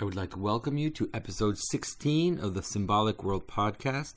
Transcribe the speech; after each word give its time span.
I 0.00 0.04
would 0.04 0.16
like 0.16 0.30
to 0.30 0.38
welcome 0.38 0.78
you 0.78 0.88
to 0.92 1.10
episode 1.12 1.58
16 1.58 2.40
of 2.40 2.54
the 2.54 2.62
Symbolic 2.62 3.22
World 3.22 3.46
podcast. 3.46 4.14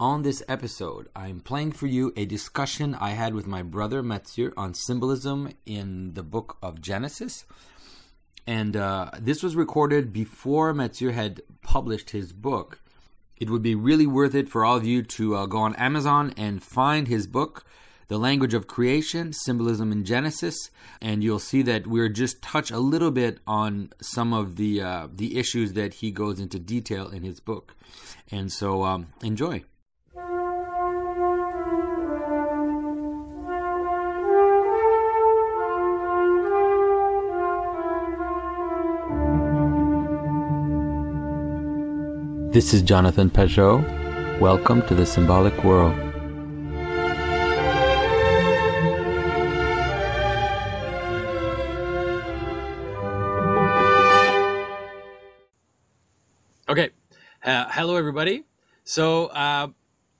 On 0.00 0.22
this 0.22 0.42
episode, 0.48 1.10
I'm 1.14 1.40
playing 1.40 1.72
for 1.72 1.86
you 1.86 2.14
a 2.16 2.24
discussion 2.24 2.94
I 2.94 3.10
had 3.10 3.34
with 3.34 3.46
my 3.46 3.60
brother 3.60 4.02
Matthieu 4.02 4.52
on 4.56 4.72
symbolism 4.72 5.50
in 5.66 6.14
the 6.14 6.22
book 6.22 6.56
of 6.62 6.80
Genesis. 6.80 7.44
And 8.46 8.74
uh, 8.74 9.10
this 9.20 9.42
was 9.42 9.54
recorded 9.54 10.14
before 10.14 10.72
Matthieu 10.72 11.10
had 11.10 11.42
published 11.60 12.10
his 12.10 12.32
book. 12.32 12.80
It 13.36 13.50
would 13.50 13.62
be 13.62 13.74
really 13.74 14.06
worth 14.06 14.34
it 14.34 14.48
for 14.48 14.64
all 14.64 14.78
of 14.78 14.86
you 14.86 15.02
to 15.02 15.36
uh, 15.36 15.44
go 15.44 15.58
on 15.58 15.76
Amazon 15.76 16.32
and 16.38 16.62
find 16.62 17.06
his 17.06 17.26
book 17.26 17.66
the 18.08 18.18
language 18.18 18.54
of 18.54 18.66
creation, 18.66 19.32
symbolism 19.32 19.90
in 19.92 20.04
Genesis, 20.04 20.56
and 21.00 21.24
you'll 21.24 21.38
see 21.38 21.62
that 21.62 21.86
we're 21.86 22.08
just 22.08 22.40
touch 22.42 22.70
a 22.70 22.78
little 22.78 23.10
bit 23.10 23.38
on 23.46 23.90
some 24.00 24.32
of 24.32 24.56
the 24.56 24.80
uh, 24.80 25.08
the 25.12 25.38
issues 25.38 25.72
that 25.72 25.94
he 25.94 26.10
goes 26.10 26.38
into 26.38 26.58
detail 26.58 27.08
in 27.08 27.22
his 27.22 27.40
book. 27.40 27.74
And 28.30 28.52
so, 28.52 28.84
um, 28.84 29.08
enjoy. 29.22 29.64
This 42.52 42.72
is 42.72 42.80
Jonathan 42.80 43.28
Pageau. 43.28 43.82
Welcome 44.40 44.80
to 44.86 44.94
the 44.94 45.04
Symbolic 45.04 45.62
World. 45.62 46.05
Hello, 57.76 57.96
everybody. 57.96 58.44
So, 58.84 59.26
uh, 59.26 59.68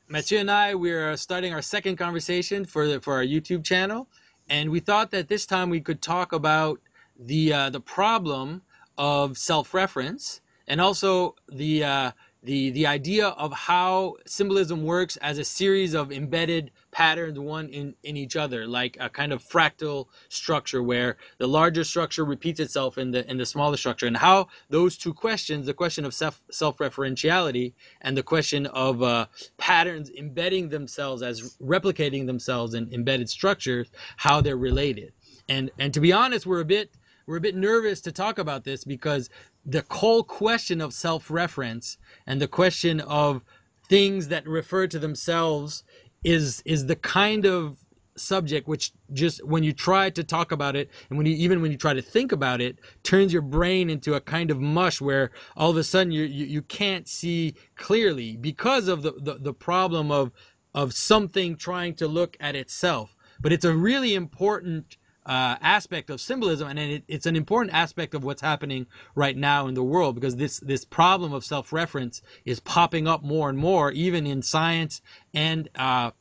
Matthieu 0.08 0.40
and 0.40 0.50
I, 0.50 0.74
we're 0.74 1.16
starting 1.16 1.54
our 1.54 1.62
second 1.62 1.96
conversation 1.96 2.66
for 2.66 2.86
the, 2.86 3.00
for 3.00 3.14
our 3.14 3.24
YouTube 3.24 3.64
channel, 3.64 4.10
and 4.46 4.68
we 4.68 4.78
thought 4.78 5.10
that 5.12 5.28
this 5.28 5.46
time 5.46 5.70
we 5.70 5.80
could 5.80 6.02
talk 6.02 6.32
about 6.34 6.82
the 7.18 7.54
uh, 7.54 7.70
the 7.70 7.80
problem 7.80 8.60
of 8.98 9.38
self-reference 9.38 10.42
and 10.68 10.82
also 10.82 11.34
the 11.50 11.82
uh, 11.82 12.10
the 12.42 12.70
the 12.70 12.86
idea 12.86 13.28
of 13.28 13.52
how 13.52 14.14
symbolism 14.26 14.84
works 14.84 15.16
as 15.18 15.38
a 15.38 15.44
series 15.44 15.94
of 15.94 16.12
embedded 16.12 16.70
patterns 16.90 17.38
one 17.38 17.68
in 17.68 17.94
in 18.02 18.16
each 18.16 18.36
other 18.36 18.66
like 18.66 18.96
a 19.00 19.08
kind 19.08 19.32
of 19.32 19.42
fractal 19.42 20.06
structure 20.28 20.82
where 20.82 21.16
the 21.38 21.46
larger 21.46 21.82
structure 21.84 22.24
repeats 22.24 22.60
itself 22.60 22.98
in 22.98 23.10
the 23.10 23.28
in 23.30 23.38
the 23.38 23.46
smaller 23.46 23.76
structure 23.76 24.06
and 24.06 24.16
how 24.16 24.46
those 24.70 24.96
two 24.96 25.12
questions 25.12 25.66
the 25.66 25.74
question 25.74 26.04
of 26.04 26.14
self 26.14 26.40
self-referentiality 26.50 27.74
and 28.00 28.16
the 28.16 28.22
question 28.22 28.66
of 28.66 29.02
uh, 29.02 29.26
patterns 29.56 30.10
embedding 30.10 30.68
themselves 30.68 31.22
as 31.22 31.56
replicating 31.58 32.26
themselves 32.26 32.74
in 32.74 32.92
embedded 32.92 33.28
structures 33.28 33.90
how 34.16 34.40
they're 34.40 34.56
related. 34.56 35.12
And 35.48 35.70
and 35.78 35.92
to 35.94 36.00
be 36.00 36.12
honest 36.12 36.46
we're 36.46 36.60
a 36.60 36.64
bit 36.64 36.90
we're 37.26 37.38
a 37.38 37.40
bit 37.40 37.56
nervous 37.56 38.00
to 38.02 38.12
talk 38.12 38.38
about 38.38 38.64
this 38.64 38.84
because 38.84 39.28
the 39.66 39.84
whole 39.90 40.22
question 40.22 40.80
of 40.80 40.92
self-reference 40.92 41.98
and 42.26 42.40
the 42.40 42.48
question 42.48 43.00
of 43.00 43.42
things 43.88 44.28
that 44.28 44.46
refer 44.46 44.86
to 44.86 44.98
themselves 44.98 45.84
is 46.24 46.62
is 46.64 46.86
the 46.86 46.96
kind 46.96 47.44
of 47.44 47.78
subject 48.16 48.66
which 48.66 48.92
just 49.12 49.44
when 49.44 49.62
you 49.62 49.74
try 49.74 50.08
to 50.08 50.24
talk 50.24 50.50
about 50.50 50.74
it 50.74 50.88
and 51.10 51.18
when 51.18 51.26
you 51.26 51.34
even 51.36 51.60
when 51.60 51.70
you 51.70 51.76
try 51.76 51.92
to 51.92 52.00
think 52.00 52.32
about 52.32 52.62
it 52.62 52.78
turns 53.02 53.32
your 53.32 53.42
brain 53.42 53.90
into 53.90 54.14
a 54.14 54.20
kind 54.20 54.50
of 54.50 54.58
mush 54.58 55.02
where 55.02 55.30
all 55.54 55.70
of 55.70 55.76
a 55.76 55.84
sudden 55.84 56.10
you 56.10 56.22
you, 56.22 56.46
you 56.46 56.62
can't 56.62 57.06
see 57.06 57.54
clearly 57.76 58.36
because 58.36 58.88
of 58.88 59.02
the, 59.02 59.12
the 59.12 59.34
the 59.34 59.52
problem 59.52 60.10
of 60.10 60.32
of 60.76 60.92
something 60.92 61.56
trying 61.56 61.94
to 61.94 62.06
look 62.06 62.36
at 62.38 62.54
itself. 62.54 63.16
But 63.40 63.52
it's 63.52 63.64
a 63.64 63.74
really 63.74 64.14
important 64.14 64.98
uh, 65.26 65.56
aspect 65.60 66.08
of 66.08 66.20
symbolism, 66.20 66.68
and 66.68 66.78
it, 66.78 67.04
it's 67.08 67.26
an 67.26 67.34
important 67.34 67.74
aspect 67.74 68.14
of 68.14 68.24
what's 68.24 68.40
happening 68.42 68.86
right 69.14 69.36
now 69.36 69.66
in 69.66 69.74
the 69.74 69.82
world 69.82 70.14
because 70.14 70.36
this 70.36 70.60
this 70.60 70.84
problem 70.84 71.32
of 71.32 71.44
self-reference 71.44 72.22
is 72.44 72.60
popping 72.60 73.08
up 73.08 73.24
more 73.24 73.48
and 73.48 73.58
more, 73.58 73.90
even 73.90 74.26
in 74.26 74.40
science 74.40 75.02
and 75.34 75.68
uh, 75.74 76.12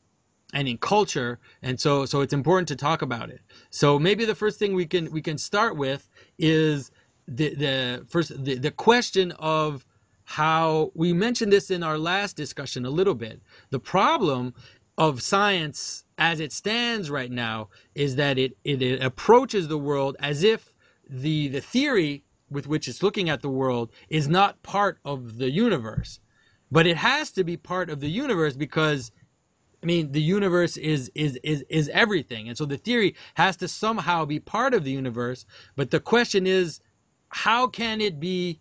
and 0.52 0.66
in 0.66 0.76
culture, 0.78 1.38
and 1.62 1.80
so 1.80 2.04
so 2.04 2.20
it's 2.20 2.32
important 2.32 2.66
to 2.68 2.76
talk 2.76 3.00
about 3.00 3.30
it. 3.30 3.40
So 3.70 3.98
maybe 3.98 4.24
the 4.24 4.34
first 4.34 4.58
thing 4.58 4.74
we 4.74 4.86
can 4.86 5.12
we 5.12 5.22
can 5.22 5.38
start 5.38 5.76
with 5.76 6.10
is 6.36 6.90
the 7.28 7.54
the 7.54 8.06
first 8.08 8.44
the, 8.44 8.56
the 8.56 8.72
question 8.72 9.30
of 9.32 9.86
how 10.24 10.90
we 10.94 11.12
mentioned 11.12 11.52
this 11.52 11.70
in 11.70 11.84
our 11.84 11.96
last 11.96 12.36
discussion 12.36 12.84
a 12.84 12.90
little 12.90 13.14
bit. 13.14 13.40
The 13.70 13.78
problem 13.78 14.52
of 14.98 15.22
science 15.22 16.05
as 16.18 16.40
it 16.40 16.52
stands 16.52 17.10
right 17.10 17.30
now 17.30 17.68
is 17.94 18.16
that 18.16 18.38
it, 18.38 18.56
it, 18.64 18.80
it 18.82 19.02
approaches 19.02 19.68
the 19.68 19.78
world 19.78 20.16
as 20.20 20.42
if 20.42 20.72
the 21.08 21.48
the 21.48 21.60
theory 21.60 22.24
with 22.50 22.66
which 22.66 22.88
it's 22.88 23.02
looking 23.02 23.28
at 23.28 23.42
the 23.42 23.48
world 23.48 23.90
is 24.08 24.28
not 24.28 24.62
part 24.62 24.98
of 25.04 25.38
the 25.38 25.50
universe. 25.50 26.20
But 26.70 26.86
it 26.86 26.96
has 26.96 27.30
to 27.32 27.44
be 27.44 27.56
part 27.56 27.90
of 27.90 28.00
the 28.00 28.10
universe 28.10 28.56
because 28.56 29.12
I 29.82 29.86
mean 29.86 30.12
the 30.12 30.22
universe 30.22 30.76
is 30.76 31.10
is 31.14 31.38
is 31.42 31.64
is 31.68 31.88
everything. 31.90 32.48
And 32.48 32.56
so 32.56 32.64
the 32.64 32.78
theory 32.78 33.14
has 33.34 33.56
to 33.58 33.68
somehow 33.68 34.24
be 34.24 34.40
part 34.40 34.74
of 34.74 34.84
the 34.84 34.92
universe. 34.92 35.44
But 35.76 35.90
the 35.90 36.00
question 36.00 36.46
is 36.46 36.80
how 37.28 37.66
can 37.66 38.00
it 38.00 38.18
be 38.18 38.58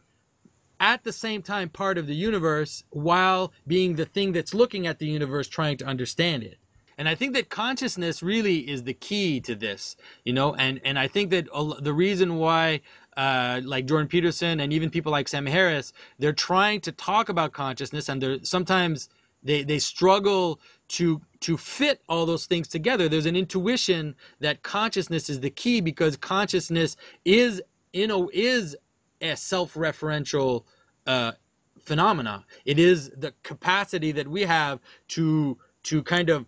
at 0.79 1.03
the 1.03 1.13
same 1.13 1.41
time 1.41 1.69
part 1.69 1.97
of 1.97 2.05
the 2.05 2.15
universe 2.15 2.83
while 2.89 3.53
being 3.65 3.95
the 3.95 4.05
thing 4.05 4.33
that's 4.33 4.53
looking 4.53 4.85
at 4.85 4.99
the 4.99 5.07
universe 5.07 5.47
trying 5.47 5.77
to 5.77 5.85
understand 5.85 6.43
it 6.43 6.57
and 6.97 7.09
i 7.09 7.15
think 7.15 7.33
that 7.33 7.49
consciousness 7.49 8.23
really 8.23 8.69
is 8.69 8.83
the 8.83 8.93
key 8.93 9.39
to 9.39 9.55
this 9.55 9.95
you 10.23 10.33
know 10.33 10.53
and 10.55 10.79
and 10.83 10.99
i 10.99 11.07
think 11.07 11.31
that 11.31 11.47
the 11.81 11.93
reason 11.93 12.35
why 12.37 12.81
uh, 13.17 13.61
like 13.63 13.85
Jordan 13.85 14.07
Peterson 14.07 14.59
and 14.59 14.73
even 14.73 14.89
people 14.89 15.11
like 15.11 15.27
Sam 15.27 15.45
Harris, 15.45 15.93
they're 16.19 16.33
trying 16.33 16.81
to 16.81 16.91
talk 16.91 17.29
about 17.29 17.53
consciousness, 17.53 18.09
and 18.09 18.21
they're 18.21 18.43
sometimes 18.43 19.09
they 19.43 19.63
they 19.63 19.79
struggle 19.79 20.59
to 20.89 21.21
to 21.41 21.57
fit 21.57 22.01
all 22.09 22.25
those 22.25 22.45
things 22.45 22.67
together. 22.67 23.07
There's 23.07 23.25
an 23.25 23.35
intuition 23.35 24.15
that 24.39 24.63
consciousness 24.63 25.29
is 25.29 25.39
the 25.39 25.49
key 25.49 25.81
because 25.81 26.17
consciousness 26.17 26.97
is 27.23 27.61
you 27.93 28.07
know 28.07 28.29
is 28.33 28.75
a 29.21 29.35
self-referential 29.35 30.65
uh, 31.07 31.33
phenomena. 31.79 32.45
It 32.65 32.79
is 32.79 33.11
the 33.11 33.33
capacity 33.43 34.11
that 34.11 34.27
we 34.27 34.41
have 34.41 34.79
to 35.09 35.57
to 35.83 36.03
kind 36.03 36.29
of, 36.29 36.45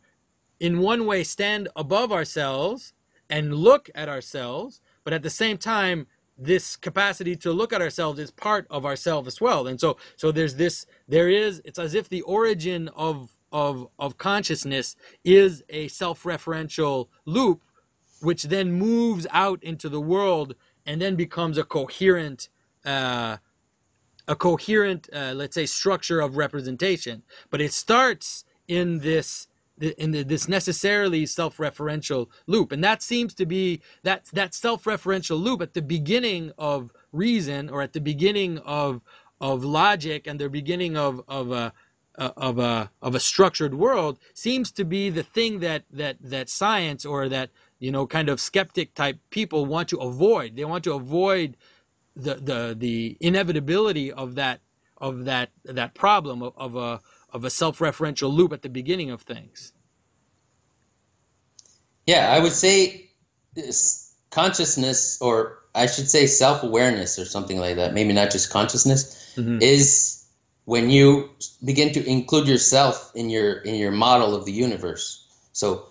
in 0.60 0.80
one 0.80 1.06
way, 1.06 1.24
stand 1.24 1.70
above 1.76 2.12
ourselves 2.12 2.94
and 3.30 3.54
look 3.56 3.90
at 3.96 4.10
ourselves, 4.10 4.82
but 5.04 5.14
at 5.14 5.24
the 5.24 5.30
same 5.30 5.58
time, 5.58 6.08
this 6.38 6.76
capacity 6.76 7.36
to 7.36 7.52
look 7.52 7.74
at 7.74 7.82
ourselves 7.82 8.20
is 8.20 8.32
part 8.32 8.68
of 8.70 8.86
ourselves 8.86 9.28
as 9.28 9.42
well. 9.42 9.68
And 9.68 9.80
so, 9.80 9.98
so 10.16 10.32
there's 10.32 10.56
this. 10.56 10.86
There 11.08 11.30
is. 11.30 11.62
It's 11.66 11.80
as 11.80 11.96
if 11.96 12.10
the 12.10 12.22
origin 12.22 12.90
of 12.90 13.32
of 13.52 13.88
of 13.98 14.18
consciousness 14.18 14.96
is 15.24 15.64
a 15.70 15.88
self-referential 15.88 17.08
loop, 17.26 17.64
which 18.22 18.44
then 18.44 18.72
moves 18.72 19.26
out 19.32 19.64
into 19.64 19.90
the 19.90 20.02
world 20.02 20.56
and 20.86 21.02
then 21.02 21.16
becomes 21.16 21.58
a 21.58 21.64
coherent 21.64 22.50
uh, 22.86 23.38
a 24.28 24.36
coherent, 24.36 25.10
uh, 25.14 25.34
let's 25.36 25.56
say, 25.56 25.66
structure 25.66 26.20
of 26.20 26.38
representation. 26.38 27.24
But 27.50 27.62
it 27.62 27.74
starts 27.74 28.44
in 28.68 29.00
this 29.00 29.48
in 29.82 30.12
this 30.12 30.48
necessarily 30.48 31.26
self-referential 31.26 32.28
loop, 32.48 32.72
and 32.72 32.84
that 32.84 33.02
seems 33.04 33.34
to 33.36 33.46
be 33.46 33.82
that 34.04 34.26
that 34.34 34.54
self-referential 34.54 35.40
loop 35.42 35.62
at 35.62 35.74
the 35.74 35.82
beginning 35.82 36.52
of 36.58 36.92
reason 37.12 37.70
or 37.70 37.82
at 37.82 37.94
the 37.94 38.02
beginning 38.02 38.60
of 38.60 39.02
of 39.42 39.64
logic 39.64 40.28
and 40.28 40.40
the 40.40 40.50
beginning 40.50 40.98
of 40.98 41.22
of 41.28 41.52
a 41.52 41.74
of 42.18 42.60
a 42.60 42.92
of 43.02 43.16
a 43.16 43.20
structured 43.20 43.76
world 43.76 44.20
seems 44.34 44.72
to 44.72 44.84
be 44.86 45.10
the 45.10 45.24
thing 45.24 45.60
that 45.60 45.84
that 45.92 46.18
that 46.22 46.50
science 46.50 47.06
or 47.06 47.30
that 47.30 47.50
you 47.80 47.92
know 47.92 48.08
kind 48.08 48.30
of 48.30 48.40
skeptic 48.40 48.94
type 48.96 49.20
people 49.30 49.66
want 49.66 49.90
to 49.90 49.98
avoid. 49.98 50.56
They 50.56 50.66
want 50.66 50.84
to 50.86 50.94
avoid 50.94 51.58
the 52.16 52.36
the 52.36 52.76
the 52.78 53.18
inevitability 53.20 54.12
of 54.12 54.36
that 54.36 54.62
of 54.98 55.26
that 55.26 55.52
that 55.66 55.94
problem 55.94 56.42
of, 56.42 56.54
of 56.58 56.76
a 56.76 57.02
of 57.32 57.44
a 57.44 57.50
self-referential 57.50 58.32
loop 58.32 58.54
at 58.54 58.62
the 58.62 58.70
beginning 58.70 59.12
of 59.12 59.22
things. 59.22 59.74
Yeah, 62.06 62.32
I 62.32 62.40
would 62.40 62.54
say 62.54 63.10
consciousness, 64.30 65.22
or 65.22 65.60
I 65.76 65.88
should 65.88 66.10
say 66.10 66.26
self-awareness, 66.28 67.20
or 67.20 67.26
something 67.26 67.60
like 67.60 67.76
that. 67.76 67.94
Maybe 67.94 68.14
not 68.14 68.32
just 68.32 68.50
consciousness 68.50 69.34
mm-hmm. 69.36 69.60
is 69.62 70.26
when 70.66 70.90
you 70.90 71.30
begin 71.64 71.94
to 71.94 72.06
include 72.06 72.48
yourself 72.48 73.12
in 73.16 73.30
your 73.30 73.60
in 73.60 73.76
your 73.76 73.92
model 73.92 74.36
of 74.36 74.46
the 74.46 74.54
universe. 74.54 75.26
So 75.52 75.88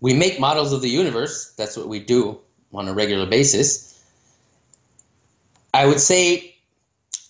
we 0.00 0.14
make 0.14 0.40
models 0.40 0.72
of 0.72 0.82
the 0.82 0.90
universe. 0.90 1.54
That's 1.56 1.76
what 1.76 1.88
we 1.88 2.00
do 2.00 2.38
on 2.72 2.88
a 2.88 2.94
regular 2.94 3.26
basis 3.26 3.92
I 5.74 5.86
would 5.86 6.00
say 6.00 6.56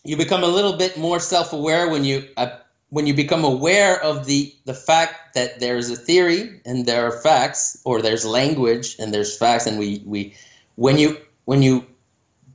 you 0.05 0.17
become 0.17 0.43
a 0.43 0.49
little 0.49 0.77
bit 0.77 0.99
more 0.99 1.21
self-aware 1.21 1.89
when 1.89 2.05
you 2.05 2.29
uh, 2.37 2.59
when 2.93 3.07
you 3.07 3.15
become 3.15 3.43
aware 3.43 3.99
of 4.03 4.27
the 4.27 4.55
the 4.67 4.75
fact 4.75 5.35
that 5.35 5.61
there 5.61 5.79
is 5.79 5.89
a 5.89 5.97
theory 5.97 6.61
and 6.67 6.85
there 6.85 7.07
are 7.07 7.23
facts 7.23 7.81
or 7.87 8.03
there's 8.03 8.27
language 8.27 8.97
and 8.99 9.15
there's 9.15 9.35
facts 9.35 9.67
and 9.67 9.79
we 9.79 10.03
we 10.05 10.35
when 10.75 10.99
you 10.99 11.17
when 11.47 11.63
you 11.63 11.87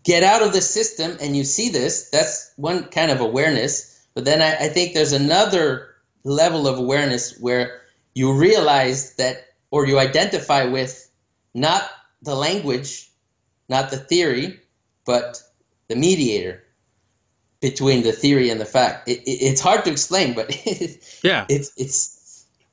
get 0.04 0.22
out 0.22 0.44
of 0.44 0.54
the 0.54 0.62
system 0.62 1.18
and 1.20 1.36
you 1.36 1.44
see 1.44 1.70
this 1.70 2.12
that's 2.12 2.54
one 2.56 2.84
kind 2.84 3.10
of 3.10 3.20
awareness. 3.20 4.08
But 4.14 4.26
then 4.26 4.44
I, 4.44 4.66
I 4.66 4.70
think 4.70 4.94
there's 4.94 5.12
another 5.12 5.96
level 6.24 6.68
of 6.68 6.78
awareness 6.78 7.36
where 7.40 7.82
you 8.14 8.32
realize 8.32 9.16
that 9.16 9.38
or 9.72 9.88
you 9.88 9.98
identify 9.98 10.66
with 10.66 11.10
not 11.56 11.82
the 12.22 12.36
language 12.36 13.10
not 13.70 13.90
the 13.90 13.98
theory 13.98 14.60
but 15.04 15.42
the 15.88 15.96
mediator 15.96 16.64
between 17.70 18.04
the 18.04 18.12
theory 18.12 18.50
and 18.50 18.60
the 18.62 18.66
fact. 18.66 19.08
It, 19.08 19.20
it, 19.20 19.38
it's 19.50 19.62
hard 19.62 19.84
to 19.86 19.92
explain, 19.92 20.34
but 20.34 20.48
yeah, 21.24 21.46
it's 21.50 21.72
it's. 21.78 22.16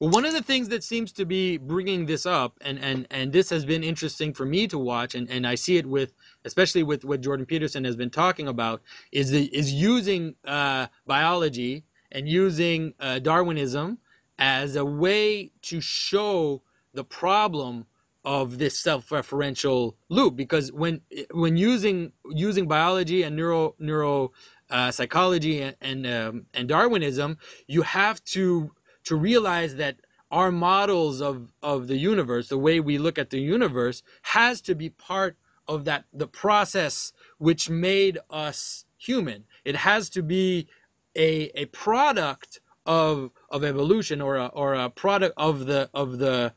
Well, 0.00 0.10
one 0.10 0.24
of 0.26 0.32
the 0.32 0.42
things 0.42 0.68
that 0.68 0.82
seems 0.84 1.12
to 1.12 1.24
be 1.24 1.56
bringing 1.56 2.06
this 2.06 2.26
up, 2.26 2.58
and 2.60 2.78
and 2.78 3.06
and 3.10 3.32
this 3.32 3.50
has 3.50 3.64
been 3.64 3.82
interesting 3.84 4.34
for 4.34 4.44
me 4.44 4.66
to 4.68 4.78
watch, 4.78 5.14
and 5.14 5.28
and 5.30 5.46
I 5.46 5.54
see 5.54 5.76
it 5.76 5.86
with 5.86 6.12
especially 6.44 6.82
with 6.82 7.04
what 7.04 7.20
Jordan 7.20 7.46
Peterson 7.46 7.84
has 7.84 7.96
been 7.96 8.10
talking 8.10 8.48
about, 8.48 8.82
is 9.12 9.30
the 9.30 9.44
is 9.56 9.72
using 9.72 10.34
uh, 10.44 10.86
biology 11.06 11.84
and 12.12 12.28
using 12.28 12.94
uh, 13.00 13.18
Darwinism 13.18 13.98
as 14.38 14.76
a 14.76 14.84
way 14.84 15.50
to 15.62 15.80
show 15.80 16.62
the 16.92 17.04
problem 17.04 17.86
of 18.24 18.58
this 18.58 18.78
self-referential 18.78 19.94
loop 20.08 20.34
because 20.34 20.72
when 20.72 21.00
when 21.32 21.56
using 21.56 22.10
using 22.30 22.66
biology 22.66 23.22
and 23.22 23.36
neuro 23.36 23.74
neuro 23.78 24.32
uh, 24.70 24.90
psychology 24.90 25.60
and 25.62 25.76
and, 25.80 26.06
um, 26.06 26.46
and 26.54 26.68
Darwinism, 26.68 27.38
you 27.66 27.82
have 27.82 28.22
to 28.26 28.72
to 29.04 29.16
realize 29.16 29.76
that 29.76 29.96
our 30.30 30.50
models 30.50 31.20
of 31.20 31.52
of 31.62 31.88
the 31.88 31.96
universe, 31.96 32.48
the 32.48 32.58
way 32.58 32.80
we 32.80 32.98
look 32.98 33.18
at 33.18 33.30
the 33.30 33.40
universe, 33.40 34.02
has 34.22 34.60
to 34.62 34.74
be 34.74 34.90
part 34.90 35.36
of 35.68 35.84
that 35.84 36.04
the 36.12 36.26
process 36.26 37.12
which 37.38 37.70
made 37.70 38.18
us 38.30 38.84
human. 38.98 39.44
It 39.64 39.76
has 39.76 40.10
to 40.10 40.22
be 40.22 40.68
a 41.16 41.50
a 41.54 41.66
product 41.66 42.60
of 42.86 43.30
of 43.50 43.64
evolution 43.64 44.20
or 44.20 44.36
a 44.36 44.46
or 44.46 44.74
a 44.74 44.90
product 44.90 45.34
of 45.36 45.66
the 45.66 45.90
of 45.94 46.18
the 46.18 46.52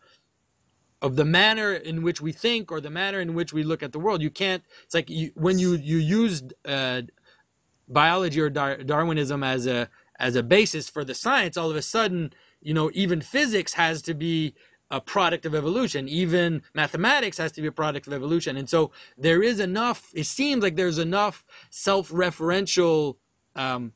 of 1.02 1.16
the 1.16 1.26
manner 1.26 1.74
in 1.74 2.02
which 2.04 2.22
we 2.22 2.32
think 2.32 2.72
or 2.72 2.82
the 2.82 2.90
manner 2.90 3.22
in 3.22 3.34
which 3.36 3.54
we 3.54 3.64
look 3.64 3.84
at 3.84 3.92
the 3.92 4.00
world. 4.00 4.22
You 4.22 4.32
can't. 4.32 4.64
It's 4.84 4.96
like 4.96 5.10
you, 5.10 5.32
when 5.36 5.60
you 5.60 5.76
you 5.76 5.98
use 5.98 6.44
uh, 6.66 7.04
biology 7.88 8.40
or 8.40 8.50
Dar- 8.50 8.84
Darwinism 8.84 9.44
as 9.44 9.68
a 9.68 9.90
as 10.20 10.36
a 10.36 10.44
basis 10.44 10.90
for 10.90 11.04
the 11.04 11.14
science, 11.14 11.58
all 11.58 11.70
of 11.70 11.76
a 11.76 11.82
sudden, 11.82 12.34
you 12.62 12.74
know, 12.74 12.90
even 12.94 13.22
physics 13.22 13.74
has 13.74 14.02
to 14.02 14.14
be 14.14 14.56
a 14.90 15.00
product 15.00 15.46
of 15.46 15.54
evolution. 15.54 16.08
Even 16.08 16.62
mathematics 16.74 17.38
has 17.38 17.52
to 17.52 17.62
be 17.62 17.68
a 17.68 17.72
product 17.72 18.08
of 18.08 18.14
evolution. 18.14 18.58
And 18.58 18.70
so 18.70 18.92
there 19.18 19.44
is 19.44 19.60
enough. 19.60 20.12
It 20.16 20.26
seems 20.26 20.64
like 20.64 20.76
there's 20.76 20.98
enough 20.98 21.46
self-referential 21.70 23.18
um, 23.56 23.94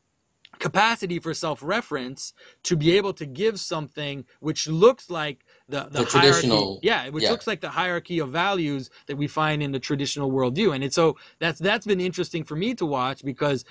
capacity 0.60 1.18
for 1.20 1.34
self-reference 1.34 2.34
to 2.64 2.76
be 2.76 2.96
able 2.98 3.14
to 3.14 3.26
give 3.26 3.60
something 3.60 4.26
which 4.42 4.68
looks 4.68 5.10
like 5.10 5.46
the, 5.72 5.86
the, 5.86 6.00
the 6.00 6.06
traditional 6.06 6.80
yeah 6.84 7.10
which 7.10 7.24
yeah. 7.24 7.32
looks 7.32 7.48
like 7.48 7.62
the 7.62 7.70
hierarchy 7.70 8.20
of 8.20 8.30
values 8.30 8.90
that 9.08 9.16
we 9.16 9.28
find 9.28 9.64
in 9.64 9.72
the 9.72 9.80
traditional 9.80 10.32
worldview 10.32 10.76
and 10.76 10.84
it's 10.84 10.96
so 10.96 11.18
that's 11.40 11.60
that's 11.60 11.86
been 11.86 12.02
interesting 12.02 12.44
for 12.44 12.56
me 12.56 12.76
to 12.76 12.86
watch 12.86 13.24
because 13.24 13.66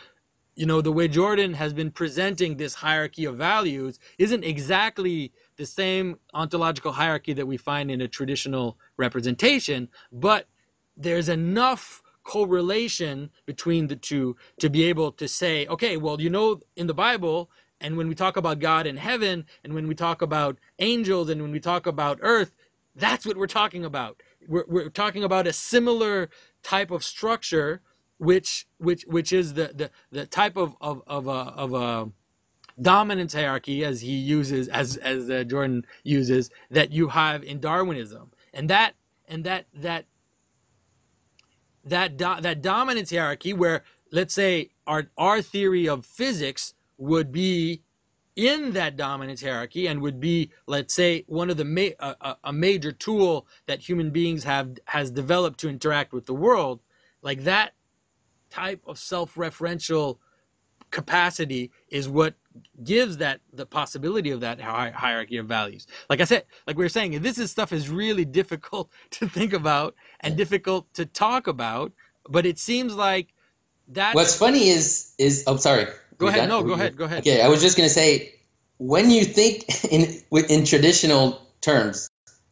you 0.57 0.67
know 0.67 0.81
the 0.81 0.93
way 0.93 1.07
jordan 1.07 1.55
has 1.55 1.73
been 1.73 1.91
presenting 1.91 2.57
this 2.57 2.75
hierarchy 2.75 3.25
of 3.25 3.37
values 3.37 3.99
isn't 4.19 4.45
exactly 4.45 5.33
the 5.57 5.67
same 5.67 6.19
ontological 6.35 6.93
hierarchy 6.93 7.33
that 7.35 7.47
we 7.47 7.57
find 7.57 7.91
in 7.91 8.01
a 8.01 8.09
traditional 8.09 8.79
representation 8.97 9.89
but 10.11 10.47
there's 10.97 11.29
enough 11.29 12.03
correlation 12.25 13.31
between 13.47 13.87
the 13.87 13.97
two 13.97 14.37
to 14.59 14.69
be 14.71 14.85
able 14.85 15.13
to 15.13 15.29
say 15.29 15.67
okay 15.67 15.97
well 15.97 16.21
you 16.21 16.31
know 16.31 16.61
in 16.77 16.87
the 16.87 16.95
bible 16.95 17.51
and 17.81 17.97
when 17.97 18.09
we 18.09 18.15
talk 18.15 18.37
about 18.37 18.59
God 18.59 18.87
in 18.87 18.97
heaven, 18.97 19.47
and 19.65 19.75
when 19.75 19.89
we 19.89 19.95
talk 19.95 20.23
about 20.23 20.59
angels, 20.79 21.29
and 21.31 21.41
when 21.41 21.53
we 21.53 21.61
talk 21.61 21.87
about 21.87 22.19
earth, 22.23 22.55
that's 22.95 23.25
what 23.25 23.37
we're 23.37 23.47
talking 23.47 23.85
about. 23.85 24.23
We're, 24.47 24.65
we're 24.69 24.89
talking 24.91 25.25
about 25.25 25.47
a 25.47 25.53
similar 25.53 26.29
type 26.63 26.91
of 26.91 27.05
structure, 27.05 27.81
which 28.19 28.67
which 28.79 29.05
which 29.07 29.33
is 29.33 29.55
the 29.55 29.73
the, 29.75 29.91
the 30.11 30.27
type 30.27 30.57
of 30.57 30.77
of 30.81 31.03
of 31.07 31.27
a, 31.27 31.31
of 31.31 31.75
a 31.75 32.11
dominance 32.81 33.35
hierarchy, 33.35 33.85
as 33.85 34.01
he 34.03 34.13
uses, 34.13 34.69
as 34.69 34.97
as 34.99 35.31
uh, 35.31 35.45
Jordan 35.45 35.87
uses, 36.03 36.51
that 36.71 36.93
you 36.93 37.09
have 37.09 37.43
in 37.45 37.61
Darwinism, 37.61 38.33
and 38.53 38.69
that 38.69 38.95
and 39.29 39.45
that 39.45 39.67
that 39.75 40.07
that 41.85 42.17
do, 42.17 42.35
that 42.41 42.63
dominance 42.63 43.11
hierarchy, 43.11 43.53
where 43.53 43.85
let's 44.13 44.35
say 44.35 44.71
our 44.87 45.07
our 45.17 45.41
theory 45.43 45.89
of 45.89 46.05
physics 46.05 46.75
would 47.01 47.33
be 47.33 47.83
in 48.37 48.73
that 48.73 48.97
dominance 48.97 49.43
hierarchy 49.43 49.87
and 49.89 50.01
would 50.01 50.21
be 50.21 50.51
let's 50.67 50.95
say 50.95 51.25
one 51.27 51.51
of 51.51 51.57
the 51.57 51.65
ma- 51.65 51.97
a, 51.99 52.37
a 52.45 52.53
major 52.53 52.93
tool 52.93 53.47
that 53.67 53.81
human 53.81 54.11
beings 54.11 54.45
have 54.45 54.79
has 54.85 55.11
developed 55.11 55.59
to 55.59 55.69
interact 55.69 56.13
with 56.13 56.27
the 56.27 56.35
world 56.35 56.81
like 57.23 57.43
that 57.45 57.73
type 58.51 58.81
of 58.87 58.99
self-referential 58.99 60.19
capacity 60.91 61.71
is 61.89 62.09
what 62.09 62.35
gives 62.83 63.17
that 63.17 63.41
the 63.53 63.67
possibility 63.67 64.31
of 64.31 64.41
that 64.41 64.61
hi- 64.61 64.91
hierarchy 64.91 65.37
of 65.37 65.47
values. 65.47 65.87
Like 66.09 66.21
i 66.21 66.25
said 66.25 66.45
like 66.67 66.77
we 66.77 66.85
were 66.85 66.89
saying 66.89 67.21
this 67.23 67.39
is 67.39 67.51
stuff 67.51 67.73
is 67.73 67.89
really 67.89 68.25
difficult 68.25 68.91
to 69.11 69.29
think 69.29 69.53
about 69.53 69.95
and 70.21 70.37
difficult 70.37 70.93
to 70.95 71.07
talk 71.07 71.47
about 71.47 71.93
but 72.29 72.47
it 72.47 72.59
seems 72.59 72.95
like 72.95 73.33
that 73.89 74.15
what's 74.15 74.37
funny 74.37 74.69
is 74.69 75.15
is 75.19 75.45
i'm 75.47 75.55
oh, 75.55 75.57
sorry 75.57 75.87
Go 76.21 76.27
ahead. 76.27 76.41
Done? 76.41 76.49
No, 76.51 76.63
go 76.63 76.75
ahead. 76.75 76.97
Go 76.97 77.05
ahead. 77.05 77.21
Okay, 77.21 77.41
I 77.41 77.49
was 77.49 77.63
just 77.63 77.79
going 77.79 77.89
to 77.89 77.93
say 77.93 78.35
when 78.79 79.11
you 79.11 79.25
think 79.25 79.65
in 79.91 80.23
in 80.49 80.65
traditional 80.65 81.41
terms, 81.63 82.11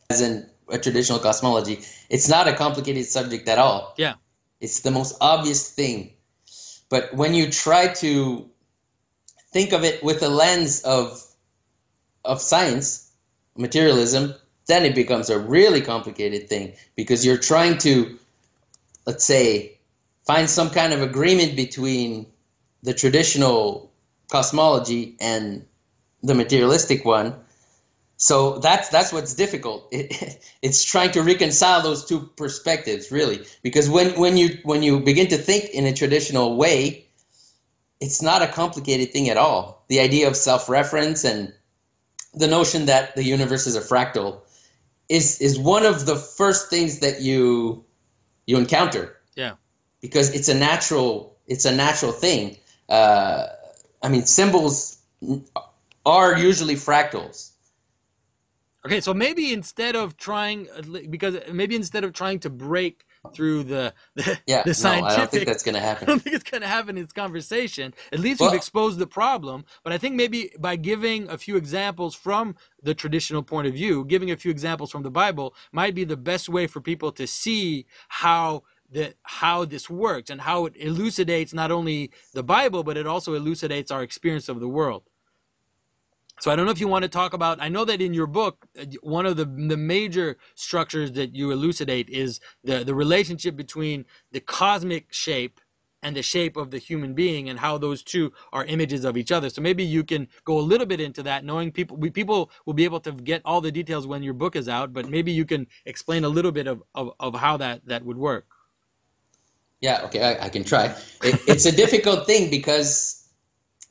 as 0.09 0.23
in 0.23 0.49
a 0.71 0.79
traditional 0.79 1.19
cosmology, 1.19 1.81
it's 2.09 2.29
not 2.29 2.49
a 2.49 2.55
complicated 2.55 3.05
subject 3.05 3.47
at 3.49 3.59
all. 3.59 3.95
Yeah. 3.99 4.15
It's 4.61 4.81
the 4.81 4.91
most 4.91 5.17
obvious 5.21 5.71
thing. 5.71 6.13
But 6.89 7.15
when 7.15 7.35
you 7.35 7.51
try 7.51 7.89
to 8.05 8.49
think 9.53 9.73
of 9.73 9.85
it 9.85 10.03
with 10.03 10.23
a 10.23 10.29
lens 10.29 10.81
of 10.83 11.23
of 12.25 12.41
science, 12.41 13.13
materialism, 13.55 14.35
then 14.67 14.85
it 14.87 14.95
becomes 14.95 15.29
a 15.29 15.39
really 15.39 15.83
complicated 15.83 16.49
thing 16.49 16.73
because 16.97 17.25
you're 17.25 17.45
trying 17.53 17.77
to 17.79 18.19
let's 19.07 19.25
say 19.25 19.79
find 20.27 20.49
some 20.49 20.71
kind 20.71 20.95
of 20.95 21.03
agreement 21.03 21.55
between 21.55 22.27
the 22.83 22.95
traditional 22.95 23.93
cosmology 24.31 25.17
and 25.21 25.65
the 26.23 26.35
materialistic 26.35 27.05
one. 27.05 27.35
So 28.17 28.59
that's 28.59 28.89
that's 28.89 29.13
what's 29.13 29.35
difficult. 29.35 29.89
It, 29.93 30.39
it's 30.63 30.85
trying 30.85 31.13
to 31.13 31.23
reconcile 31.23 31.83
those 31.83 32.05
two 32.05 32.31
perspectives, 32.37 33.13
really, 33.13 33.45
because 33.63 33.89
when 33.89 34.19
when 34.19 34.37
you 34.37 34.59
when 34.65 34.83
you 34.83 35.01
begin 35.01 35.29
to 35.29 35.39
think 35.39 35.67
in 35.67 35.87
a 35.87 35.93
traditional 35.93 36.57
way, 36.57 37.07
it's 38.01 38.21
not 38.21 38.43
a 38.43 38.49
complicated 38.49 39.13
thing 39.13 39.29
at 39.29 39.37
all. 39.37 39.85
The 39.89 40.01
idea 40.01 40.29
of 40.29 40.37
self-reference 40.37 41.25
and 41.25 41.53
the 42.35 42.49
notion 42.49 42.87
that 42.87 43.15
the 43.15 43.25
universe 43.25 43.67
is 43.67 43.77
a 43.77 43.81
fractal 43.81 44.41
is 45.09 45.41
is 45.41 45.59
one 45.59 45.87
of 45.87 46.07
the 46.07 46.17
first 46.17 46.71
things 46.71 46.99
that 46.99 47.21
you 47.21 47.85
you 48.47 48.59
encounter. 48.59 49.17
Yeah. 49.37 49.55
Because 50.01 50.35
it's 50.35 50.49
a 50.49 50.55
natural 50.55 51.37
it's 51.47 51.65
a 51.65 51.75
natural 51.75 52.13
thing 52.13 52.57
uh, 52.89 53.47
I 54.03 54.09
mean, 54.09 54.27
symbols 54.27 54.99
are 56.07 56.39
usually 56.39 56.75
fractals. 56.75 57.53
Okay, 58.87 59.01
so 59.01 59.13
maybe 59.13 59.53
instead 59.53 59.97
of 59.97 60.17
trying, 60.17 60.69
because 61.11 61.37
maybe 61.53 61.75
instead 61.75 62.05
of 62.05 62.13
trying 62.13 62.39
to 62.41 62.51
break 62.51 63.05
through 63.35 63.65
the 63.65 63.93
the, 64.15 64.39
yeah, 64.47 64.63
the 64.63 64.73
scientific, 64.73 65.09
no, 65.09 65.15
I 65.15 65.17
don't 65.17 65.31
think 65.31 65.47
that's 65.47 65.63
going 65.65 65.75
to 65.75 65.81
happen. 65.81 66.05
I 66.09 66.13
don't 66.13 66.23
think 66.23 66.37
it's 66.37 66.49
going 66.49 66.63
to 66.63 66.69
happen 66.69 66.97
in 66.97 67.03
this 67.03 67.13
conversation. 67.13 67.93
At 68.13 68.21
least 68.21 68.41
well, 68.41 68.51
we've 68.51 68.57
exposed 68.57 68.99
the 68.99 69.07
problem, 69.07 69.65
but 69.83 69.93
I 69.93 69.99
think 69.99 70.15
maybe 70.15 70.53
by 70.59 70.77
giving 70.77 71.29
a 71.29 71.37
few 71.37 71.57
examples 71.57 72.15
from 72.15 72.55
the 72.83 72.95
traditional 72.95 73.43
point 73.43 73.67
of 73.67 73.75
view, 73.75 74.05
giving 74.05 74.31
a 74.31 74.37
few 74.37 74.51
examples 74.51 74.91
from 74.93 75.03
the 75.03 75.11
Bible 75.11 75.55
might 75.73 75.95
be 75.95 76.05
the 76.05 76.17
best 76.17 76.49
way 76.49 76.67
for 76.67 76.81
people 76.81 77.11
to 77.13 77.27
see 77.27 77.85
how 78.09 78.63
that 78.91 79.15
how 79.23 79.65
this 79.65 79.91
works 79.91 80.31
and 80.31 80.41
how 80.41 80.67
it 80.67 80.77
elucidates 80.77 81.53
not 81.53 81.71
only 81.71 82.11
the 82.35 82.43
Bible, 82.43 82.83
but 82.83 82.97
it 82.97 83.07
also 83.07 83.35
elucidates 83.35 83.91
our 83.91 84.03
experience 84.03 84.49
of 84.49 84.61
the 84.61 84.69
world. 84.69 85.03
So 86.41 86.51
I 86.51 86.57
don't 86.57 86.67
know 86.67 86.73
if 86.73 86.81
you 86.81 86.89
want 86.89 87.03
to 87.03 87.09
talk 87.09 87.33
about. 87.33 87.61
I 87.61 87.69
know 87.69 87.85
that 87.85 88.01
in 88.01 88.15
your 88.15 88.29
book, 88.29 88.67
uh, 88.81 88.85
one 89.03 89.27
of 89.27 89.37
the 89.37 89.45
the 89.45 89.77
major 89.77 90.37
structures 90.55 91.13
that 91.13 91.35
you 91.35 91.51
elucidate 91.51 92.09
is 92.09 92.41
the 92.63 92.85
the 92.85 92.95
relationship 92.95 93.57
between 93.57 94.05
the 94.31 94.41
cosmic 94.41 95.13
shape 95.13 95.61
and 96.03 96.15
the 96.15 96.23
shape 96.23 96.57
of 96.57 96.71
the 96.71 96.79
human 96.79 97.13
being 97.13 97.49
and 97.49 97.59
how 97.59 97.77
those 97.77 98.05
two 98.05 98.33
are 98.53 98.65
images 98.67 99.05
of 99.05 99.17
each 99.17 99.33
other. 99.33 99.51
So 99.51 99.61
maybe 99.61 99.83
you 99.83 100.05
can 100.05 100.29
go 100.45 100.59
a 100.59 100.61
little 100.61 100.87
bit 100.87 101.01
into 101.01 101.25
that, 101.25 101.45
knowing 101.45 101.73
people 101.73 101.97
we, 101.97 102.11
people 102.11 102.51
will 102.67 102.75
be 102.75 102.85
able 102.85 103.01
to 103.01 103.13
get 103.13 103.43
all 103.45 103.61
the 103.61 103.73
details 103.73 104.07
when 104.07 104.23
your 104.23 104.35
book 104.35 104.55
is 104.55 104.69
out, 104.69 104.93
but 104.93 105.09
maybe 105.09 105.33
you 105.33 105.45
can 105.45 105.67
explain 105.87 106.25
a 106.25 106.29
little 106.29 106.53
bit 106.53 106.69
of, 106.69 106.83
of, 106.95 107.11
of 107.19 107.35
how 107.35 107.57
that, 107.57 107.85
that 107.87 108.05
would 108.05 108.17
work. 108.17 108.47
Yeah, 109.81 110.03
okay, 110.05 110.23
I, 110.23 110.47
I 110.47 110.49
can 110.49 110.65
try. 110.65 110.87
It, 111.23 111.41
it's 111.47 111.67
a 111.67 111.73
difficult 111.73 112.27
thing 112.27 112.51
because 112.51 113.29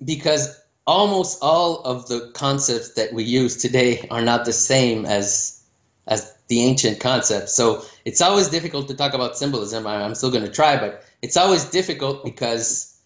because 0.04 0.60
almost 0.86 1.40
all 1.42 1.82
of 1.82 2.08
the 2.08 2.32
concepts 2.34 2.94
that 2.94 3.14
we 3.14 3.24
use 3.24 3.58
today 3.58 4.08
are 4.12 4.22
not 4.22 4.46
the 4.46 4.54
same 4.54 5.06
as 5.06 5.64
as 6.08 6.34
the 6.48 6.62
ancient 6.64 7.00
concepts. 7.00 7.54
So 7.54 7.84
it's 8.06 8.22
always 8.22 8.48
difficult 8.48 8.88
to 8.88 8.96
talk 8.96 9.14
about 9.14 9.38
symbolism. 9.38 9.86
I'm 9.86 10.16
still 10.16 10.32
going 10.32 10.46
to 10.46 10.52
try, 10.52 10.78
but 10.78 11.04
it's 11.22 11.36
always 11.36 11.66
difficult 11.66 12.24
because 12.24 12.98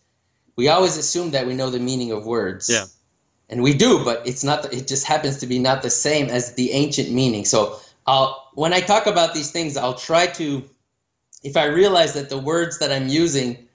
we 0.55 0.67
always 0.69 0.97
assume 0.97 1.31
that 1.31 1.47
we 1.47 1.55
know 1.55 1.69
the 1.69 1.79
meaning 1.79 2.11
of 2.11 2.25
words. 2.25 2.69
Yeah. 2.69 2.85
And 3.49 3.63
we 3.63 3.73
do, 3.73 4.05
but 4.05 4.25
it's 4.25 4.43
not. 4.43 4.73
It 4.73 4.87
just 4.87 5.05
happens 5.05 5.37
to 5.37 5.47
be 5.47 5.59
not 5.59 5.81
the 5.81 5.89
same 5.89 6.29
as 6.29 6.53
the 6.53 6.71
ancient 6.71 7.11
meaning. 7.11 7.45
So 7.45 7.79
I'll, 8.07 8.49
when 8.53 8.73
I 8.73 8.79
talk 8.79 9.07
about 9.07 9.33
these 9.33 9.51
things, 9.51 9.75
I'll 9.75 9.95
try 9.95 10.27
to, 10.27 10.63
if 11.43 11.57
I 11.57 11.65
realize 11.65 12.13
that 12.13 12.29
the 12.29 12.37
words 12.37 12.79
that 12.79 12.91
I'm 12.91 13.07
using, 13.07 13.67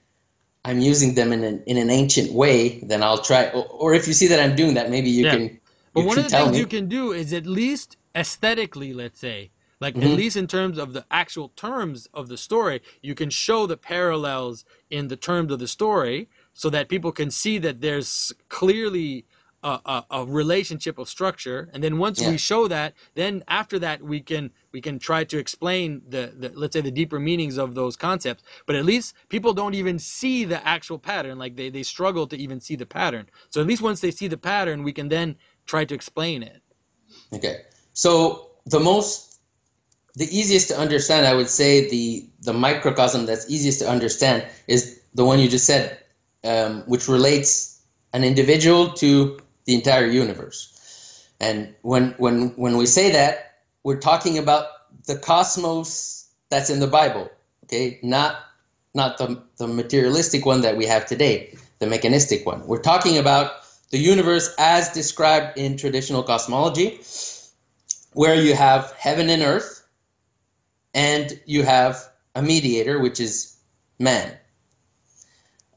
I'm 0.65 0.79
using 0.79 1.15
them 1.15 1.31
in 1.31 1.43
an 1.43 1.63
in 1.65 1.77
an 1.77 1.89
ancient 1.89 2.31
way, 2.33 2.79
then 2.79 3.03
I'll 3.03 3.21
try. 3.21 3.49
Or, 3.49 3.65
or 3.65 3.93
if 3.93 4.07
you 4.07 4.13
see 4.13 4.27
that 4.27 4.39
I'm 4.39 4.55
doing 4.55 4.75
that, 4.75 4.89
maybe 4.89 5.09
you 5.09 5.25
yeah. 5.25 5.35
can. 5.35 5.59
But 5.93 6.05
one 6.05 6.17
of 6.17 6.25
the 6.25 6.29
things 6.29 6.51
me. 6.51 6.59
you 6.59 6.67
can 6.67 6.87
do 6.87 7.11
is 7.11 7.33
at 7.33 7.45
least 7.45 7.97
aesthetically, 8.15 8.93
let's 8.93 9.19
say, 9.19 9.51
like 9.79 9.95
mm-hmm. 9.95 10.07
at 10.07 10.13
least 10.15 10.37
in 10.37 10.47
terms 10.47 10.77
of 10.77 10.93
the 10.93 11.05
actual 11.11 11.49
terms 11.49 12.07
of 12.13 12.27
the 12.27 12.37
story, 12.37 12.81
you 13.01 13.15
can 13.15 13.29
show 13.29 13.65
the 13.65 13.77
parallels 13.77 14.65
in 14.89 15.07
the 15.07 15.15
terms 15.15 15.51
of 15.51 15.59
the 15.59 15.67
story 15.67 16.29
so 16.53 16.69
that 16.69 16.89
people 16.89 17.11
can 17.11 17.31
see 17.31 17.57
that 17.59 17.81
there's 17.81 18.31
clearly 18.49 19.25
a, 19.63 19.79
a, 19.85 20.05
a 20.11 20.25
relationship 20.25 20.97
of 20.97 21.09
structure. 21.09 21.69
And 21.73 21.83
then 21.83 21.97
once 21.97 22.21
yeah. 22.21 22.31
we 22.31 22.37
show 22.37 22.67
that, 22.67 22.93
then 23.15 23.43
after 23.47 23.79
that 23.79 24.01
we 24.01 24.21
can 24.21 24.51
we 24.77 24.81
can 24.81 24.99
try 24.99 25.23
to 25.23 25.39
explain 25.39 26.03
the, 26.07 26.31
the 26.37 26.51
let's 26.53 26.73
say 26.73 26.81
the 26.81 26.91
deeper 26.91 27.19
meanings 27.19 27.57
of 27.57 27.73
those 27.73 27.95
concepts. 27.95 28.43
But 28.67 28.75
at 28.75 28.85
least 28.85 29.15
people 29.27 29.51
don't 29.51 29.73
even 29.73 29.97
see 29.97 30.45
the 30.45 30.59
actual 30.67 30.99
pattern. 30.99 31.39
Like 31.39 31.55
they, 31.55 31.71
they 31.71 31.81
struggle 31.81 32.27
to 32.27 32.37
even 32.37 32.59
see 32.61 32.75
the 32.75 32.85
pattern. 32.85 33.25
So 33.49 33.59
at 33.59 33.65
least 33.65 33.81
once 33.81 34.01
they 34.01 34.11
see 34.11 34.27
the 34.27 34.37
pattern, 34.37 34.83
we 34.83 34.93
can 34.93 35.09
then 35.09 35.35
try 35.65 35.83
to 35.83 35.95
explain 35.95 36.43
it. 36.43 36.61
Okay. 37.33 37.61
So 37.93 38.51
the 38.67 38.79
most 38.79 39.39
the 40.13 40.27
easiest 40.39 40.67
to 40.67 40.77
understand, 40.77 41.25
I 41.25 41.33
would 41.33 41.49
say 41.49 41.89
the 41.89 42.29
the 42.41 42.53
microcosm 42.53 43.25
that's 43.25 43.49
easiest 43.49 43.79
to 43.79 43.89
understand 43.89 44.45
is 44.67 45.01
the 45.15 45.25
one 45.25 45.39
you 45.39 45.49
just 45.49 45.65
said, 45.65 45.97
um, 46.43 46.83
which 46.85 47.07
relates 47.07 47.81
an 48.13 48.23
individual 48.23 48.93
to 49.01 49.39
the 49.65 49.73
entire 49.73 50.05
universe. 50.05 50.61
And 51.39 51.73
when 51.81 52.13
when 52.19 52.49
when 52.63 52.77
we 52.77 52.85
say 52.85 53.11
that, 53.13 53.56
we're 53.83 53.99
talking 53.99 54.37
about 54.37 54.67
the 55.05 55.17
cosmos 55.17 56.29
that's 56.49 56.69
in 56.69 56.79
the 56.79 56.87
Bible. 56.87 57.29
Okay, 57.65 57.99
not 58.03 58.37
not 58.93 59.17
the 59.17 59.41
the 59.57 59.67
materialistic 59.67 60.45
one 60.45 60.61
that 60.61 60.77
we 60.77 60.85
have 60.85 61.05
today, 61.05 61.55
the 61.79 61.87
mechanistic 61.87 62.45
one. 62.45 62.65
We're 62.67 62.81
talking 62.81 63.17
about 63.17 63.51
the 63.91 63.97
universe 63.97 64.53
as 64.57 64.89
described 64.89 65.57
in 65.57 65.77
traditional 65.77 66.23
cosmology, 66.23 66.99
where 68.13 68.35
you 68.35 68.55
have 68.55 68.91
heaven 68.97 69.29
and 69.29 69.41
earth 69.43 69.77
and 70.93 71.39
you 71.45 71.63
have 71.63 72.09
a 72.35 72.41
mediator, 72.41 72.99
which 72.99 73.19
is 73.19 73.57
man. 73.99 74.35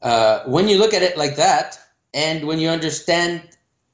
Uh, 0.01 0.43
when 0.45 0.67
you 0.67 0.79
look 0.79 0.93
at 0.93 1.03
it 1.03 1.15
like 1.17 1.35
that, 1.35 1.79
and 2.13 2.47
when 2.47 2.59
you 2.59 2.69
understand 2.69 3.43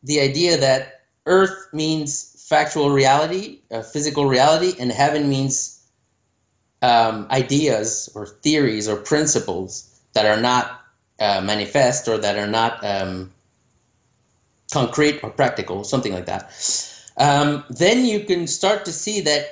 the 0.04 0.22
idea 0.22 0.58
that 0.58 1.02
earth 1.26 1.68
means 1.74 2.37
factual 2.48 2.89
reality, 2.89 3.60
uh, 3.70 3.82
physical 3.82 4.25
reality, 4.25 4.74
and 4.80 4.89
heaven 4.92 5.27
means 5.27 5.86
um, 6.82 7.27
ideas 7.30 8.10
or 8.16 8.25
theories 8.25 8.88
or 8.88 8.96
principles 8.96 10.00
that 10.13 10.25
are 10.25 10.42
not 10.42 10.82
uh, 11.20 11.42
manifest 11.44 12.08
or 12.08 12.18
that 12.18 12.38
are 12.38 12.48
not 12.48 12.84
um, 12.86 13.34
concrete 14.72 15.20
or 15.24 15.30
practical, 15.30 15.84
something 15.84 16.13
like 16.13 16.27
that, 16.27 16.51
um, 17.18 17.63
then 17.70 18.06
you 18.06 18.22
can 18.22 18.48
start 18.48 18.86
to 18.86 18.94
see 18.94 19.22
that 19.22 19.48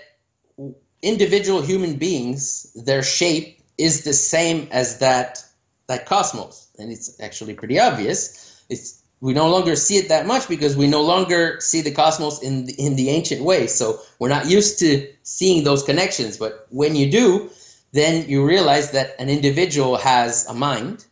individual 1.01 1.61
human 1.61 1.97
beings, 1.97 2.71
their 2.75 3.03
shape 3.03 3.59
is 3.77 4.03
the 4.03 4.13
same 4.13 4.67
as 4.71 4.99
that 4.99 5.43
that 5.87 6.05
cosmos, 6.05 6.67
and 6.79 6.91
it's 6.91 7.19
actually 7.19 7.53
pretty 7.53 7.79
obvious. 7.79 8.63
It's 8.69 9.03
we 9.21 9.33
no 9.33 9.49
longer 9.49 9.75
see 9.75 9.97
it 9.97 10.09
that 10.09 10.25
much 10.25 10.47
because 10.47 10.75
we 10.75 10.87
no 10.87 11.01
longer 11.01 11.59
see 11.59 11.81
the 11.81 11.91
cosmos 11.91 12.41
in 12.41 12.65
the, 12.65 12.73
in 12.73 12.95
the 12.95 13.09
ancient 13.09 13.41
way. 13.41 13.67
So 13.67 13.99
we're 14.19 14.29
not 14.29 14.49
used 14.49 14.79
to 14.79 15.07
seeing 15.23 15.63
those 15.63 15.83
connections. 15.83 16.37
But 16.37 16.67
when 16.69 16.95
you 16.95 17.09
do, 17.09 17.49
then 17.91 18.29
you 18.29 18.45
realize 18.45 18.91
that 18.91 19.15
an 19.19 19.29
individual 19.29 19.97
has 19.97 20.45
a 20.47 20.53
mind 20.53 21.05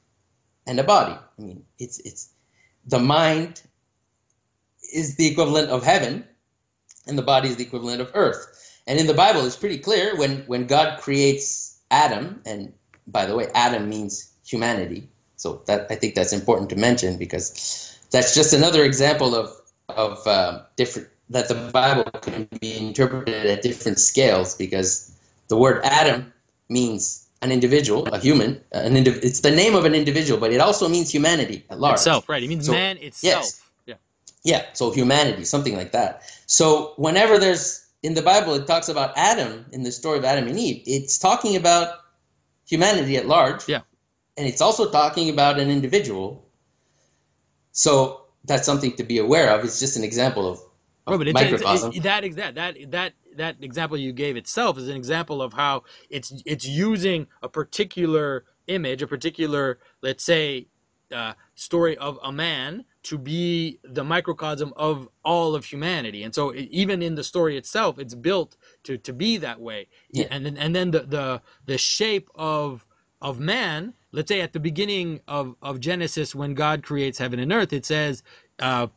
and 0.68 0.80
a 0.80 0.84
body. 0.84 1.14
I 1.14 1.42
mean, 1.42 1.64
it's 1.80 2.00
it's 2.00 2.30
the 2.86 3.00
mind 3.00 3.62
is 4.94 5.16
the 5.16 5.28
equivalent 5.28 5.70
of 5.70 5.84
heaven, 5.84 6.26
and 7.08 7.18
the 7.18 7.24
body 7.24 7.50
is 7.50 7.56
the 7.56 7.64
equivalent 7.64 8.02
of 8.02 8.12
earth. 8.14 8.54
And 8.86 9.00
in 9.00 9.08
the 9.08 9.14
Bible, 9.14 9.46
it's 9.46 9.56
pretty 9.56 9.78
clear 9.78 10.16
when, 10.18 10.40
when 10.46 10.68
God 10.68 11.00
creates 11.00 11.80
Adam, 11.90 12.42
and 12.46 12.74
by 13.08 13.26
the 13.26 13.36
way, 13.36 13.48
Adam 13.54 13.90
means 13.90 14.32
humanity. 14.46 15.10
So 15.44 15.62
that 15.66 15.88
I 15.92 15.96
think 15.96 16.16
that's 16.16 16.32
important 16.32 16.70
to 16.70 16.78
mention 16.78 17.18
because 17.18 18.00
that's 18.12 18.34
just 18.34 18.54
another 18.54 18.86
example 18.86 19.36
of 19.36 19.52
of 19.90 20.26
uh, 20.26 20.62
different 20.78 21.10
that 21.32 21.50
the 21.50 21.56
Bible 21.74 22.10
can 22.22 22.48
be 22.62 22.78
interpreted 22.78 23.46
at 23.48 23.62
different 23.62 24.00
scales 24.00 24.56
because 24.56 25.12
the 25.50 25.58
word 25.58 25.82
Adam 25.84 26.32
means 26.70 27.28
an 27.42 27.52
individual, 27.52 28.08
a 28.08 28.20
human, 28.20 28.62
an 28.72 28.94
indiv- 28.96 29.22
it's 29.22 29.42
the 29.42 29.52
name 29.52 29.76
of 29.76 29.84
an 29.84 29.94
individual, 29.94 30.40
but 30.40 30.54
it 30.54 30.62
also 30.62 30.88
means 30.88 31.12
humanity 31.12 31.66
at 31.70 31.78
large. 31.78 31.96
Itself, 31.96 32.30
right? 32.30 32.42
It 32.42 32.48
means 32.48 32.66
so, 32.66 32.72
man 32.72 32.96
itself. 33.00 33.44
Yes. 33.44 33.62
Yeah. 33.86 33.96
Yeah. 34.46 34.66
So 34.72 34.92
humanity, 34.92 35.44
something 35.44 35.76
like 35.76 35.92
that. 35.92 36.22
So 36.46 36.94
whenever 36.96 37.38
there's 37.38 37.86
in 38.02 38.14
the 38.14 38.22
Bible, 38.22 38.54
it 38.54 38.66
talks 38.66 38.88
about 38.88 39.12
Adam 39.18 39.66
in 39.74 39.84
the 39.84 39.92
story 39.92 40.20
of 40.20 40.24
Adam 40.24 40.48
and 40.48 40.58
Eve. 40.58 40.84
It's 40.86 41.18
talking 41.18 41.58
about 41.58 42.00
humanity 42.66 43.18
at 43.18 43.28
large. 43.28 43.68
Yeah. 43.68 43.82
And 44.38 44.48
it's 44.48 44.62
also 44.62 44.90
talking 44.90 45.30
about 45.30 45.60
an 45.60 45.70
individual. 45.70 46.48
So 47.72 48.26
that's 48.46 48.66
something 48.66 48.96
to 48.98 49.04
be 49.04 49.20
aware 49.20 49.52
of. 49.52 49.64
It's 49.64 49.80
just 49.80 49.98
an 49.98 50.04
example 50.04 50.48
of, 50.48 50.60
of 51.08 51.22
it's, 51.22 51.34
microcosm. 51.34 51.90
It's, 51.90 51.98
it, 51.98 52.04
that, 52.04 52.56
that, 52.56 52.92
that, 52.92 53.14
that, 53.36 53.56
example 53.62 53.98
you 53.98 54.12
gave 54.12 54.36
itself 54.36 54.78
is 54.78 54.88
an 54.88 54.96
example 54.96 55.42
of 55.42 55.54
how 55.54 55.84
it's, 56.10 56.34
it's 56.46 56.66
using 56.66 57.28
a 57.42 57.50
particular 57.50 58.46
image, 58.68 59.02
a 59.02 59.08
particular, 59.08 59.80
let's 60.02 60.24
say, 60.24 60.68
uh, 61.14 61.34
story 61.56 61.98
of 61.98 62.18
a 62.24 62.32
man 62.32 62.86
to 63.04 63.18
be 63.18 63.80
the 63.84 64.04
microcosm 64.04 64.74
of 64.76 65.08
all 65.24 65.54
of 65.54 65.66
humanity 65.66 66.24
and 66.24 66.34
so 66.34 66.54
even 66.56 67.02
in 67.02 67.16
the 67.16 67.24
story 67.24 67.58
itself 67.58 68.00
it's 68.00 68.16
built 68.16 68.56
to 68.84 68.98
to 68.98 69.14
be 69.14 69.38
that 69.38 69.60
way 69.60 69.88
yeah. 70.12 70.26
and 70.32 70.46
then 70.46 70.58
and 70.58 70.76
then 70.76 70.92
the 70.92 71.02
the 71.02 71.42
the 71.66 71.78
shape 71.78 72.30
of 72.34 72.88
of 73.22 73.40
man 73.40 73.94
let's 74.14 74.30
say 74.30 74.40
at 74.40 74.54
the 74.54 74.60
beginning 74.60 75.20
of 75.28 75.56
of 75.62 75.80
genesis 75.80 76.34
when 76.34 76.54
god 76.54 76.84
creates 76.84 77.18
heaven 77.18 77.40
and 77.40 77.52
earth 77.52 77.74
it 77.74 77.86
says 77.86 78.24
uh, 78.60 78.88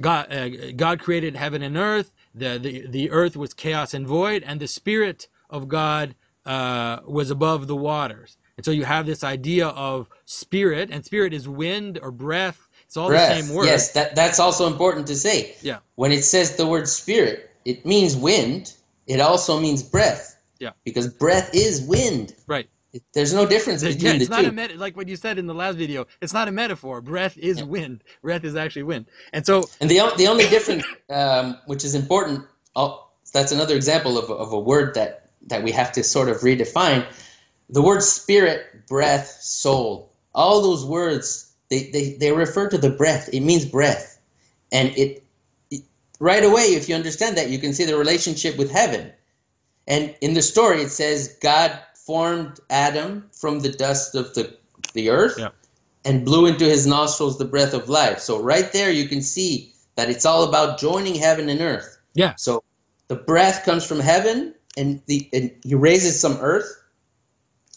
god 0.00 0.30
uh, 0.32 0.72
god 0.72 1.00
created 1.00 1.34
heaven 1.34 1.62
and 1.62 1.76
earth 1.76 2.12
the, 2.34 2.58
the 2.58 2.86
the 2.88 3.10
earth 3.10 3.36
was 3.36 3.54
chaos 3.54 3.94
and 3.94 4.06
void 4.06 4.42
and 4.46 4.60
the 4.60 4.68
spirit 4.68 5.28
of 5.48 5.68
god 5.68 6.14
uh, 6.44 6.98
was 7.06 7.30
above 7.30 7.66
the 7.66 7.76
waters 7.76 8.36
and 8.56 8.64
so 8.64 8.70
you 8.70 8.84
have 8.84 9.06
this 9.06 9.24
idea 9.24 9.68
of 9.68 10.08
spirit 10.26 10.90
and 10.90 11.04
spirit 11.04 11.32
is 11.32 11.48
wind 11.48 11.98
or 12.02 12.10
breath 12.10 12.68
it's 12.88 12.96
all 12.96 13.08
breath. 13.08 13.36
the 13.36 13.42
same 13.42 13.54
word. 13.54 13.66
Yes, 13.66 13.92
that, 13.92 14.14
that's 14.14 14.40
also 14.40 14.66
important 14.66 15.06
to 15.08 15.14
say. 15.14 15.54
Yeah. 15.60 15.80
When 15.96 16.10
it 16.10 16.22
says 16.22 16.56
the 16.56 16.66
word 16.66 16.88
spirit, 16.88 17.50
it 17.66 17.84
means 17.84 18.16
wind. 18.16 18.72
It 19.06 19.20
also 19.20 19.60
means 19.60 19.82
breath. 19.82 20.40
Yeah. 20.58 20.70
Because 20.84 21.06
breath 21.06 21.50
is 21.52 21.82
wind. 21.82 22.34
Right. 22.46 22.70
There's 23.12 23.34
no 23.34 23.46
difference 23.46 23.82
between 23.82 24.04
yeah, 24.04 24.12
it's 24.14 24.28
the 24.28 24.34
not 24.34 24.42
two. 24.42 24.48
A 24.48 24.52
met- 24.52 24.76
like 24.78 24.96
what 24.96 25.08
you 25.08 25.16
said 25.16 25.38
in 25.38 25.46
the 25.46 25.54
last 25.54 25.76
video, 25.76 26.06
it's 26.20 26.32
not 26.32 26.48
a 26.48 26.52
metaphor. 26.52 27.00
Breath 27.00 27.36
is 27.36 27.58
yeah. 27.58 27.64
wind. 27.64 28.02
Breath 28.22 28.44
is 28.44 28.56
actually 28.56 28.84
wind. 28.84 29.06
And 29.32 29.44
so. 29.44 29.68
And 29.80 29.90
the, 29.90 30.12
the 30.16 30.26
only 30.26 30.48
difference, 30.48 30.84
um, 31.10 31.58
which 31.66 31.84
is 31.84 31.94
important, 31.94 32.46
oh, 32.74 33.08
that's 33.32 33.52
another 33.52 33.76
example 33.76 34.16
of, 34.16 34.30
of 34.30 34.52
a 34.52 34.58
word 34.58 34.94
that, 34.94 35.30
that 35.48 35.62
we 35.62 35.70
have 35.72 35.92
to 35.92 36.02
sort 36.02 36.28
of 36.30 36.38
redefine. 36.38 37.04
The 37.68 37.82
word 37.82 38.02
spirit, 38.02 38.86
breath, 38.86 39.26
soul, 39.40 40.10
all 40.34 40.62
those 40.62 40.84
words 40.86 41.48
they, 41.68 41.90
they, 41.90 42.14
they 42.14 42.32
refer 42.32 42.68
to 42.68 42.78
the 42.78 42.90
breath. 42.90 43.28
It 43.32 43.40
means 43.40 43.64
breath. 43.64 44.18
And 44.72 44.96
it, 44.96 45.22
it, 45.70 45.82
right 46.18 46.44
away, 46.44 46.62
if 46.62 46.88
you 46.88 46.94
understand 46.94 47.36
that, 47.36 47.50
you 47.50 47.58
can 47.58 47.74
see 47.74 47.84
the 47.84 47.96
relationship 47.96 48.56
with 48.56 48.70
heaven. 48.70 49.12
And 49.86 50.14
in 50.20 50.34
the 50.34 50.42
story, 50.42 50.82
it 50.82 50.90
says 50.90 51.36
God 51.40 51.78
formed 52.08 52.58
Adam 52.70 53.10
from 53.40 53.60
the 53.60 53.72
dust 53.84 54.14
of 54.14 54.26
the 54.36 54.44
the 54.94 55.10
earth 55.10 55.36
Yeah. 55.38 55.50
and 56.08 56.24
blew 56.28 56.46
into 56.46 56.64
his 56.74 56.86
nostrils 56.86 57.36
the 57.36 57.44
breath 57.54 57.74
of 57.80 57.84
life. 58.00 58.18
So 58.28 58.32
right 58.52 58.68
there 58.72 58.90
you 59.00 59.06
can 59.12 59.20
see 59.34 59.52
that 59.96 60.08
it's 60.12 60.24
all 60.30 60.42
about 60.50 60.78
joining 60.86 61.14
heaven 61.26 61.46
and 61.54 61.60
earth. 61.72 61.90
Yeah. 62.14 62.32
So 62.36 62.52
the 63.12 63.16
breath 63.32 63.58
comes 63.68 63.84
from 63.90 64.00
heaven 64.12 64.54
and 64.80 65.02
the 65.10 65.18
and 65.36 65.46
he 65.68 65.74
raises 65.88 66.14
some 66.24 66.36
earth 66.52 66.70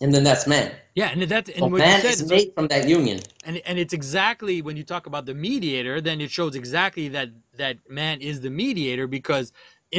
and 0.01 0.13
then 0.15 0.23
that's 0.23 0.47
man. 0.47 0.71
Yeah, 0.95 1.09
and 1.13 1.21
that's 1.23 1.49
and 1.49 1.59
So 1.59 1.67
what 1.67 1.79
man 1.79 2.01
said 2.01 2.11
is 2.13 2.21
is- 2.21 2.29
made 2.29 2.49
from 2.57 2.67
that 2.73 2.83
union. 2.99 3.19
and 3.47 3.55
and 3.69 3.75
it's 3.83 3.93
exactly 4.01 4.55
when 4.61 4.75
you 4.79 4.85
talk 4.93 5.05
about 5.11 5.25
the 5.25 5.33
mediator 5.47 5.95
then 6.07 6.17
it 6.25 6.31
shows 6.37 6.53
exactly 6.63 7.05
that 7.17 7.29
that 7.61 7.75
man 7.89 8.15
is 8.29 8.35
the 8.45 8.49
mediator 8.63 9.07
because 9.19 9.47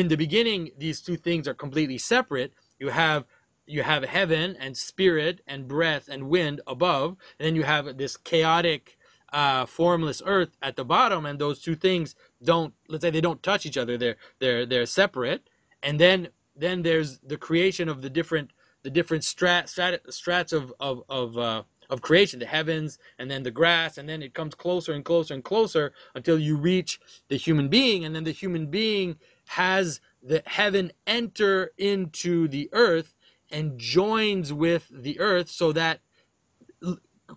in 0.01 0.05
the 0.13 0.19
beginning 0.25 0.61
these 0.85 0.99
two 1.07 1.17
things 1.27 1.43
are 1.51 1.57
completely 1.65 1.99
separate 2.15 2.51
you 2.83 2.89
have 3.05 3.21
you 3.67 3.83
have 3.83 4.05
heaven 4.05 4.57
and 4.59 4.77
spirit 4.77 5.41
and 5.47 5.69
breath 5.69 6.09
and 6.09 6.29
wind 6.29 6.61
above 6.67 7.17
and 7.39 7.47
then 7.47 7.57
you 7.57 7.63
have 7.63 7.97
this 7.97 8.17
chaotic 8.17 8.99
uh, 9.33 9.65
formless 9.65 10.21
earth 10.27 10.57
at 10.61 10.77
the 10.77 10.85
bottom 10.85 11.25
and 11.25 11.39
those 11.39 11.61
two 11.61 11.75
things 11.75 12.15
don't 12.45 12.75
let's 12.89 13.03
say 13.03 13.11
they 13.11 13.21
don't 13.21 13.43
touch 13.43 13.65
each 13.65 13.79
other 13.79 13.97
they're 13.97 14.17
they're 14.41 14.67
they're 14.67 14.87
separate. 14.87 15.49
And 15.83 15.99
then 15.99 16.29
then 16.55 16.83
there's 16.83 17.19
the 17.21 17.37
creation 17.37 17.89
of 17.89 18.03
the 18.03 18.11
different 18.11 18.53
the 18.83 18.91
different 18.91 19.23
strat, 19.23 19.65
strat 19.65 20.01
strats 20.09 20.53
of 20.53 20.73
of 20.81 21.03
of 21.09 21.39
uh, 21.39 21.63
of 21.91 22.03
creation, 22.03 22.41
the 22.41 22.47
heavens, 22.47 22.99
and 23.19 23.31
then 23.31 23.43
the 23.43 23.51
grass, 23.51 23.99
and 23.99 24.09
then 24.09 24.23
it 24.23 24.35
comes 24.35 24.55
closer 24.55 24.93
and 24.93 25.05
closer 25.05 25.35
and 25.35 25.45
closer 25.45 25.93
until 26.15 26.39
you 26.39 26.57
reach 26.57 27.01
the 27.29 27.37
human 27.37 27.69
being, 27.69 28.05
and 28.05 28.15
then 28.15 28.25
the 28.25 28.33
human 28.33 28.67
being 28.67 29.17
has 29.49 30.01
the 30.23 30.43
heaven 30.47 30.93
enter 31.07 31.73
into 31.77 32.49
the 32.49 32.69
earth 32.73 33.15
and 33.53 33.79
joins 33.79 34.53
with 34.53 34.89
the 34.91 35.21
earth, 35.21 35.51
so 35.51 35.73
that 35.73 36.01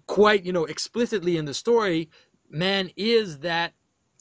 quite 0.07 0.45
you 0.45 0.53
know 0.53 0.65
explicitly 0.65 1.37
in 1.37 1.45
the 1.45 1.53
story, 1.53 2.09
man 2.49 2.89
is 2.95 3.39
that 3.39 3.73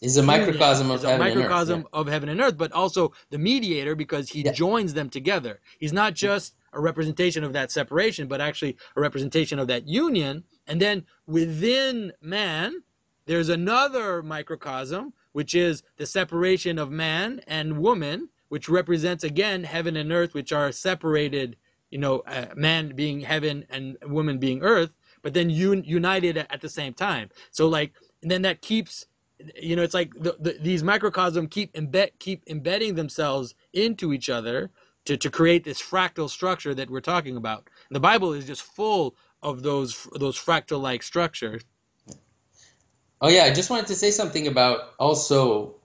Is 0.02 0.16
a 0.16 0.22
microcosm 0.22 0.90
of 0.90 0.98
is 0.98 1.04
a 1.04 1.08
heaven 1.08 1.26
microcosm 1.26 1.74
and 1.76 1.84
earth. 1.86 1.90
of 1.94 2.06
heaven 2.08 2.28
and 2.28 2.40
earth, 2.40 2.58
but 2.58 2.72
also 2.72 3.12
the 3.30 3.38
mediator 3.38 3.94
because 3.94 4.30
he 4.30 4.42
Yeah. 4.42 4.52
joins 4.52 4.94
them 4.94 5.08
together. 5.10 5.60
He's 5.78 5.92
not 5.92 6.14
just 6.14 6.54
a 6.72 6.80
representation 6.80 7.44
of 7.44 7.52
that 7.52 7.70
separation, 7.70 8.26
but 8.28 8.40
actually 8.40 8.76
a 8.96 9.00
representation 9.00 9.58
of 9.58 9.68
that 9.68 9.86
union. 9.88 10.44
And 10.66 10.80
then 10.80 11.04
within 11.26 12.12
man, 12.20 12.82
there's 13.26 13.48
another 13.48 14.22
microcosm, 14.22 15.14
which 15.32 15.54
is 15.54 15.82
the 15.96 16.06
separation 16.06 16.78
of 16.78 16.90
man 16.90 17.40
and 17.46 17.78
woman, 17.78 18.28
which 18.48 18.68
represents 18.68 19.24
again 19.24 19.64
heaven 19.64 19.96
and 19.96 20.12
earth, 20.12 20.34
which 20.34 20.52
are 20.52 20.72
separated. 20.72 21.56
You 21.94 22.00
know, 22.00 22.20
uh, 22.26 22.46
man 22.56 22.96
being 22.96 23.20
heaven 23.20 23.66
and 23.70 23.96
woman 24.06 24.38
being 24.38 24.62
earth, 24.62 24.92
but 25.22 25.34
then 25.34 25.50
un- 25.50 25.84
united 25.86 26.36
at 26.38 26.60
the 26.60 26.68
same 26.68 26.94
time. 26.94 27.30
So 27.52 27.68
like, 27.68 27.94
and 28.22 28.30
then 28.30 28.42
that 28.42 28.62
keeps 28.62 29.06
you 29.60 29.76
know 29.76 29.82
it's 29.82 29.94
like 29.94 30.14
the, 30.14 30.36
the, 30.40 30.58
these 30.60 30.82
microcosm 30.82 31.48
keep 31.48 31.74
embed 31.74 32.10
keep 32.20 32.44
embedding 32.48 32.96
themselves 32.96 33.54
into 33.74 34.12
each 34.12 34.30
other 34.30 34.70
to, 35.06 35.16
to 35.16 35.30
create 35.30 35.64
this 35.64 35.82
fractal 35.82 36.30
structure 36.30 36.74
that 36.74 36.90
we're 36.90 37.00
talking 37.00 37.36
about 37.36 37.68
And 37.90 37.96
the 37.96 38.00
bible 38.00 38.32
is 38.34 38.46
just 38.46 38.62
full 38.62 39.16
of 39.42 39.62
those 39.62 40.08
those 40.14 40.38
fractal 40.38 40.80
like 40.80 41.02
structures 41.04 41.62
Oh 43.20 43.28
yeah, 43.28 43.44
I 43.44 43.54
just 43.54 43.70
wanted 43.70 43.88
to 43.88 43.96
say 43.96 44.12
something 44.12 44.46
about 44.48 44.94
also 44.98 45.76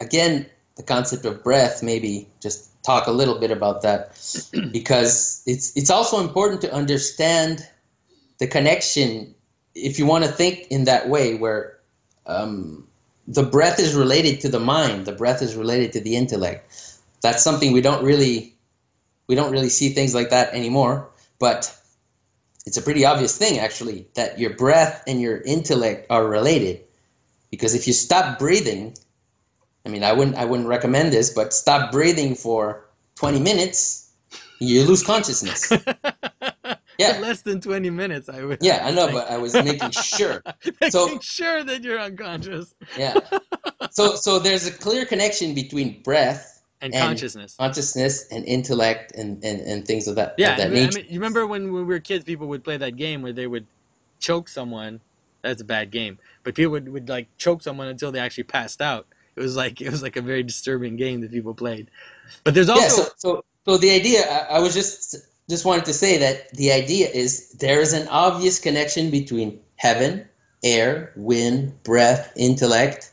again 0.00 0.46
the 0.76 0.84
concept 0.84 1.24
of 1.26 1.44
breath. 1.44 1.82
Maybe 1.82 2.28
just 2.42 2.67
talk 2.88 3.06
a 3.06 3.12
little 3.12 3.38
bit 3.38 3.50
about 3.50 3.82
that 3.82 4.00
because 4.72 5.42
it's 5.46 5.76
it's 5.76 5.90
also 5.90 6.20
important 6.20 6.62
to 6.62 6.72
understand 6.72 7.60
the 8.38 8.46
connection. 8.46 9.34
If 9.74 9.98
you 9.98 10.06
want 10.06 10.24
to 10.24 10.30
think 10.30 10.68
in 10.70 10.84
that 10.84 11.08
way, 11.08 11.34
where 11.36 11.78
um, 12.26 12.88
the 13.26 13.42
breath 13.42 13.78
is 13.78 13.94
related 13.94 14.40
to 14.40 14.48
the 14.48 14.58
mind, 14.58 15.04
the 15.04 15.12
breath 15.12 15.42
is 15.42 15.54
related 15.54 15.92
to 15.92 16.00
the 16.00 16.16
intellect. 16.16 16.60
That's 17.20 17.44
something 17.44 17.72
we 17.72 17.82
don't 17.82 18.04
really 18.04 18.54
we 19.26 19.34
don't 19.34 19.52
really 19.52 19.68
see 19.68 19.90
things 19.90 20.14
like 20.14 20.30
that 20.30 20.54
anymore, 20.54 21.10
but 21.38 21.74
it's 22.64 22.78
a 22.78 22.82
pretty 22.82 23.04
obvious 23.04 23.36
thing 23.36 23.58
actually 23.58 24.06
that 24.14 24.38
your 24.38 24.54
breath 24.56 25.04
and 25.06 25.20
your 25.20 25.36
intellect 25.40 26.06
are 26.08 26.26
related 26.26 26.80
because 27.50 27.74
if 27.74 27.86
you 27.86 27.92
stop 27.92 28.38
breathing 28.38 28.94
i 29.88 29.90
mean 29.90 30.04
i 30.04 30.12
wouldn't 30.12 30.36
i 30.36 30.44
wouldn't 30.44 30.68
recommend 30.68 31.12
this 31.12 31.30
but 31.30 31.52
stop 31.52 31.90
breathing 31.90 32.34
for 32.34 32.84
20 33.16 33.40
minutes 33.40 34.12
you 34.60 34.82
lose 34.84 35.02
consciousness. 35.02 35.72
Yeah. 36.98 37.18
less 37.20 37.42
than 37.42 37.60
20 37.60 37.90
minutes 37.90 38.28
i 38.28 38.42
would 38.44 38.58
yeah 38.60 38.80
i 38.84 38.90
know 38.90 39.06
but 39.12 39.30
i 39.30 39.36
was 39.38 39.54
making 39.54 39.92
sure. 39.92 40.42
Making 40.80 40.90
so- 40.90 41.20
sure 41.20 41.62
that 41.62 41.84
you're 41.84 42.00
unconscious. 42.00 42.74
Yeah. 42.98 43.14
So 43.92 44.16
so 44.16 44.40
there's 44.40 44.66
a 44.66 44.72
clear 44.72 45.06
connection 45.06 45.54
between 45.54 46.02
breath 46.02 46.60
and, 46.80 46.92
And- 46.92 47.00
consciousness. 47.06 47.54
consciousness 47.56 48.26
and 48.32 48.44
intellect 48.46 49.12
and 49.14 49.42
and, 49.44 49.60
and 49.60 49.86
things 49.86 50.08
of 50.08 50.16
that 50.16 50.34
yeah 50.38 50.50
of 50.52 50.58
that 50.58 50.66
I 50.66 50.70
mean, 50.70 50.88
I 50.88 50.96
mean, 50.96 51.06
you 51.08 51.20
remember 51.20 51.46
when, 51.46 51.72
when 51.72 51.86
we 51.86 51.94
were 51.94 52.00
kids 52.00 52.24
people 52.24 52.48
would 52.48 52.64
play 52.64 52.76
that 52.76 52.96
game 52.96 53.22
where 53.22 53.32
they 53.32 53.46
would 53.46 53.66
choke 54.18 54.48
someone. 54.48 55.00
That's 55.42 55.62
a 55.62 55.64
bad 55.64 55.92
game. 55.92 56.18
But 56.42 56.56
people 56.56 56.72
would, 56.72 56.88
would 56.88 57.08
like 57.08 57.28
choke 57.38 57.62
someone 57.62 57.86
until 57.86 58.10
they 58.10 58.18
actually 58.18 58.42
passed 58.58 58.82
out 58.82 59.06
it 59.38 59.42
was 59.42 59.56
like 59.56 59.80
it 59.80 59.90
was 59.90 60.02
like 60.02 60.16
a 60.16 60.22
very 60.22 60.42
disturbing 60.42 60.96
game 60.96 61.20
that 61.20 61.30
people 61.30 61.54
played. 61.54 61.90
But 62.44 62.54
there's 62.54 62.68
also 62.68 62.82
yeah 62.82 62.88
so 62.88 63.08
so 63.16 63.44
so 63.64 63.76
the 63.78 63.90
idea 63.90 64.28
I, 64.28 64.56
I 64.56 64.58
was 64.60 64.74
just 64.74 65.16
just 65.48 65.64
wanted 65.64 65.84
to 65.86 65.94
say 65.94 66.18
that 66.18 66.52
the 66.54 66.72
idea 66.72 67.08
is 67.08 67.52
there 67.52 67.80
is 67.80 67.92
an 67.92 68.08
obvious 68.08 68.58
connection 68.58 69.10
between 69.10 69.60
heaven 69.76 70.28
air 70.64 71.12
wind 71.16 71.82
breath 71.84 72.32
intellect 72.36 73.12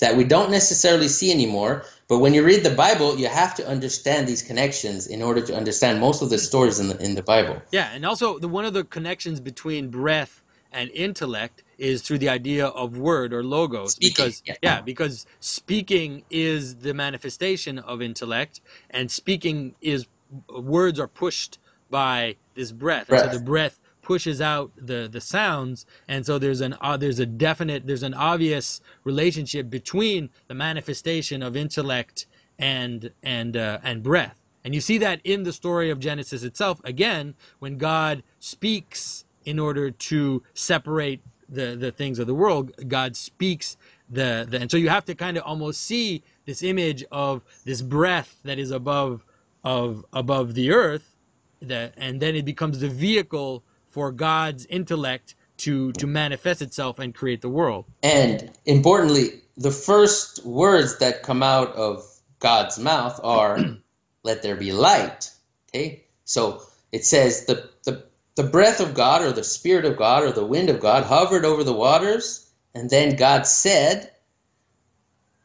that 0.00 0.16
we 0.16 0.24
don't 0.24 0.50
necessarily 0.50 1.08
see 1.08 1.32
anymore. 1.32 1.84
But 2.08 2.18
when 2.18 2.34
you 2.34 2.44
read 2.44 2.62
the 2.62 2.74
bible 2.74 3.18
you 3.18 3.28
have 3.28 3.54
to 3.56 3.66
understand 3.66 4.28
these 4.28 4.42
connections 4.42 5.06
in 5.06 5.22
order 5.22 5.40
to 5.40 5.56
understand 5.56 6.00
most 6.00 6.20
of 6.22 6.28
the 6.28 6.38
stories 6.38 6.78
in 6.78 6.88
the 6.88 6.98
in 7.02 7.14
the 7.14 7.22
bible. 7.22 7.60
Yeah, 7.72 7.88
and 7.94 8.04
also 8.04 8.38
the 8.38 8.48
one 8.48 8.66
of 8.66 8.74
the 8.74 8.84
connections 8.84 9.40
between 9.40 9.88
breath 9.88 10.42
and 10.70 10.90
intellect 10.90 11.63
is 11.78 12.02
through 12.02 12.18
the 12.18 12.28
idea 12.28 12.66
of 12.66 12.98
word 12.98 13.32
or 13.32 13.44
logos 13.44 13.92
Speaking, 13.92 14.12
because 14.12 14.42
yeah. 14.62 14.80
because 14.80 15.26
speaking 15.40 16.24
is 16.30 16.76
the 16.76 16.94
manifestation 16.94 17.78
of 17.80 18.02
intellect 18.02 18.60
and 18.90 19.10
speaking 19.10 19.74
is 19.80 20.06
words 20.48 21.00
are 21.00 21.08
pushed 21.08 21.58
by 21.90 22.36
this 22.54 22.72
breath, 22.72 23.10
and 23.10 23.20
so 23.20 23.28
the 23.28 23.40
breath 23.40 23.80
pushes 24.02 24.40
out 24.40 24.70
the 24.76 25.08
the 25.10 25.20
sounds 25.20 25.86
and 26.08 26.26
so 26.26 26.38
there's 26.38 26.60
an 26.60 26.76
uh, 26.80 26.96
there's 26.96 27.18
a 27.20 27.26
definite 27.26 27.86
there's 27.86 28.02
an 28.02 28.14
obvious 28.14 28.80
relationship 29.04 29.70
between 29.70 30.30
the 30.48 30.54
manifestation 30.54 31.42
of 31.42 31.56
intellect 31.56 32.26
and 32.58 33.10
and 33.22 33.56
uh, 33.56 33.78
and 33.82 34.02
breath. 34.02 34.36
And 34.64 34.74
you 34.74 34.80
see 34.80 34.98
that 34.98 35.20
in 35.24 35.42
the 35.44 35.52
story 35.52 35.90
of 35.90 36.00
Genesis 36.00 36.42
itself 36.42 36.80
again 36.84 37.34
when 37.58 37.78
God 37.78 38.22
speaks 38.40 39.24
in 39.44 39.58
order 39.58 39.90
to 39.90 40.42
separate 40.54 41.20
the 41.48 41.76
the 41.76 41.92
things 41.92 42.18
of 42.18 42.26
the 42.26 42.34
world 42.34 42.72
God 42.88 43.16
speaks 43.16 43.76
the, 44.10 44.46
the 44.48 44.60
and 44.60 44.70
so 44.70 44.76
you 44.76 44.88
have 44.88 45.04
to 45.06 45.14
kind 45.14 45.36
of 45.36 45.44
almost 45.44 45.82
see 45.82 46.22
this 46.46 46.62
image 46.62 47.04
of 47.10 47.42
this 47.64 47.82
breath 47.82 48.36
that 48.44 48.58
is 48.58 48.70
above 48.70 49.24
of 49.64 50.04
above 50.12 50.54
the 50.54 50.72
earth 50.72 51.16
that 51.62 51.94
and 51.96 52.20
then 52.20 52.34
it 52.36 52.44
becomes 52.44 52.80
the 52.80 52.88
vehicle 52.88 53.62
for 53.90 54.12
God's 54.12 54.66
intellect 54.66 55.34
to 55.58 55.92
to 55.92 56.06
manifest 56.06 56.62
itself 56.62 56.98
and 56.98 57.14
create 57.14 57.40
the 57.40 57.48
world. 57.48 57.86
And 58.02 58.50
importantly 58.66 59.42
the 59.56 59.70
first 59.70 60.44
words 60.44 60.98
that 60.98 61.22
come 61.22 61.42
out 61.42 61.72
of 61.76 62.04
god's 62.40 62.78
mouth 62.78 63.20
are 63.22 63.58
let 64.24 64.42
there 64.42 64.56
be 64.56 64.72
light. 64.72 65.30
Okay? 65.70 66.04
So 66.24 66.62
it 66.92 67.04
says 67.04 67.46
the, 67.46 67.70
the 67.84 68.04
the 68.36 68.44
breath 68.44 68.80
of 68.80 68.94
god 68.94 69.22
or 69.22 69.32
the 69.32 69.44
spirit 69.44 69.84
of 69.84 69.96
god 69.96 70.22
or 70.24 70.32
the 70.32 70.44
wind 70.44 70.70
of 70.70 70.80
god 70.80 71.04
hovered 71.04 71.44
over 71.44 71.64
the 71.64 71.72
waters 71.72 72.50
and 72.74 72.90
then 72.90 73.16
god 73.16 73.46
said 73.46 74.10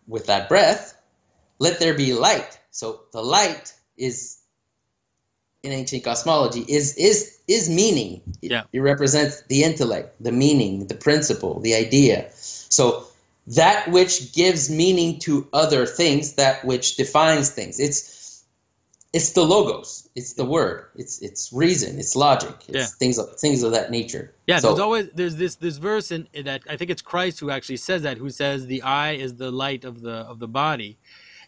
with 0.07 0.27
that 0.27 0.49
breath 0.49 0.93
let 1.59 1.79
there 1.79 1.93
be 1.93 2.13
light. 2.13 2.57
So 2.71 3.01
the 3.11 3.21
light 3.21 3.73
is 3.97 4.37
in 5.61 5.73
ancient 5.73 6.03
cosmology 6.05 6.61
is 6.61 6.95
is 6.97 7.37
is 7.47 7.69
meaning. 7.69 8.21
It, 8.41 8.51
Yeah. 8.51 8.63
it 8.71 8.79
represents 8.79 9.43
the 9.49 9.63
intellect 9.63 10.15
the 10.23 10.31
meaning 10.31 10.87
the 10.87 10.95
principle 10.95 11.59
the 11.59 11.75
idea. 11.75 12.29
So 12.33 13.05
that 13.47 13.89
which 13.91 14.33
gives 14.33 14.69
meaning 14.69 15.19
to 15.19 15.47
other 15.51 15.85
things 15.85 16.33
that 16.33 16.63
which 16.63 16.95
defines 16.95 17.49
things. 17.49 17.79
It's 17.79 18.18
it's 19.13 19.31
the 19.31 19.43
logos. 19.43 20.07
It's 20.15 20.33
the 20.33 20.45
word. 20.45 20.85
It's 20.95 21.21
it's 21.21 21.51
reason. 21.51 21.97
It's 21.97 22.15
logic. 22.15 22.55
It's 22.67 22.77
Yeah. 22.77 22.85
things 22.99 23.17
of 23.17 23.39
things 23.39 23.63
of 23.63 23.71
that 23.71 23.89
nature. 23.89 24.33
Yeah, 24.47 24.59
so 24.59 24.67
there's 24.69 24.79
always 24.79 25.09
there's 25.15 25.35
this 25.37 25.55
this 25.55 25.77
verse 25.77 26.11
in, 26.11 26.27
in 26.33 26.45
that 26.45 26.61
I 26.69 26.77
think 26.77 26.91
it's 26.91 27.01
Christ 27.01 27.39
who 27.39 27.49
actually 27.49 27.77
says 27.77 28.03
that, 28.03 28.17
who 28.17 28.29
says 28.29 28.67
the 28.67 28.83
eye 28.83 29.13
is 29.13 29.35
the 29.35 29.51
light 29.51 29.83
of 29.83 30.01
the 30.01 30.11
of 30.31 30.39
the 30.39 30.47
body. 30.47 30.97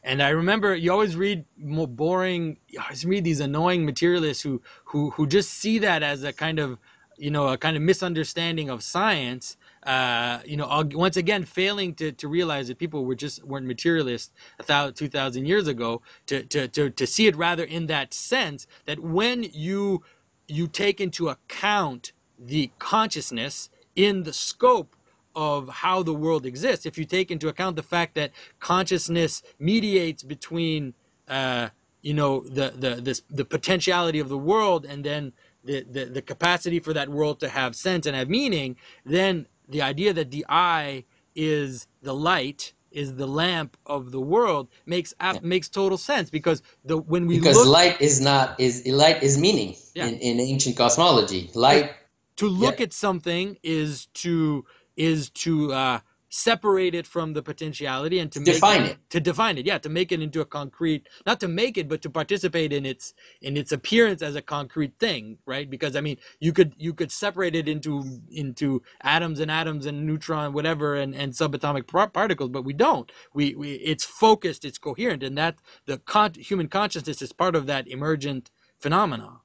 And 0.03 0.23
I 0.23 0.29
remember 0.29 0.73
you 0.75 0.91
always 0.91 1.15
read 1.15 1.45
more 1.57 1.87
boring, 1.87 2.57
you 2.67 2.79
always 2.81 3.05
read 3.05 3.23
these 3.23 3.39
annoying 3.39 3.85
materialists 3.85 4.41
who 4.41 4.61
who 4.85 5.11
who 5.11 5.27
just 5.27 5.51
see 5.51 5.77
that 5.79 6.01
as 6.01 6.23
a 6.23 6.33
kind 6.33 6.57
of 6.57 6.79
you 7.17 7.29
know 7.29 7.49
a 7.49 7.57
kind 7.59 7.77
of 7.77 7.83
misunderstanding 7.83 8.69
of 8.69 8.81
science 8.81 9.55
uh, 9.83 10.39
you 10.45 10.57
know, 10.57 10.67
once 10.93 11.17
again, 11.17 11.43
failing 11.45 11.95
to, 11.95 12.11
to 12.11 12.27
realize 12.27 12.67
that 12.67 12.77
people 12.77 13.05
were 13.05 13.15
just 13.15 13.43
weren't 13.43 13.65
materialists 13.65 14.31
a 14.59 14.63
thousand, 14.63 14.95
two 14.95 15.09
thousand 15.09 15.45
years 15.45 15.67
ago. 15.67 16.01
To, 16.27 16.43
to 16.43 16.67
to 16.69 16.89
to 16.89 17.07
see 17.07 17.27
it 17.27 17.35
rather 17.35 17.63
in 17.63 17.87
that 17.87 18.13
sense 18.13 18.67
that 18.85 18.99
when 18.99 19.43
you 19.43 20.03
you 20.47 20.67
take 20.67 21.01
into 21.01 21.29
account 21.29 22.13
the 22.37 22.71
consciousness 22.79 23.69
in 23.95 24.23
the 24.23 24.33
scope 24.33 24.95
of 25.35 25.69
how 25.69 26.03
the 26.03 26.13
world 26.13 26.45
exists, 26.45 26.85
if 26.85 26.97
you 26.97 27.05
take 27.05 27.31
into 27.31 27.47
account 27.47 27.75
the 27.75 27.83
fact 27.83 28.15
that 28.15 28.31
consciousness 28.59 29.41
mediates 29.59 30.23
between 30.23 30.93
uh, 31.27 31.69
you 32.03 32.13
know 32.13 32.41
the 32.41 32.73
the 32.77 33.01
this, 33.01 33.23
the 33.31 33.45
potentiality 33.45 34.19
of 34.19 34.29
the 34.29 34.37
world 34.37 34.85
and 34.85 35.03
then 35.03 35.33
the, 35.63 35.83
the, 35.89 36.05
the 36.05 36.21
capacity 36.21 36.79
for 36.79 36.93
that 36.93 37.09
world 37.09 37.39
to 37.39 37.49
have 37.49 37.75
sense 37.75 38.05
and 38.05 38.15
have 38.15 38.29
meaning, 38.29 38.75
then 39.05 39.47
the 39.69 39.81
idea 39.81 40.13
that 40.13 40.31
the 40.31 40.45
eye 40.49 41.03
is 41.35 41.87
the 42.01 42.13
light 42.13 42.73
is 42.91 43.15
the 43.15 43.27
lamp 43.27 43.77
of 43.85 44.11
the 44.11 44.19
world 44.19 44.67
makes 44.85 45.13
yeah. 45.21 45.37
makes 45.41 45.69
total 45.69 45.97
sense 45.97 46.29
because 46.29 46.61
the 46.83 46.97
when 46.97 47.25
we 47.25 47.37
because 47.37 47.57
look, 47.57 47.67
light 47.67 48.01
is 48.01 48.19
not 48.19 48.59
is 48.59 48.85
light 48.85 49.23
is 49.23 49.37
meaning 49.37 49.75
yeah. 49.95 50.07
in, 50.07 50.15
in 50.15 50.39
ancient 50.39 50.75
cosmology 50.75 51.49
light 51.53 51.91
to 52.35 52.47
look 52.47 52.79
yeah. 52.79 52.85
at 52.85 52.93
something 52.93 53.57
is 53.63 54.07
to 54.07 54.65
is 54.97 55.29
to 55.29 55.71
uh, 55.71 55.99
separate 56.31 56.95
it 56.95 57.07
from 57.07 57.33
the 57.33 57.43
potentiality 57.43 58.19
and 58.19 58.31
to 58.33 58.39
define 58.41 58.83
it, 58.83 58.91
it, 58.91 58.99
to 59.11 59.19
define 59.21 59.57
it 59.59 59.67
yeah 59.67 59.79
to 59.79 59.89
make 59.89 60.11
it 60.13 60.21
into 60.21 60.41
a 60.41 60.45
concrete 60.45 61.09
not 61.27 61.39
to 61.41 61.49
make 61.49 61.77
it 61.77 61.89
but 61.89 62.01
to 62.03 62.09
participate 62.09 62.73
in 62.73 62.85
its 62.87 63.13
in 63.41 63.57
its 63.57 63.71
appearance 63.73 64.21
as 64.23 64.35
a 64.35 64.43
concrete 64.43 64.93
thing 64.99 65.37
right? 65.45 65.69
Because 65.69 65.95
i 65.97 66.01
mean 66.01 66.17
you 66.41 66.53
could 66.53 66.75
you 66.77 66.93
could 66.93 67.11
separate 67.11 67.55
it 67.55 67.69
into 67.69 68.03
into 68.31 68.83
atoms 69.03 69.39
and 69.41 69.51
atoms 69.51 69.87
and 69.87 70.07
neutron 70.07 70.53
whatever 70.53 70.95
and 70.95 71.15
and 71.15 71.33
subatomic 71.33 71.87
par- 71.87 72.09
particles 72.09 72.49
but 72.51 72.65
we 72.65 72.73
don't. 72.73 73.11
We, 73.33 73.55
we 73.55 73.73
it's 73.73 74.05
focused 74.05 74.65
it's 74.65 74.79
coherent 74.79 75.23
and 75.23 75.37
that 75.37 75.57
the 75.87 75.99
con- 75.99 76.35
human 76.35 76.69
consciousness 76.69 77.21
is 77.21 77.33
part 77.33 77.55
of 77.55 77.67
that 77.67 77.87
emergent 77.87 78.51
phenomena 78.79 79.39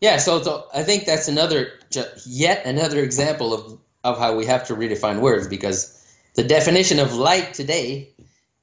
yeah 0.00 0.18
so, 0.18 0.42
so 0.42 0.66
i 0.74 0.82
think 0.84 1.06
that's 1.06 1.28
another 1.28 1.72
yet 2.26 2.66
another 2.66 3.00
example 3.02 3.54
of 3.54 3.78
of 4.04 4.18
how 4.18 4.36
we 4.36 4.46
have 4.46 4.66
to 4.68 4.76
redefine 4.76 5.20
words 5.20 5.48
because 5.48 6.00
the 6.34 6.44
definition 6.44 6.98
of 6.98 7.14
light 7.14 7.54
today 7.54 8.10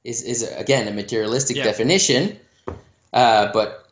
is, 0.04 0.22
is 0.22 0.42
again 0.52 0.88
a 0.88 0.92
materialistic 0.92 1.56
yeah. 1.56 1.64
definition, 1.64 2.38
uh, 3.12 3.50
but 3.52 3.88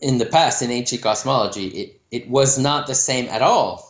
in 0.00 0.18
the 0.18 0.26
past, 0.26 0.62
in 0.62 0.70
ancient 0.70 1.02
cosmology, 1.02 1.66
it, 1.68 2.00
it 2.10 2.28
was 2.28 2.58
not 2.58 2.86
the 2.86 2.94
same 2.94 3.28
at 3.28 3.42
all. 3.42 3.86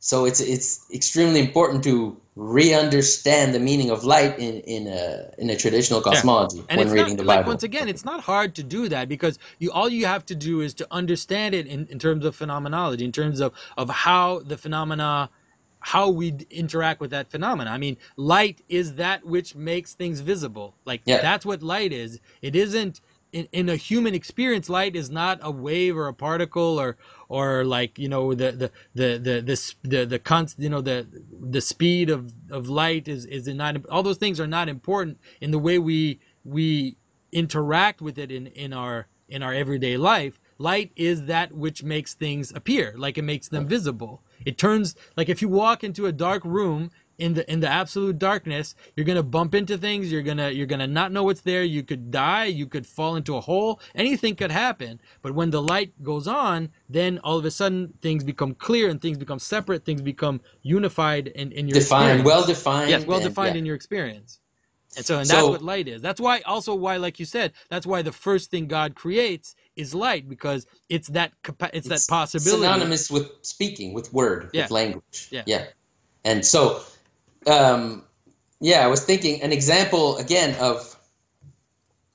So 0.00 0.26
it's 0.26 0.40
it's 0.40 0.86
extremely 0.94 1.40
important 1.40 1.82
to 1.84 2.16
re-understand 2.36 3.52
the 3.52 3.58
meaning 3.58 3.90
of 3.90 4.04
light 4.04 4.38
in 4.38 4.60
in 4.60 4.86
a 4.86 5.34
in 5.38 5.50
a 5.50 5.56
traditional 5.56 6.00
cosmology 6.00 6.64
yeah. 6.70 6.76
when 6.76 6.88
reading 6.90 7.16
not, 7.16 7.16
the 7.16 7.24
Bible. 7.24 7.40
Like, 7.40 7.46
once 7.46 7.62
again, 7.64 7.88
it's 7.88 8.04
not 8.04 8.20
hard 8.20 8.54
to 8.54 8.62
do 8.62 8.88
that 8.90 9.08
because 9.08 9.40
you 9.58 9.72
all 9.72 9.88
you 9.88 10.06
have 10.06 10.24
to 10.26 10.36
do 10.36 10.60
is 10.60 10.72
to 10.74 10.86
understand 10.92 11.54
it 11.54 11.66
in, 11.66 11.88
in 11.88 11.98
terms 11.98 12.24
of 12.24 12.36
phenomenology, 12.36 13.04
in 13.04 13.10
terms 13.10 13.40
of 13.40 13.52
of 13.76 13.90
how 13.90 14.38
the 14.38 14.56
phenomena 14.56 15.30
how 15.80 16.08
we 16.08 16.34
interact 16.50 17.00
with 17.00 17.10
that 17.10 17.30
phenomena. 17.30 17.70
I 17.70 17.78
mean, 17.78 17.96
light 18.16 18.62
is 18.68 18.94
that 18.94 19.24
which 19.24 19.54
makes 19.54 19.94
things 19.94 20.20
visible. 20.20 20.74
Like 20.84 21.02
yeah. 21.04 21.20
that's 21.20 21.46
what 21.46 21.62
light 21.62 21.92
is. 21.92 22.20
It 22.42 22.56
isn't 22.56 23.00
in, 23.32 23.48
in 23.52 23.68
a 23.68 23.76
human 23.76 24.14
experience. 24.14 24.68
Light 24.68 24.96
is 24.96 25.10
not 25.10 25.38
a 25.42 25.50
wave 25.50 25.96
or 25.96 26.08
a 26.08 26.14
particle 26.14 26.80
or 26.80 26.96
or 27.28 27.64
like 27.64 27.98
you 27.98 28.08
know 28.08 28.34
the 28.34 28.52
the 28.52 28.70
the 28.94 29.18
the 29.18 29.42
the 29.42 29.88
the, 29.88 30.06
the 30.06 30.18
const, 30.18 30.58
you 30.58 30.68
know 30.68 30.80
the 30.80 31.06
the 31.40 31.60
speed 31.60 32.10
of 32.10 32.32
of 32.50 32.68
light 32.68 33.08
is 33.08 33.24
is 33.26 33.46
not 33.48 33.76
all 33.86 34.02
those 34.02 34.18
things 34.18 34.40
are 34.40 34.46
not 34.46 34.68
important 34.68 35.18
in 35.40 35.50
the 35.50 35.58
way 35.58 35.78
we 35.78 36.20
we 36.44 36.96
interact 37.32 38.00
with 38.00 38.18
it 38.18 38.32
in 38.32 38.46
in 38.48 38.72
our 38.72 39.06
in 39.28 39.42
our 39.42 39.52
everyday 39.52 39.96
life 39.96 40.40
light 40.56 40.90
is 40.96 41.24
that 41.26 41.52
which 41.52 41.82
makes 41.82 42.14
things 42.14 42.50
appear 42.54 42.94
like 42.96 43.18
it 43.18 43.22
makes 43.22 43.48
them 43.48 43.66
visible 43.68 44.22
it 44.44 44.58
turns 44.58 44.94
like 45.16 45.28
if 45.28 45.42
you 45.42 45.48
walk 45.48 45.84
into 45.84 46.06
a 46.06 46.12
dark 46.12 46.44
room 46.44 46.90
in 47.18 47.34
the 47.34 47.50
in 47.50 47.60
the 47.60 47.68
absolute 47.68 48.18
darkness, 48.18 48.74
you're 48.96 49.04
gonna 49.04 49.22
bump 49.22 49.54
into 49.54 49.76
things. 49.76 50.10
You're 50.10 50.22
gonna 50.22 50.50
you're 50.50 50.66
gonna 50.66 50.86
not 50.86 51.12
know 51.12 51.24
what's 51.24 51.40
there. 51.40 51.64
You 51.64 51.82
could 51.82 52.10
die. 52.10 52.44
You 52.44 52.66
could 52.66 52.86
fall 52.86 53.16
into 53.16 53.36
a 53.36 53.40
hole. 53.40 53.80
Anything 53.94 54.36
could 54.36 54.52
happen. 54.52 55.00
But 55.20 55.34
when 55.34 55.50
the 55.50 55.60
light 55.60 55.92
goes 56.02 56.28
on, 56.28 56.70
then 56.88 57.18
all 57.18 57.36
of 57.36 57.44
a 57.44 57.50
sudden 57.50 57.92
things 58.00 58.24
become 58.24 58.54
clear 58.54 58.88
and 58.88 59.00
things 59.00 59.18
become 59.18 59.38
separate. 59.38 59.84
Things 59.84 60.00
become 60.00 60.40
unified 60.62 61.28
in, 61.28 61.52
in 61.52 61.68
your 61.68 61.80
defined, 61.80 62.24
well 62.24 62.46
defined. 62.46 62.90
Yes, 62.90 63.04
well 63.04 63.20
defined 63.20 63.56
yeah. 63.56 63.60
in 63.60 63.66
your 63.66 63.74
experience. 63.74 64.40
And 64.96 65.04
so, 65.04 65.18
and 65.18 65.28
that's 65.28 65.40
so, 65.40 65.50
what 65.50 65.62
light 65.62 65.86
is. 65.86 66.00
That's 66.00 66.20
why, 66.20 66.40
also, 66.40 66.74
why, 66.74 66.96
like 66.96 67.20
you 67.20 67.26
said, 67.26 67.52
that's 67.68 67.86
why 67.86 68.00
the 68.00 68.12
first 68.12 68.50
thing 68.50 68.66
God 68.66 68.94
creates 68.94 69.54
is 69.78 69.94
light 69.94 70.28
because 70.28 70.66
it's 70.88 71.08
that 71.08 71.32
it's, 71.46 71.86
it's 71.86 71.88
that 71.88 72.06
possibility. 72.12 72.62
Synonymous 72.62 73.10
with 73.10 73.30
speaking, 73.42 73.94
with 73.94 74.12
word, 74.12 74.50
yeah. 74.52 74.64
with 74.64 74.70
language. 74.70 75.28
Yeah. 75.30 75.44
yeah. 75.46 75.64
And 76.24 76.44
so, 76.44 76.82
um, 77.46 78.02
yeah, 78.60 78.84
I 78.84 78.88
was 78.88 79.04
thinking 79.04 79.40
an 79.42 79.52
example 79.52 80.18
again 80.18 80.56
of 80.60 80.96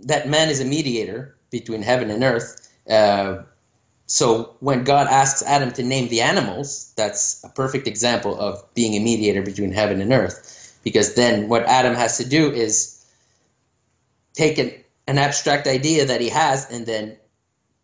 that 0.01 0.27
man 0.27 0.49
is 0.49 0.59
a 0.59 0.65
mediator 0.65 1.35
between 1.49 1.81
heaven 1.81 2.11
and 2.11 2.23
earth. 2.23 2.69
Uh, 2.89 3.43
so 4.05 4.55
when 4.59 4.83
God 4.83 5.07
asks 5.07 5.41
Adam 5.41 5.71
to 5.71 5.83
name 5.83 6.09
the 6.09 6.21
animals, 6.21 6.93
that's 6.97 7.43
a 7.43 7.49
perfect 7.49 7.87
example 7.87 8.37
of 8.39 8.61
being 8.75 8.95
a 8.95 8.99
mediator 8.99 9.41
between 9.41 9.71
heaven 9.71 10.01
and 10.01 10.11
earth. 10.11 10.77
Because 10.83 11.15
then 11.15 11.47
what 11.47 11.63
Adam 11.63 11.95
has 11.95 12.17
to 12.17 12.27
do 12.27 12.51
is 12.51 13.05
take 14.33 14.57
an, 14.57 14.73
an 15.07 15.17
abstract 15.17 15.67
idea 15.67 16.05
that 16.05 16.19
he 16.19 16.29
has 16.29 16.69
and 16.69 16.85
then 16.85 17.17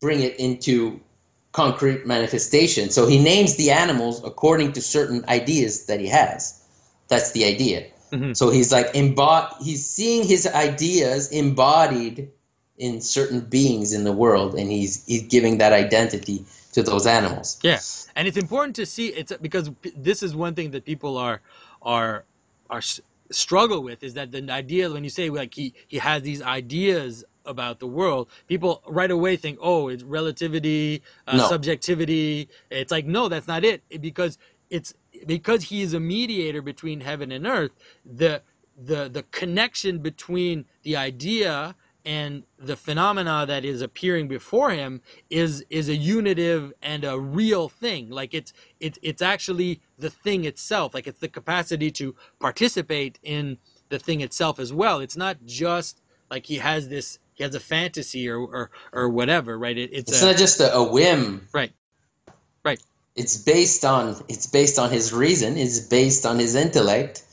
bring 0.02 0.22
it 0.22 0.40
into 0.40 1.00
concrete 1.52 2.06
manifestation. 2.06 2.90
So 2.90 3.08
he 3.08 3.22
names 3.22 3.56
the 3.56 3.72
animals 3.72 4.24
according 4.24 4.74
to 4.74 4.82
certain 4.82 5.26
ideas 5.28 5.86
that 5.86 6.00
he 6.00 6.08
has. 6.08 6.64
That's 7.08 7.32
the 7.32 7.46
idea. 7.46 7.88
Mm-hmm. 8.12 8.34
So 8.34 8.50
he's 8.50 8.72
like 8.72 8.94
embod 8.94 9.56
he's 9.62 9.86
seeing 9.86 10.28
his 10.28 10.48
ideas 10.48 11.32
embodied 11.32 12.32
in 12.78 13.02
certain 13.02 13.42
beings 13.42 13.94
in 13.94 14.04
the 14.04 14.12
world 14.12 14.56
and 14.56 14.72
he's 14.72 15.06
he's 15.06 15.24
giving 15.24 15.60
that 15.60 15.74
identity 15.74 16.46
to 16.74 16.82
those 16.82 17.06
animals. 17.06 17.60
Yeah. 17.62 17.80
And 18.16 18.28
it's 18.28 18.38
important 18.38 18.76
to 18.78 18.86
see 18.86 19.08
it's 19.08 19.34
because 19.42 19.70
this 19.96 20.24
is 20.24 20.36
one 20.36 20.56
thing 20.56 20.72
that 20.72 20.86
people 20.86 21.18
are 21.18 21.42
are 21.82 22.26
are 22.70 22.82
struggle 23.32 23.84
with 23.84 24.04
is 24.04 24.16
that 24.16 24.32
the 24.32 24.52
idea 24.52 24.90
when 24.90 25.04
you 25.04 25.10
say 25.10 25.30
like 25.30 25.54
he 25.54 25.74
he 25.88 25.98
has 25.98 26.24
these 26.24 26.42
ideas 26.42 27.24
about 27.46 27.80
the 27.80 27.88
world, 27.88 28.30
people 28.48 28.84
right 28.88 29.12
away 29.12 29.36
think, 29.36 29.58
oh, 29.62 29.88
it's 29.88 30.04
relativity, 30.04 31.02
uh, 31.28 31.38
no. 31.38 31.48
subjectivity. 31.48 32.50
It's 32.70 32.92
like, 32.92 33.06
no, 33.06 33.30
that's 33.30 33.48
not 33.48 33.64
it. 33.64 33.84
Because 34.02 34.38
it's 34.70 34.94
because 35.26 35.64
he 35.64 35.82
is 35.82 35.94
a 35.94 36.00
mediator 36.00 36.62
between 36.62 37.02
heaven 37.02 37.32
and 37.32 37.48
earth. 37.48 37.72
The 38.06 38.42
the 38.78 39.10
the 39.10 39.24
connection 39.24 40.00
between 40.00 40.66
the 40.84 40.96
idea 40.96 41.76
and 42.06 42.44
the 42.58 42.78
phenomena 42.78 43.46
that 43.46 43.66
is 43.66 43.82
appearing 43.82 44.28
before 44.28 44.72
him 44.72 45.02
is 45.30 45.66
is 45.70 45.90
a 45.90 45.96
unitive 45.96 46.72
and 46.82 47.04
a 47.04 47.20
real 47.20 47.68
thing 47.68 48.10
like 48.10 48.34
it's 48.34 48.54
it's 48.80 48.98
it's 49.02 49.22
actually 49.22 49.82
the 49.98 50.10
thing 50.10 50.46
itself 50.46 50.94
like 50.94 51.08
it's 51.08 51.20
the 51.20 51.28
capacity 51.28 51.92
to 51.92 52.16
participate 52.40 53.20
in 53.22 53.58
the 53.90 54.00
thing 54.00 54.22
itself 54.22 54.60
as 54.60 54.72
well 54.72 55.00
it's 55.00 55.18
not 55.18 55.38
just 55.46 56.02
like 56.32 56.46
he 56.46 56.56
has 56.56 56.88
this 56.88 57.20
he 57.40 57.44
has 57.46 57.56
a 57.56 57.60
fantasy 57.60 58.30
or 58.30 58.38
or, 58.38 58.70
or 58.92 59.10
whatever, 59.10 59.58
right? 59.58 59.78
It, 59.78 59.92
it's 59.94 60.12
it's 60.12 60.22
a, 60.22 60.26
not 60.26 60.38
just 60.38 60.60
a, 60.60 60.76
a, 60.76 60.84
whim, 60.84 61.48
right? 61.54 61.72
Right. 62.66 62.82
It's 63.16 63.38
based 63.38 63.86
on 63.86 64.22
it's 64.28 64.46
based 64.46 64.78
on 64.78 64.92
his 64.92 65.14
reason. 65.14 65.58
It's 65.58 65.80
based 65.80 66.26
on 66.26 66.38
his 66.38 66.54
intellect, 66.54 67.24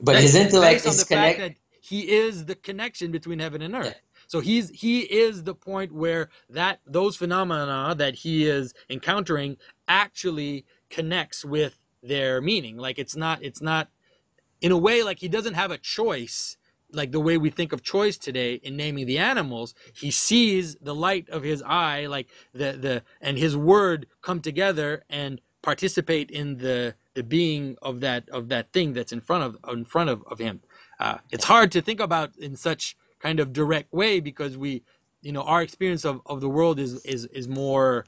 but 0.00 0.16
his 0.16 0.34
intellect 0.34 0.86
is 0.86 1.04
connected. 1.04 1.56
He 1.80 2.10
is 2.10 2.46
the 2.46 2.54
connection 2.54 3.12
between 3.12 3.38
heaven 3.38 3.60
and 3.60 3.74
earth. 3.74 3.86
Yeah. 3.86 4.28
So 4.28 4.40
he's 4.40 4.70
he 4.70 5.00
is 5.00 5.44
the 5.44 5.54
point 5.54 5.92
where 5.92 6.30
that 6.48 6.80
those 6.86 7.14
phenomena 7.16 7.94
that 7.98 8.14
he 8.14 8.48
is 8.48 8.72
encountering 8.88 9.58
actually 9.88 10.64
connects 10.88 11.44
with 11.44 11.76
their 12.02 12.40
meaning. 12.40 12.78
Like 12.78 12.98
it's 12.98 13.14
not 13.14 13.44
it's 13.44 13.60
not 13.60 13.88
in 14.62 14.72
a 14.72 14.78
way 14.78 15.02
like 15.02 15.18
he 15.18 15.28
doesn't 15.28 15.52
have 15.52 15.70
a 15.70 15.76
choice 15.76 16.56
like 16.92 17.12
the 17.12 17.20
way 17.20 17.38
we 17.38 17.50
think 17.50 17.72
of 17.72 17.82
choice 17.82 18.16
today 18.16 18.54
in 18.54 18.76
naming 18.76 19.06
the 19.06 19.18
animals 19.18 19.74
he 19.94 20.10
sees 20.10 20.76
the 20.76 20.94
light 20.94 21.28
of 21.30 21.42
his 21.42 21.62
eye 21.62 22.06
like 22.06 22.28
the 22.52 22.72
the 22.72 23.02
and 23.20 23.38
his 23.38 23.56
word 23.56 24.06
come 24.22 24.40
together 24.40 25.04
and 25.10 25.40
participate 25.62 26.30
in 26.30 26.58
the 26.58 26.94
the 27.14 27.22
being 27.22 27.76
of 27.82 28.00
that 28.00 28.28
of 28.30 28.48
that 28.48 28.72
thing 28.72 28.92
that's 28.92 29.12
in 29.12 29.20
front 29.20 29.44
of 29.44 29.72
in 29.72 29.84
front 29.84 30.10
of, 30.10 30.22
of 30.30 30.38
him. 30.38 30.60
Uh, 30.98 31.18
it's 31.30 31.44
hard 31.44 31.72
to 31.72 31.80
think 31.80 32.00
about 32.00 32.36
in 32.36 32.56
such 32.56 32.96
kind 33.20 33.40
of 33.40 33.52
direct 33.52 33.92
way 33.92 34.20
because 34.20 34.56
we 34.58 34.82
you 35.22 35.32
know 35.32 35.42
our 35.42 35.62
experience 35.62 36.04
of, 36.04 36.20
of 36.26 36.40
the 36.40 36.48
world 36.48 36.78
is 36.78 37.04
is 37.04 37.26
is 37.26 37.48
more 37.48 38.04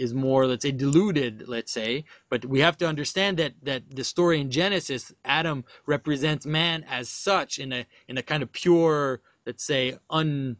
is 0.00 0.14
more 0.14 0.46
let's 0.46 0.62
say 0.62 0.72
diluted 0.72 1.46
let's 1.46 1.72
say. 1.72 2.04
But 2.28 2.44
we 2.46 2.60
have 2.60 2.76
to 2.78 2.86
understand 2.86 3.36
that 3.38 3.52
that 3.62 3.82
the 3.94 4.04
story 4.04 4.40
in 4.40 4.50
genesis 4.50 5.12
adam 5.24 5.64
represents 5.86 6.46
man 6.46 6.84
as 6.88 7.08
such 7.08 7.58
in 7.58 7.72
a 7.72 7.86
in 8.08 8.16
a 8.18 8.22
kind 8.22 8.42
of 8.42 8.50
pure 8.52 9.20
let's 9.46 9.64
say 9.64 9.98
un 10.08 10.56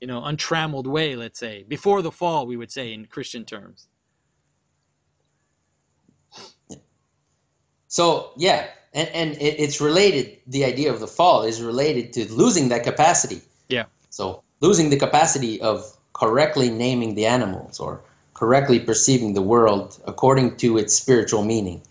you 0.00 0.06
know 0.06 0.24
untrammeled 0.24 0.86
way 0.86 1.14
let's 1.14 1.38
say. 1.38 1.64
Before 1.68 2.02
the 2.02 2.12
fall 2.12 2.46
we 2.46 2.56
would 2.56 2.72
say 2.72 2.92
in 2.92 3.06
christian 3.06 3.44
terms. 3.44 3.88
So 7.88 8.32
yeah 8.36 8.68
and 8.94 9.08
and 9.10 9.36
it's 9.40 9.80
related 9.80 10.38
the 10.46 10.64
idea 10.64 10.92
of 10.92 11.00
the 11.00 11.06
fall 11.06 11.42
is 11.42 11.62
related 11.62 12.12
to 12.14 12.32
losing 12.32 12.68
that 12.70 12.82
capacity. 12.84 13.42
Yeah. 13.68 13.84
So 14.10 14.42
losing 14.60 14.90
the 14.90 14.96
capacity 14.96 15.60
of 15.60 15.96
correctly 16.14 16.70
naming 16.70 17.14
the 17.14 17.26
animals 17.26 17.78
or 17.78 18.02
correctly 18.38 18.78
perceiving 18.78 19.34
the 19.34 19.42
world 19.42 20.00
according 20.06 20.56
to 20.56 20.78
its 20.78 20.94
spiritual 20.94 21.44
meaning. 21.44 21.82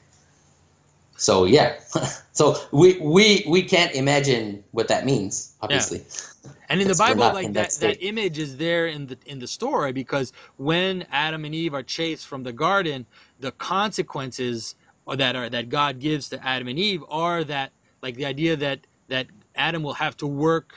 So 1.17 1.43
yeah, 1.43 1.77
so 2.31 2.55
we 2.71 2.97
we 2.99 3.43
we 3.47 3.63
can't 3.63 3.93
imagine 3.93 4.63
what 4.71 4.87
that 4.87 5.05
means, 5.05 5.53
obviously. 5.61 5.99
Yeah. 5.99 6.51
And 6.69 6.81
in 6.81 6.87
the 6.87 6.95
Bible, 6.95 7.21
like 7.33 7.53
that, 7.53 7.71
that, 7.71 7.79
that 7.79 8.05
image 8.05 8.37
is 8.39 8.55
there 8.57 8.87
in 8.87 9.07
the 9.07 9.17
in 9.25 9.39
the 9.39 9.47
story 9.47 9.91
because 9.91 10.31
when 10.55 11.05
Adam 11.11 11.43
and 11.43 11.53
Eve 11.53 11.73
are 11.73 11.83
chased 11.83 12.27
from 12.27 12.43
the 12.43 12.53
garden, 12.53 13.05
the 13.39 13.51
consequences 13.51 14.75
that 15.05 15.35
are 15.35 15.49
that 15.49 15.67
God 15.67 15.99
gives 15.99 16.29
to 16.29 16.47
Adam 16.47 16.69
and 16.69 16.79
Eve 16.79 17.03
are 17.09 17.43
that 17.43 17.71
like 18.01 18.15
the 18.15 18.25
idea 18.25 18.55
that 18.55 18.87
that 19.09 19.27
Adam 19.55 19.83
will 19.83 19.95
have 19.95 20.15
to 20.17 20.27
work 20.27 20.73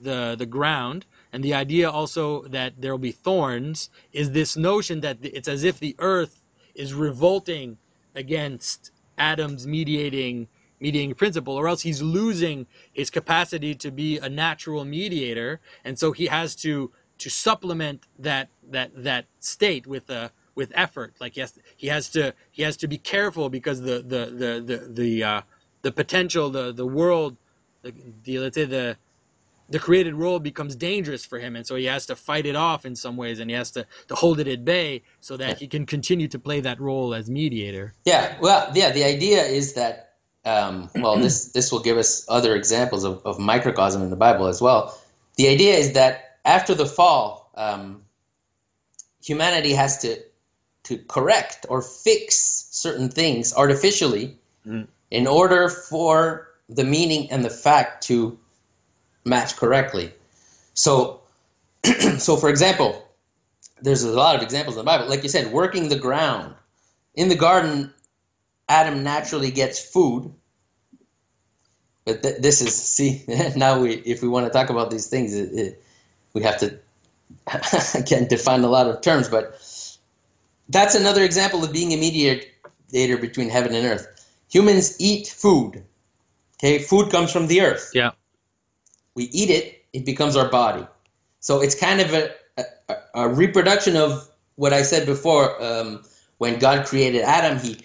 the 0.00 0.34
the 0.38 0.46
ground 0.46 1.04
and 1.34 1.42
the 1.42 1.52
idea 1.52 1.90
also 1.90 2.42
that 2.44 2.80
there 2.80 2.92
will 2.92 3.06
be 3.10 3.10
thorns 3.10 3.90
is 4.12 4.30
this 4.30 4.56
notion 4.56 5.00
that 5.00 5.18
it's 5.20 5.48
as 5.48 5.64
if 5.64 5.80
the 5.80 5.96
earth 5.98 6.40
is 6.76 6.94
revolting 6.94 7.76
against 8.14 8.92
Adam's 9.18 9.66
mediating 9.66 10.46
mediating 10.78 11.12
principle 11.14 11.56
or 11.56 11.66
else 11.66 11.82
he's 11.82 12.00
losing 12.00 12.68
his 12.92 13.10
capacity 13.10 13.74
to 13.74 13.90
be 13.90 14.16
a 14.18 14.28
natural 14.28 14.84
mediator. 14.84 15.60
And 15.84 15.98
so 15.98 16.12
he 16.12 16.26
has 16.26 16.54
to 16.56 16.92
to 17.18 17.28
supplement 17.28 18.04
that 18.16 18.48
that 18.70 18.92
that 18.94 19.26
state 19.40 19.88
with 19.88 20.08
a 20.10 20.30
with 20.54 20.70
effort. 20.76 21.14
Like 21.20 21.34
he 21.34 21.44
he 21.76 21.88
has 21.88 22.10
to 22.10 22.32
he 22.52 22.62
has 22.62 22.76
to 22.76 22.86
be 22.86 22.98
careful 22.98 23.50
because 23.50 23.80
the 23.80 23.96
the 24.06 24.22
the 24.26 24.50
the 24.64 24.88
the, 25.02 25.24
uh, 25.24 25.40
the 25.82 25.90
potential 25.90 26.48
the 26.48 26.72
the 26.72 26.86
world 26.86 27.36
the, 27.82 27.92
the 28.22 28.38
let's 28.38 28.54
say 28.54 28.66
the 28.66 28.96
the 29.68 29.78
created 29.78 30.14
world 30.14 30.42
becomes 30.42 30.76
dangerous 30.76 31.24
for 31.24 31.38
him 31.38 31.56
and 31.56 31.66
so 31.66 31.74
he 31.74 31.84
has 31.84 32.06
to 32.06 32.16
fight 32.16 32.46
it 32.46 32.56
off 32.56 32.84
in 32.84 32.94
some 32.94 33.16
ways 33.16 33.40
and 33.40 33.50
he 33.50 33.56
has 33.56 33.70
to, 33.70 33.86
to 34.08 34.14
hold 34.14 34.40
it 34.40 34.48
at 34.48 34.64
bay 34.64 35.02
so 35.20 35.36
that 35.36 35.58
he 35.58 35.66
can 35.66 35.86
continue 35.86 36.28
to 36.28 36.38
play 36.38 36.60
that 36.60 36.80
role 36.80 37.14
as 37.14 37.30
mediator. 37.30 37.92
Yeah 38.04 38.36
well 38.40 38.70
yeah 38.74 38.90
the 38.90 39.04
idea 39.04 39.42
is 39.42 39.74
that 39.74 40.14
um, 40.44 40.90
well 40.96 41.16
this 41.16 41.46
this 41.54 41.72
will 41.72 41.80
give 41.80 41.96
us 41.96 42.26
other 42.28 42.54
examples 42.54 43.04
of, 43.04 43.22
of 43.24 43.38
microcosm 43.38 44.02
in 44.02 44.10
the 44.10 44.16
bible 44.16 44.46
as 44.46 44.60
well. 44.60 44.98
The 45.36 45.48
idea 45.48 45.74
is 45.74 45.94
that 45.94 46.38
after 46.44 46.74
the 46.74 46.86
fall 46.86 47.50
um, 47.56 48.02
humanity 49.22 49.72
has 49.72 49.98
to 49.98 50.18
to 50.84 50.98
correct 50.98 51.66
or 51.68 51.80
fix 51.80 52.68
certain 52.70 53.08
things 53.08 53.54
artificially 53.54 54.38
mm. 54.66 54.86
in 55.10 55.26
order 55.26 55.68
for 55.68 56.48
the 56.68 56.84
meaning 56.84 57.30
and 57.30 57.44
the 57.44 57.50
fact 57.50 58.04
to 58.04 58.38
match 59.24 59.56
correctly. 59.56 60.12
So, 60.74 61.20
so 62.18 62.36
for 62.36 62.48
example, 62.48 63.06
there's 63.80 64.02
a 64.02 64.12
lot 64.12 64.36
of 64.36 64.42
examples 64.42 64.76
in 64.76 64.80
the 64.80 64.84
Bible. 64.84 65.08
Like 65.08 65.22
you 65.22 65.28
said, 65.28 65.52
working 65.52 65.88
the 65.88 65.98
ground. 65.98 66.54
In 67.14 67.28
the 67.28 67.36
garden, 67.36 67.92
Adam 68.68 69.02
naturally 69.02 69.50
gets 69.50 69.78
food. 69.78 70.32
But 72.04 72.22
th- 72.22 72.40
this 72.40 72.60
is 72.60 72.74
see 72.96 73.24
now 73.56 73.80
we 73.80 73.94
if 73.94 74.22
we 74.22 74.28
want 74.28 74.46
to 74.46 74.52
talk 74.52 74.70
about 74.70 74.90
these 74.90 75.06
things, 75.08 75.34
it, 75.34 75.52
it, 75.52 75.82
we 76.32 76.42
have 76.42 76.58
to 76.58 76.78
again 77.98 78.26
define 78.28 78.62
a 78.62 78.68
lot 78.68 78.88
of 78.88 79.00
terms. 79.00 79.28
But 79.28 79.52
that's 80.68 80.94
another 80.94 81.22
example 81.22 81.64
of 81.64 81.72
being 81.72 81.92
a 81.92 81.96
mediator 81.96 83.18
between 83.18 83.48
heaven 83.48 83.74
and 83.74 83.86
earth. 83.86 84.10
Humans 84.50 84.96
eat 85.00 85.28
food. 85.28 85.84
Okay, 86.58 86.78
food 86.78 87.10
comes 87.10 87.32
from 87.32 87.48
the 87.48 87.60
earth. 87.60 87.90
Yeah 87.94 88.12
we 89.14 89.24
eat 89.24 89.50
it, 89.50 89.84
it 89.92 90.04
becomes 90.04 90.36
our 90.36 90.48
body. 90.48 90.86
So 91.40 91.60
it's 91.60 91.74
kind 91.74 92.00
of 92.00 92.12
a, 92.14 92.30
a, 92.58 92.94
a 93.14 93.28
reproduction 93.28 93.96
of 93.96 94.28
what 94.56 94.72
I 94.72 94.82
said 94.82 95.06
before. 95.06 95.62
Um, 95.62 96.02
when 96.38 96.58
God 96.58 96.86
created 96.86 97.22
Adam, 97.22 97.58
He 97.58 97.78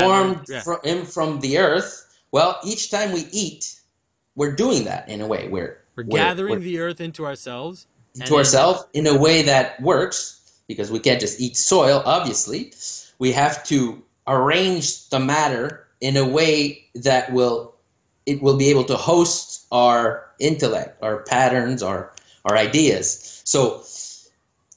formed 0.00 0.46
yeah. 0.48 0.60
from, 0.60 0.78
him 0.84 1.04
from 1.04 1.40
the 1.40 1.58
earth. 1.58 2.04
Well, 2.30 2.58
each 2.62 2.90
time 2.90 3.12
we 3.12 3.26
eat, 3.32 3.80
we're 4.36 4.54
doing 4.54 4.84
that 4.84 5.08
in 5.08 5.20
a 5.20 5.26
way. 5.26 5.48
We're 5.48 5.80
we're, 5.96 6.04
we're 6.04 6.16
gathering 6.16 6.54
we're, 6.56 6.60
the 6.60 6.78
earth 6.78 7.00
into 7.00 7.24
ourselves. 7.24 7.86
Into 8.14 8.36
ourselves 8.36 8.84
in 8.92 9.06
a 9.06 9.16
way 9.16 9.42
that 9.42 9.80
works 9.80 10.60
because 10.68 10.90
we 10.90 10.98
can't 10.98 11.20
just 11.20 11.40
eat 11.40 11.56
soil. 11.56 12.02
Obviously, 12.04 12.72
we 13.18 13.32
have 13.32 13.64
to 13.64 14.02
arrange 14.26 15.08
the 15.08 15.18
matter 15.18 15.86
in 16.00 16.16
a 16.16 16.26
way 16.26 16.84
that 16.94 17.32
will 17.32 17.74
it 18.28 18.42
will 18.42 18.56
be 18.56 18.68
able 18.68 18.84
to 18.84 18.96
host 18.96 19.66
our 19.72 20.28
intellect, 20.38 21.02
our 21.02 21.22
patterns, 21.22 21.82
our 21.82 22.12
our 22.44 22.56
ideas. 22.56 23.40
So 23.44 23.82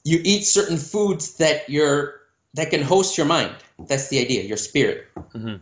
you 0.04 0.20
eat 0.24 0.44
certain 0.44 0.78
foods 0.78 1.36
that 1.36 1.68
you're 1.68 2.22
that 2.54 2.70
can 2.70 2.82
host 2.82 3.16
your 3.18 3.26
mind. 3.26 3.54
That's 3.78 4.08
the 4.08 4.18
idea, 4.18 4.42
your 4.42 4.56
spirit. 4.56 5.06
Mm-hmm. 5.16 5.56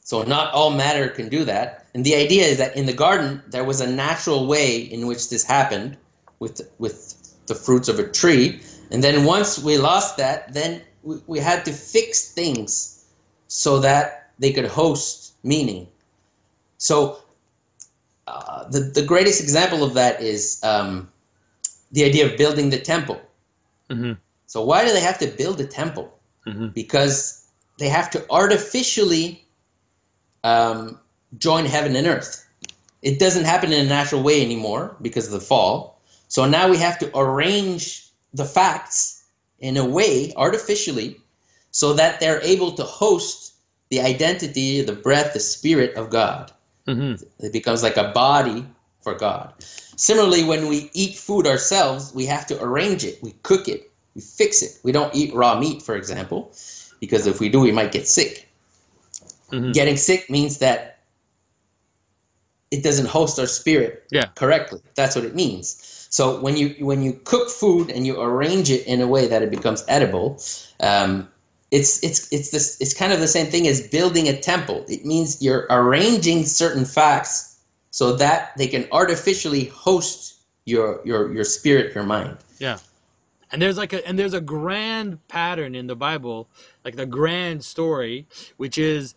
So 0.00 0.22
not 0.22 0.52
all 0.52 0.70
matter 0.70 1.08
can 1.08 1.28
do 1.28 1.44
that. 1.44 1.86
And 1.94 2.04
the 2.04 2.14
idea 2.14 2.44
is 2.44 2.58
that 2.58 2.76
in 2.76 2.86
the 2.86 2.92
garden 2.92 3.42
there 3.48 3.64
was 3.64 3.80
a 3.80 3.86
natural 3.86 4.46
way 4.46 4.76
in 4.78 5.06
which 5.06 5.30
this 5.30 5.44
happened 5.44 5.96
with 6.40 6.60
with 6.78 6.96
the 7.46 7.54
fruits 7.54 7.88
of 7.88 7.98
a 7.98 8.08
tree. 8.08 8.60
And 8.90 9.04
then 9.04 9.24
once 9.24 9.58
we 9.58 9.76
lost 9.76 10.16
that, 10.16 10.52
then 10.52 10.80
we, 11.02 11.16
we 11.26 11.38
had 11.38 11.64
to 11.66 11.72
fix 11.72 12.32
things 12.32 13.04
so 13.48 13.80
that 13.80 14.32
they 14.38 14.52
could 14.52 14.66
host 14.66 15.34
meaning. 15.42 15.88
So 16.78 17.23
uh, 18.26 18.68
the, 18.68 18.80
the 18.80 19.02
greatest 19.02 19.42
example 19.42 19.84
of 19.84 19.94
that 19.94 20.20
is 20.20 20.60
um, 20.62 21.10
the 21.92 22.04
idea 22.04 22.30
of 22.30 22.38
building 22.38 22.70
the 22.70 22.78
temple. 22.78 23.20
Mm-hmm. 23.90 24.12
So, 24.46 24.64
why 24.64 24.84
do 24.84 24.92
they 24.92 25.00
have 25.00 25.18
to 25.18 25.26
build 25.26 25.60
a 25.60 25.66
temple? 25.66 26.12
Mm-hmm. 26.46 26.68
Because 26.68 27.46
they 27.78 27.88
have 27.88 28.10
to 28.10 28.24
artificially 28.30 29.44
um, 30.42 31.00
join 31.38 31.66
heaven 31.66 31.96
and 31.96 32.06
earth. 32.06 32.46
It 33.02 33.18
doesn't 33.18 33.44
happen 33.44 33.72
in 33.72 33.84
a 33.84 33.88
natural 33.88 34.22
way 34.22 34.42
anymore 34.42 34.96
because 35.02 35.26
of 35.26 35.32
the 35.32 35.40
fall. 35.40 36.00
So 36.28 36.46
now 36.46 36.68
we 36.68 36.78
have 36.78 36.98
to 37.00 37.16
arrange 37.16 38.08
the 38.32 38.44
facts 38.44 39.24
in 39.58 39.76
a 39.76 39.84
way 39.84 40.32
artificially 40.36 41.20
so 41.70 41.92
that 41.94 42.20
they're 42.20 42.40
able 42.42 42.72
to 42.72 42.82
host 42.82 43.54
the 43.90 44.00
identity, 44.00 44.80
the 44.82 44.94
breath, 44.94 45.34
the 45.34 45.40
spirit 45.40 45.94
of 45.96 46.10
God. 46.10 46.50
Mm-hmm. 46.86 47.44
It 47.44 47.52
becomes 47.52 47.82
like 47.82 47.96
a 47.96 48.08
body 48.12 48.66
for 49.02 49.14
God. 49.14 49.52
Similarly, 49.96 50.44
when 50.44 50.68
we 50.68 50.90
eat 50.92 51.16
food 51.16 51.46
ourselves, 51.46 52.12
we 52.14 52.26
have 52.26 52.46
to 52.48 52.62
arrange 52.62 53.04
it, 53.04 53.22
we 53.22 53.32
cook 53.42 53.68
it, 53.68 53.90
we 54.14 54.20
fix 54.20 54.62
it. 54.62 54.78
We 54.82 54.92
don't 54.92 55.14
eat 55.14 55.34
raw 55.34 55.58
meat, 55.58 55.82
for 55.82 55.96
example, 55.96 56.52
because 57.00 57.26
if 57.26 57.40
we 57.40 57.48
do, 57.48 57.60
we 57.60 57.72
might 57.72 57.92
get 57.92 58.08
sick. 58.08 58.48
Mm-hmm. 59.50 59.72
Getting 59.72 59.96
sick 59.96 60.30
means 60.30 60.58
that 60.58 60.98
it 62.70 62.82
doesn't 62.82 63.06
host 63.06 63.38
our 63.38 63.46
spirit 63.46 64.04
yeah. 64.10 64.26
correctly. 64.34 64.80
That's 64.94 65.14
what 65.14 65.24
it 65.24 65.34
means. 65.34 66.06
So 66.10 66.40
when 66.40 66.56
you 66.56 66.74
when 66.84 67.02
you 67.02 67.12
cook 67.12 67.50
food 67.50 67.90
and 67.90 68.06
you 68.06 68.20
arrange 68.20 68.70
it 68.70 68.86
in 68.86 69.00
a 69.00 69.06
way 69.06 69.28
that 69.28 69.42
it 69.42 69.50
becomes 69.50 69.84
edible, 69.88 70.40
um, 70.80 71.28
it's 71.74 72.02
it's 72.04 72.32
it's 72.32 72.50
this 72.50 72.80
it's 72.80 72.94
kind 72.94 73.12
of 73.12 73.18
the 73.18 73.26
same 73.26 73.48
thing 73.48 73.66
as 73.66 73.88
building 73.88 74.28
a 74.28 74.40
temple. 74.40 74.84
It 74.86 75.04
means 75.04 75.42
you're 75.42 75.66
arranging 75.70 76.46
certain 76.46 76.84
facts 76.84 77.58
so 77.90 78.14
that 78.14 78.56
they 78.56 78.68
can 78.68 78.86
artificially 78.92 79.64
host 79.64 80.36
your 80.66 81.00
your 81.04 81.34
your 81.34 81.42
spirit, 81.42 81.92
your 81.92 82.04
mind. 82.04 82.38
Yeah. 82.60 82.78
And 83.50 83.60
there's 83.60 83.76
like 83.76 83.92
a 83.92 84.06
and 84.06 84.16
there's 84.16 84.34
a 84.34 84.40
grand 84.40 85.26
pattern 85.26 85.74
in 85.74 85.88
the 85.88 85.96
Bible, 85.96 86.48
like 86.84 86.94
the 86.94 87.06
grand 87.06 87.64
story, 87.64 88.28
which 88.56 88.78
is 88.78 89.16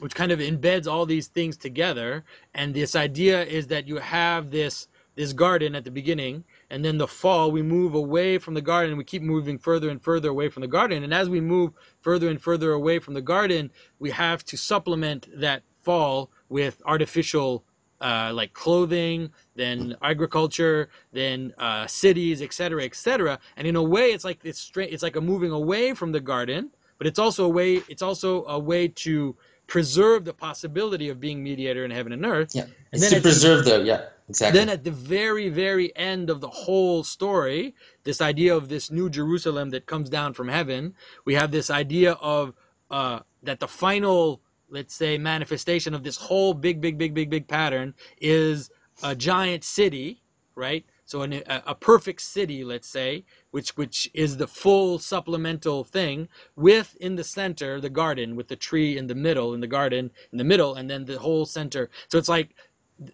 which 0.00 0.14
kind 0.14 0.32
of 0.32 0.38
embeds 0.38 0.86
all 0.86 1.06
these 1.06 1.28
things 1.28 1.56
together. 1.56 2.24
And 2.52 2.74
this 2.74 2.94
idea 2.94 3.42
is 3.42 3.68
that 3.68 3.88
you 3.88 3.96
have 3.96 4.50
this 4.50 4.86
this 5.14 5.32
garden 5.32 5.74
at 5.74 5.84
the 5.84 5.90
beginning, 5.90 6.44
and 6.70 6.84
then 6.84 6.98
the 6.98 7.08
fall 7.08 7.50
we 7.50 7.62
move 7.62 7.94
away 7.94 8.38
from 8.38 8.54
the 8.54 8.60
garden 8.60 8.90
and 8.90 8.98
we 8.98 9.04
keep 9.04 9.22
moving 9.22 9.58
further 9.58 9.88
and 9.88 10.02
further 10.02 10.28
away 10.28 10.48
from 10.48 10.60
the 10.60 10.68
garden 10.68 11.02
and 11.02 11.14
as 11.14 11.28
we 11.28 11.40
move 11.40 11.72
further 12.00 12.28
and 12.28 12.40
further 12.40 12.72
away 12.72 12.98
from 12.98 13.14
the 13.14 13.22
garden 13.22 13.70
we 13.98 14.10
have 14.10 14.44
to 14.44 14.56
supplement 14.56 15.28
that 15.38 15.62
fall 15.80 16.30
with 16.48 16.82
artificial 16.84 17.64
uh, 18.00 18.30
like 18.34 18.52
clothing, 18.52 19.30
then 19.54 19.96
agriculture, 20.02 20.88
then 21.12 21.54
uh, 21.58 21.86
cities, 21.86 22.42
etc., 22.42 22.84
etc. 22.84 23.38
And 23.56 23.66
in 23.66 23.76
a 23.76 23.82
way, 23.82 24.12
it's 24.12 24.24
like 24.24 24.40
it's 24.44 24.58
straight. 24.58 24.92
It's 24.92 25.02
like 25.02 25.16
a 25.16 25.20
moving 25.20 25.50
away 25.50 25.94
from 25.94 26.12
the 26.12 26.20
garden, 26.20 26.70
but 26.98 27.06
it's 27.06 27.18
also 27.18 27.46
a 27.46 27.48
way. 27.48 27.82
It's 27.88 28.02
also 28.02 28.44
a 28.46 28.58
way 28.58 28.88
to 28.88 29.36
preserve 29.66 30.24
the 30.24 30.34
possibility 30.34 31.08
of 31.08 31.20
being 31.20 31.42
mediator 31.42 31.84
in 31.84 31.90
heaven 31.90 32.12
and 32.12 32.24
earth. 32.24 32.54
Yeah, 32.54 32.66
and 32.92 33.00
then 33.00 33.12
to 33.12 33.20
preserve 33.20 33.64
the, 33.64 33.78
the 33.78 33.84
yeah 33.84 34.04
exactly. 34.28 34.58
Then 34.58 34.68
at 34.68 34.84
the 34.84 34.90
very 34.90 35.48
very 35.48 35.94
end 35.96 36.30
of 36.30 36.40
the 36.40 36.48
whole 36.48 37.04
story, 37.04 37.74
this 38.04 38.20
idea 38.20 38.54
of 38.56 38.68
this 38.68 38.90
new 38.90 39.10
Jerusalem 39.10 39.70
that 39.70 39.86
comes 39.86 40.08
down 40.08 40.34
from 40.34 40.48
heaven, 40.48 40.94
we 41.24 41.34
have 41.34 41.50
this 41.50 41.70
idea 41.70 42.12
of 42.12 42.54
uh, 42.90 43.20
that 43.42 43.60
the 43.60 43.68
final 43.68 44.40
let's 44.68 44.94
say 44.94 45.18
manifestation 45.18 45.94
of 45.94 46.02
this 46.02 46.16
whole 46.16 46.54
big 46.54 46.80
big 46.80 46.98
big 46.98 47.14
big 47.14 47.30
big 47.30 47.48
pattern 47.48 47.94
is 48.20 48.70
a 49.02 49.14
giant 49.14 49.64
city 49.64 50.22
right 50.54 50.84
so 51.04 51.22
an, 51.22 51.32
a, 51.34 51.62
a 51.66 51.74
perfect 51.74 52.20
city 52.20 52.64
let's 52.64 52.88
say 52.88 53.24
which 53.50 53.76
which 53.76 54.10
is 54.14 54.36
the 54.36 54.46
full 54.46 54.98
supplemental 54.98 55.84
thing 55.84 56.28
with 56.56 56.96
in 57.00 57.16
the 57.16 57.24
center 57.24 57.80
the 57.80 57.90
garden 57.90 58.34
with 58.34 58.48
the 58.48 58.56
tree 58.56 58.96
in 58.98 59.06
the 59.06 59.14
middle 59.14 59.54
in 59.54 59.60
the 59.60 59.66
garden 59.66 60.10
in 60.32 60.38
the 60.38 60.44
middle 60.44 60.74
and 60.74 60.90
then 60.90 61.04
the 61.04 61.18
whole 61.18 61.46
center 61.46 61.90
so 62.08 62.18
it's 62.18 62.28
like 62.28 62.54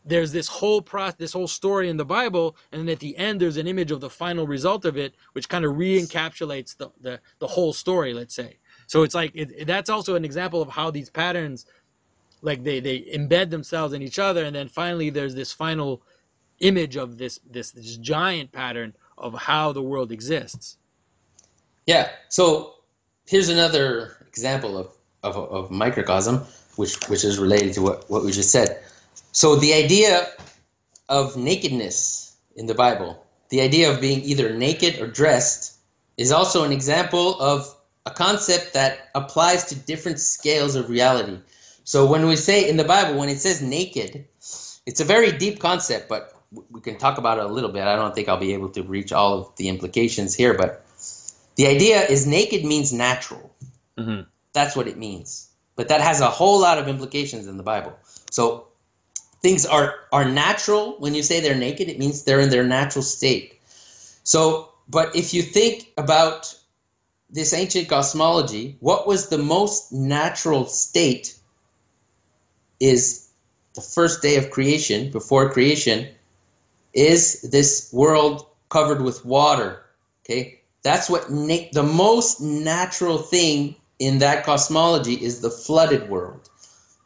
there's 0.04 0.32
this 0.32 0.48
whole 0.48 0.80
process, 0.80 1.16
this 1.16 1.32
whole 1.32 1.48
story 1.48 1.88
in 1.88 1.96
the 1.96 2.04
Bible, 2.04 2.56
and 2.70 2.82
then 2.82 2.88
at 2.88 3.00
the 3.00 3.16
end 3.16 3.40
there's 3.40 3.56
an 3.56 3.66
image 3.66 3.90
of 3.90 4.00
the 4.00 4.10
final 4.10 4.46
result 4.46 4.84
of 4.84 4.96
it, 4.96 5.14
which 5.32 5.48
kind 5.48 5.64
of 5.64 5.76
re-encapsulates 5.76 6.76
the, 6.76 6.90
the, 7.00 7.20
the 7.40 7.46
whole 7.48 7.72
story, 7.72 8.14
let's 8.14 8.34
say. 8.34 8.58
So 8.86 9.02
it's 9.02 9.14
like 9.14 9.32
it, 9.34 9.66
that's 9.66 9.90
also 9.90 10.14
an 10.14 10.24
example 10.24 10.62
of 10.62 10.68
how 10.68 10.90
these 10.90 11.10
patterns, 11.10 11.66
like 12.42 12.62
they 12.62 12.80
they 12.80 13.00
embed 13.00 13.50
themselves 13.50 13.92
in 13.92 14.02
each 14.02 14.18
other, 14.18 14.44
and 14.44 14.54
then 14.54 14.68
finally 14.68 15.10
there's 15.10 15.34
this 15.34 15.52
final 15.52 16.02
image 16.60 16.96
of 16.96 17.18
this 17.18 17.40
this 17.48 17.70
this 17.70 17.96
giant 17.96 18.52
pattern 18.52 18.94
of 19.18 19.34
how 19.34 19.72
the 19.72 19.82
world 19.82 20.12
exists. 20.12 20.76
Yeah. 21.86 22.10
So 22.28 22.74
here's 23.26 23.48
another 23.48 24.26
example 24.28 24.76
of 24.76 24.90
of, 25.22 25.36
of 25.36 25.70
microcosm, 25.70 26.44
which 26.76 27.08
which 27.08 27.24
is 27.24 27.38
related 27.38 27.72
to 27.74 27.82
what, 27.82 28.10
what 28.10 28.24
we 28.24 28.32
just 28.32 28.50
said. 28.50 28.82
So 29.32 29.56
the 29.56 29.72
idea 29.74 30.28
of 31.08 31.36
nakedness 31.36 32.36
in 32.54 32.66
the 32.66 32.74
Bible, 32.74 33.24
the 33.48 33.62
idea 33.62 33.90
of 33.90 34.00
being 34.00 34.20
either 34.22 34.54
naked 34.54 35.00
or 35.00 35.06
dressed, 35.06 35.78
is 36.16 36.30
also 36.30 36.64
an 36.64 36.72
example 36.72 37.40
of 37.40 37.74
a 38.04 38.10
concept 38.10 38.74
that 38.74 39.10
applies 39.14 39.64
to 39.66 39.74
different 39.74 40.20
scales 40.20 40.74
of 40.74 40.90
reality. 40.90 41.38
So 41.84 42.06
when 42.06 42.26
we 42.26 42.36
say 42.36 42.68
in 42.68 42.76
the 42.76 42.84
Bible, 42.84 43.18
when 43.18 43.28
it 43.28 43.40
says 43.40 43.62
naked, 43.62 44.26
it's 44.86 45.00
a 45.00 45.04
very 45.04 45.32
deep 45.32 45.60
concept, 45.60 46.08
but 46.08 46.34
we 46.70 46.80
can 46.80 46.98
talk 46.98 47.18
about 47.18 47.38
it 47.38 47.44
a 47.44 47.48
little 47.48 47.70
bit. 47.70 47.84
I 47.84 47.96
don't 47.96 48.14
think 48.14 48.28
I'll 48.28 48.36
be 48.36 48.52
able 48.52 48.68
to 48.70 48.82
reach 48.82 49.12
all 49.12 49.38
of 49.38 49.56
the 49.56 49.68
implications 49.68 50.34
here, 50.34 50.54
but 50.54 50.84
the 51.56 51.66
idea 51.66 52.02
is 52.02 52.26
naked 52.26 52.64
means 52.64 52.92
natural. 52.92 53.54
Mm-hmm. 53.98 54.22
That's 54.52 54.76
what 54.76 54.88
it 54.88 54.98
means. 54.98 55.48
But 55.76 55.88
that 55.88 56.02
has 56.02 56.20
a 56.20 56.28
whole 56.28 56.60
lot 56.60 56.78
of 56.78 56.88
implications 56.88 57.46
in 57.46 57.56
the 57.56 57.62
Bible. 57.62 57.94
So 58.30 58.68
things 59.42 59.66
are 59.66 59.94
are 60.12 60.24
natural 60.24 60.96
when 60.98 61.14
you 61.14 61.22
say 61.22 61.40
they're 61.40 61.54
naked. 61.54 61.88
It 61.88 61.98
means 61.98 62.22
they're 62.22 62.40
in 62.40 62.50
their 62.50 62.64
natural 62.66 63.02
state. 63.02 63.60
So, 64.24 64.72
but 64.88 65.14
if 65.16 65.34
you 65.34 65.42
think 65.42 65.88
about 65.96 66.54
this 67.30 67.52
ancient 67.52 67.88
cosmology, 67.88 68.76
what 68.80 69.06
was 69.06 69.28
the 69.28 69.38
most 69.38 69.92
natural 69.92 70.66
state 70.66 71.34
is 72.78 73.28
the 73.74 73.80
first 73.80 74.22
day 74.22 74.36
of 74.36 74.50
creation, 74.50 75.10
before 75.10 75.50
creation, 75.50 76.08
is 76.92 77.40
this 77.42 77.90
world 77.92 78.46
covered 78.68 79.00
with 79.02 79.24
water. 79.24 79.82
Okay, 80.24 80.60
that's 80.82 81.08
what 81.08 81.30
na- 81.30 81.68
the 81.72 81.82
most 81.82 82.40
natural 82.40 83.18
thing 83.18 83.76
in 83.98 84.18
that 84.18 84.44
cosmology 84.44 85.14
is 85.14 85.40
the 85.40 85.50
flooded 85.50 86.08
world. 86.08 86.48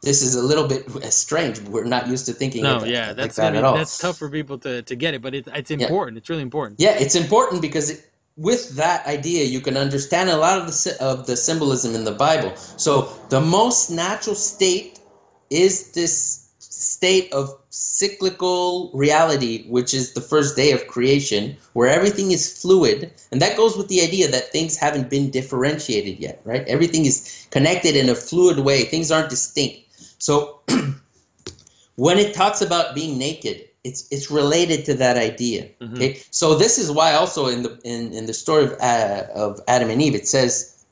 This 0.01 0.21
is 0.21 0.35
a 0.35 0.41
little 0.41 0.67
bit 0.67 0.89
strange. 1.11 1.59
We're 1.61 1.83
not 1.83 2.07
used 2.07 2.27
to 2.27 2.33
thinking. 2.33 2.63
No, 2.63 2.83
yeah, 2.83 3.13
that's 3.13 3.37
like 3.37 3.53
that 3.53 3.63
I 3.63 3.67
mean, 3.67 3.77
that's 3.77 3.97
tough 3.97 4.17
for 4.17 4.29
people 4.29 4.57
to, 4.59 4.81
to 4.83 4.95
get 4.95 5.13
it, 5.13 5.21
but 5.21 5.33
it, 5.33 5.47
it's 5.53 5.71
important. 5.71 6.15
Yeah. 6.15 6.19
It's 6.19 6.29
really 6.29 6.43
important. 6.43 6.79
Yeah, 6.79 6.95
it's 6.99 7.15
important 7.15 7.61
because 7.61 7.89
it, 7.89 8.09
with 8.35 8.75
that 8.75 9.05
idea, 9.07 9.45
you 9.45 9.59
can 9.59 9.75
understand 9.75 10.29
a 10.29 10.37
lot 10.37 10.59
of 10.59 10.67
the 10.67 10.97
of 11.01 11.25
the 11.25 11.35
symbolism 11.35 11.95
in 11.95 12.05
the 12.05 12.11
Bible. 12.11 12.55
So 12.55 13.11
the 13.29 13.41
most 13.41 13.89
natural 13.89 14.35
state 14.35 14.99
is 15.49 15.91
this 15.93 16.47
state 16.59 17.33
of 17.33 17.57
cyclical 17.69 18.91
reality, 18.93 19.67
which 19.67 19.93
is 19.93 20.13
the 20.13 20.21
first 20.21 20.55
day 20.55 20.71
of 20.71 20.87
creation, 20.87 21.57
where 21.73 21.89
everything 21.89 22.31
is 22.31 22.61
fluid, 22.61 23.11
and 23.31 23.41
that 23.41 23.57
goes 23.57 23.75
with 23.75 23.87
the 23.87 24.01
idea 24.01 24.27
that 24.29 24.51
things 24.51 24.77
haven't 24.77 25.09
been 25.09 25.31
differentiated 25.31 26.19
yet, 26.19 26.41
right? 26.43 26.67
Everything 26.67 27.05
is 27.05 27.47
connected 27.49 27.95
in 27.95 28.09
a 28.09 28.15
fluid 28.15 28.59
way. 28.59 28.83
Things 28.83 29.11
aren't 29.11 29.29
distinct. 29.29 29.79
So 30.17 30.61
when 31.95 32.17
it 32.17 32.33
talks 32.33 32.61
about 32.61 32.95
being 32.95 33.17
naked, 33.17 33.67
it's 33.83 34.07
it's 34.11 34.29
related 34.29 34.85
to 34.85 34.95
that 34.95 35.17
idea. 35.17 35.69
Mm-hmm. 35.81 35.95
Okay, 35.95 36.21
so 36.31 36.55
this 36.55 36.77
is 36.77 36.91
why 36.91 37.13
also 37.13 37.47
in 37.47 37.63
the 37.63 37.79
in, 37.83 38.13
in 38.13 38.25
the 38.25 38.33
story 38.33 38.65
of 38.65 38.73
uh, 38.79 39.23
of 39.33 39.61
Adam 39.67 39.89
and 39.89 40.01
Eve, 40.01 40.15
it 40.15 40.27
says 40.27 40.85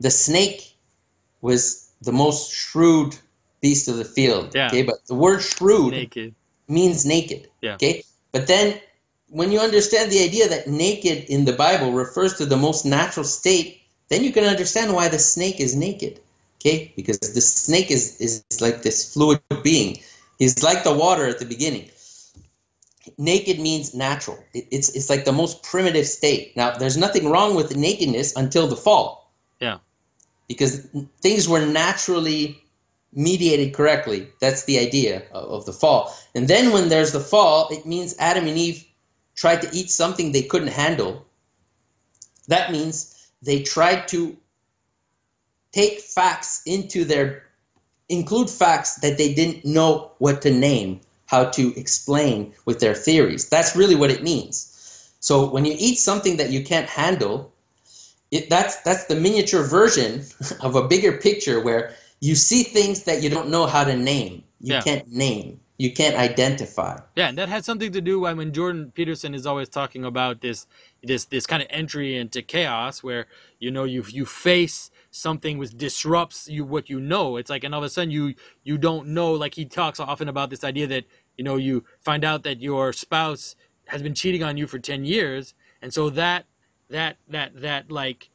the 0.00 0.10
snake 0.10 0.74
was 1.40 1.90
the 2.02 2.12
most 2.12 2.52
shrewd 2.52 3.16
beast 3.60 3.88
of 3.88 3.96
the 3.96 4.04
field. 4.04 4.54
Yeah. 4.54 4.66
Okay, 4.66 4.82
but 4.82 5.06
the 5.06 5.14
word 5.14 5.40
shrewd 5.42 5.92
naked. 5.92 6.34
means 6.68 7.06
naked. 7.06 7.48
Yeah. 7.62 7.74
Okay, 7.74 8.04
but 8.32 8.46
then 8.46 8.80
when 9.28 9.52
you 9.52 9.60
understand 9.60 10.10
the 10.10 10.22
idea 10.22 10.48
that 10.48 10.68
naked 10.68 11.24
in 11.28 11.44
the 11.44 11.52
Bible 11.52 11.92
refers 11.92 12.34
to 12.34 12.46
the 12.46 12.56
most 12.56 12.84
natural 12.84 13.24
state, 13.24 13.82
then 14.08 14.22
you 14.22 14.32
can 14.32 14.44
understand 14.44 14.92
why 14.92 15.08
the 15.08 15.18
snake 15.18 15.60
is 15.60 15.74
naked. 15.74 16.20
Okay, 16.56 16.92
because 16.96 17.18
the 17.34 17.40
snake 17.40 17.90
is 17.90 18.20
is 18.20 18.44
like 18.60 18.82
this 18.82 19.12
fluid 19.12 19.40
being 19.62 19.98
He's 20.38 20.62
like 20.62 20.84
the 20.84 20.92
water 20.92 21.26
at 21.26 21.38
the 21.38 21.44
beginning. 21.44 21.90
Naked 23.18 23.58
means 23.58 23.94
natural. 23.94 24.38
It's 24.52 24.90
it's 24.90 25.08
like 25.08 25.24
the 25.24 25.32
most 25.32 25.62
primitive 25.62 26.06
state. 26.06 26.56
Now, 26.56 26.76
there's 26.76 26.96
nothing 26.96 27.30
wrong 27.30 27.54
with 27.54 27.76
nakedness 27.76 28.36
until 28.36 28.66
the 28.66 28.76
fall. 28.76 29.32
Yeah. 29.60 29.78
Because 30.48 30.86
things 31.22 31.48
were 31.48 31.64
naturally 31.64 32.62
mediated 33.12 33.72
correctly. 33.72 34.28
That's 34.40 34.64
the 34.64 34.78
idea 34.78 35.22
of, 35.32 35.44
of 35.44 35.66
the 35.66 35.72
fall. 35.72 36.14
And 36.34 36.46
then 36.48 36.72
when 36.72 36.88
there's 36.88 37.12
the 37.12 37.20
fall, 37.20 37.68
it 37.70 37.86
means 37.86 38.14
Adam 38.18 38.46
and 38.46 38.58
Eve 38.58 38.84
tried 39.34 39.62
to 39.62 39.74
eat 39.74 39.90
something 39.90 40.32
they 40.32 40.42
couldn't 40.42 40.68
handle. 40.68 41.24
That 42.48 42.72
means 42.72 43.30
they 43.40 43.62
tried 43.62 44.08
to 44.08 44.36
take 45.76 46.00
facts 46.00 46.62
into 46.64 47.04
their 47.04 47.44
include 48.08 48.48
facts 48.48 48.96
that 48.96 49.18
they 49.18 49.34
didn't 49.34 49.64
know 49.64 50.10
what 50.18 50.40
to 50.42 50.50
name, 50.50 51.00
how 51.26 51.44
to 51.44 51.78
explain 51.78 52.54
with 52.64 52.80
their 52.80 52.94
theories. 52.94 53.48
That's 53.48 53.76
really 53.76 53.94
what 53.94 54.10
it 54.10 54.22
means. 54.22 54.72
So 55.20 55.50
when 55.50 55.66
you 55.66 55.74
eat 55.78 55.96
something 55.96 56.38
that 56.38 56.50
you 56.50 56.64
can't 56.64 56.88
handle, 56.88 57.52
it, 58.30 58.48
that's 58.48 58.80
that's 58.82 59.04
the 59.04 59.16
miniature 59.16 59.64
version 59.64 60.24
of 60.60 60.76
a 60.76 60.88
bigger 60.88 61.18
picture 61.18 61.60
where 61.60 61.94
you 62.20 62.34
see 62.34 62.62
things 62.62 63.02
that 63.04 63.22
you 63.22 63.28
don't 63.28 63.50
know 63.50 63.66
how 63.66 63.84
to 63.84 63.94
name. 63.94 64.44
You 64.60 64.74
yeah. 64.74 64.80
can't 64.80 65.06
name. 65.12 65.60
You 65.78 65.92
can't 65.92 66.16
identify. 66.16 67.00
Yeah, 67.16 67.28
and 67.28 67.38
that 67.38 67.50
has 67.50 67.66
something 67.66 67.92
to 67.92 68.00
do 68.00 68.20
with 68.20 68.36
when 68.38 68.52
Jordan 68.52 68.92
Peterson 68.94 69.34
is 69.34 69.46
always 69.46 69.68
talking 69.68 70.04
about 70.04 70.40
this 70.40 70.66
this 71.02 71.26
this 71.26 71.46
kind 71.46 71.62
of 71.62 71.68
entry 71.70 72.16
into 72.16 72.42
chaos 72.42 73.02
where 73.02 73.26
you 73.60 73.70
know 73.70 73.84
you 73.84 74.04
you 74.08 74.24
face 74.24 74.90
something 75.10 75.58
which 75.58 75.76
disrupts 75.76 76.48
you 76.48 76.64
what 76.64 76.90
you 76.90 77.00
know 77.00 77.36
it's 77.36 77.48
like 77.48 77.64
and 77.64 77.74
all 77.74 77.80
of 77.80 77.84
a 77.84 77.88
sudden 77.88 78.10
you 78.10 78.34
you 78.64 78.76
don't 78.76 79.06
know 79.08 79.32
like 79.32 79.54
he 79.54 79.64
talks 79.64 80.00
often 80.00 80.28
about 80.28 80.50
this 80.50 80.64
idea 80.64 80.86
that 80.86 81.04
you 81.36 81.44
know 81.44 81.56
you 81.56 81.84
find 82.00 82.24
out 82.24 82.42
that 82.42 82.60
your 82.60 82.92
spouse 82.92 83.54
has 83.86 84.02
been 84.02 84.14
cheating 84.14 84.42
on 84.42 84.56
you 84.56 84.66
for 84.66 84.78
10 84.78 85.04
years 85.04 85.54
and 85.80 85.92
so 85.92 86.10
that 86.10 86.46
that 86.90 87.16
that 87.28 87.60
that 87.60 87.90
like 87.90 88.30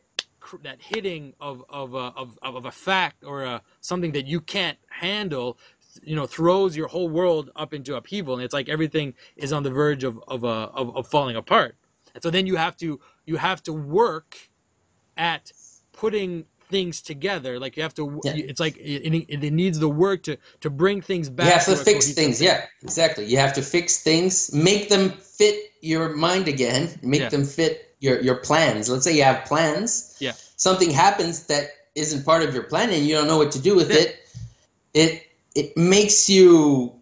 that 0.64 0.82
hitting 0.82 1.34
of 1.40 1.64
of 1.70 1.94
a, 1.94 2.14
of, 2.16 2.38
of 2.42 2.66
a 2.66 2.72
fact 2.72 3.24
or 3.24 3.44
a, 3.44 3.62
something 3.80 4.12
that 4.12 4.26
you 4.26 4.42
can't 4.42 4.78
handle 4.90 5.58
you 6.04 6.16
know 6.16 6.26
throws 6.26 6.76
your 6.76 6.88
whole 6.88 7.10
world 7.10 7.52
up 7.56 7.74
into 7.74 7.96
upheaval 7.96 8.36
and 8.36 8.44
it's 8.44 8.54
like 8.54 8.70
everything 8.70 9.14
is 9.36 9.52
on 9.52 9.64
the 9.64 9.72
verge 9.72 10.04
of 10.04 10.22
of, 10.28 10.44
uh, 10.44 10.70
of, 10.74 10.96
of 10.96 11.08
falling 11.08 11.36
apart 11.36 11.76
and 12.14 12.24
so 12.24 12.30
then 12.30 12.48
you 12.48 12.56
have 12.56 12.78
to 12.78 13.00
you 13.26 13.38
have 13.38 13.62
to 13.64 13.74
work 13.74 14.38
at 15.18 15.52
putting 15.94 16.46
things 16.72 17.02
together. 17.02 17.60
Like 17.60 17.78
you 17.78 17.84
have 17.84 17.94
to. 17.96 18.20
Yeah. 18.24 18.34
It's 18.36 18.60
like 18.60 18.78
it, 18.78 19.14
it, 19.30 19.52
needs 19.52 19.78
the 19.78 19.90
work 19.90 20.24
to 20.24 20.38
to 20.62 20.70
bring 20.70 21.02
things 21.02 21.30
back. 21.30 21.46
You 21.46 21.54
have 21.54 21.66
to, 21.66 21.76
to 21.76 21.78
fix 21.78 22.12
things. 22.14 22.40
Thing. 22.40 22.48
Yeah, 22.48 22.66
exactly. 22.82 23.26
You 23.26 23.38
have 23.38 23.54
to 23.54 23.62
fix 23.62 24.02
things, 24.02 24.54
make 24.54 24.90
them 24.90 25.10
fit 25.10 25.72
your 25.82 26.16
mind 26.16 26.48
again, 26.48 26.90
make 27.04 27.22
yeah. 27.22 27.30
them 27.30 27.46
fit 27.46 27.94
your 28.00 28.20
your 28.22 28.36
plans. 28.36 28.90
Let's 28.90 29.04
say 29.04 29.16
you 29.16 29.24
have 29.24 29.46
plans. 29.46 30.18
Yeah. 30.20 30.34
Something 30.56 30.90
happens 30.90 31.46
that 31.48 31.70
isn't 31.94 32.26
part 32.26 32.42
of 32.42 32.54
your 32.54 32.64
plan, 32.64 32.90
and 32.90 33.06
you 33.06 33.14
don't 33.14 33.28
know 33.28 33.38
what 33.38 33.52
to 33.52 33.60
do 33.60 33.76
with 33.76 33.92
yeah. 33.92 34.00
it. 34.00 34.18
It 34.94 35.28
it 35.56 35.76
makes 35.76 36.30
you 36.30 37.00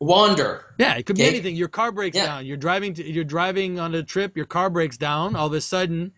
wander. 0.00 0.64
Yeah, 0.78 0.94
it 0.96 1.04
could 1.06 1.16
be 1.16 1.22
Okay. 1.22 1.30
anything. 1.30 1.56
Your 1.56 1.68
car 1.68 1.92
breaks 1.92 2.16
Yeah. 2.16 2.26
down. 2.26 2.46
You're 2.46 2.56
driving 2.56 2.94
to, 2.94 3.04
you're 3.08 3.24
driving 3.24 3.78
on 3.78 3.94
a 3.94 4.02
trip, 4.02 4.36
your 4.36 4.46
car 4.46 4.70
breaks 4.70 4.96
down, 4.96 5.36
all 5.36 5.46
of 5.46 5.52
a 5.52 5.60
sudden 5.60 6.12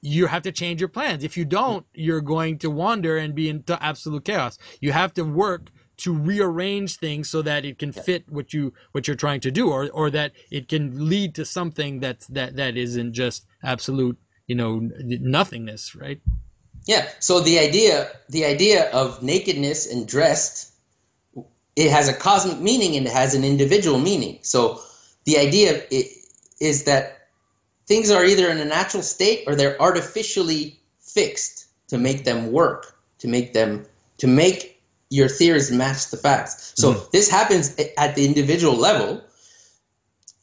you 0.00 0.26
have 0.26 0.42
to 0.42 0.52
change 0.52 0.80
your 0.80 0.88
plans. 0.88 1.24
If 1.24 1.36
you 1.36 1.44
don't, 1.44 1.84
you're 1.92 2.20
going 2.20 2.58
to 2.58 2.70
wander 2.70 3.16
and 3.16 3.34
be 3.34 3.48
into 3.48 3.82
absolute 3.82 4.24
chaos. 4.24 4.56
You 4.80 4.92
have 4.92 5.12
to 5.14 5.24
work 5.24 5.70
to 5.98 6.14
rearrange 6.14 6.96
things 6.98 7.28
so 7.28 7.42
that 7.42 7.64
it 7.64 7.78
can 7.80 7.90
fit 7.90 8.24
what 8.28 8.54
you 8.54 8.72
what 8.92 9.08
you're 9.08 9.16
trying 9.16 9.40
to 9.40 9.50
do 9.50 9.68
or 9.68 9.90
or 9.90 10.08
that 10.10 10.32
it 10.52 10.68
can 10.68 11.08
lead 11.08 11.34
to 11.34 11.44
something 11.44 11.98
that's 11.98 12.28
that 12.28 12.54
that 12.54 12.76
isn't 12.76 13.12
just 13.12 13.44
absolute, 13.64 14.16
you 14.46 14.54
know, 14.54 14.88
nothingness, 15.02 15.96
right? 15.96 16.20
Yeah. 16.88 17.06
So 17.20 17.40
the 17.40 17.58
idea, 17.58 18.10
the 18.30 18.46
idea 18.46 18.90
of 18.92 19.22
nakedness 19.22 19.86
and 19.92 20.08
dressed, 20.08 20.72
it 21.76 21.90
has 21.90 22.08
a 22.08 22.14
cosmic 22.14 22.60
meaning 22.60 22.96
and 22.96 23.06
it 23.06 23.12
has 23.12 23.34
an 23.34 23.44
individual 23.44 23.98
meaning. 23.98 24.38
So 24.40 24.80
the 25.24 25.36
idea 25.36 25.82
is 26.60 26.84
that 26.84 27.28
things 27.86 28.10
are 28.10 28.24
either 28.24 28.48
in 28.48 28.56
a 28.56 28.64
natural 28.64 29.02
state 29.02 29.44
or 29.46 29.54
they're 29.54 29.80
artificially 29.80 30.80
fixed 30.98 31.66
to 31.88 31.98
make 31.98 32.24
them 32.24 32.52
work, 32.52 32.98
to 33.18 33.28
make 33.28 33.52
them 33.52 33.84
to 34.16 34.26
make 34.26 34.80
your 35.10 35.28
theories 35.28 35.70
match 35.70 36.10
the 36.10 36.16
facts. 36.16 36.72
So 36.76 36.94
mm-hmm. 36.94 37.04
this 37.12 37.30
happens 37.30 37.76
at 37.98 38.14
the 38.14 38.24
individual 38.24 38.74
level. 38.74 39.22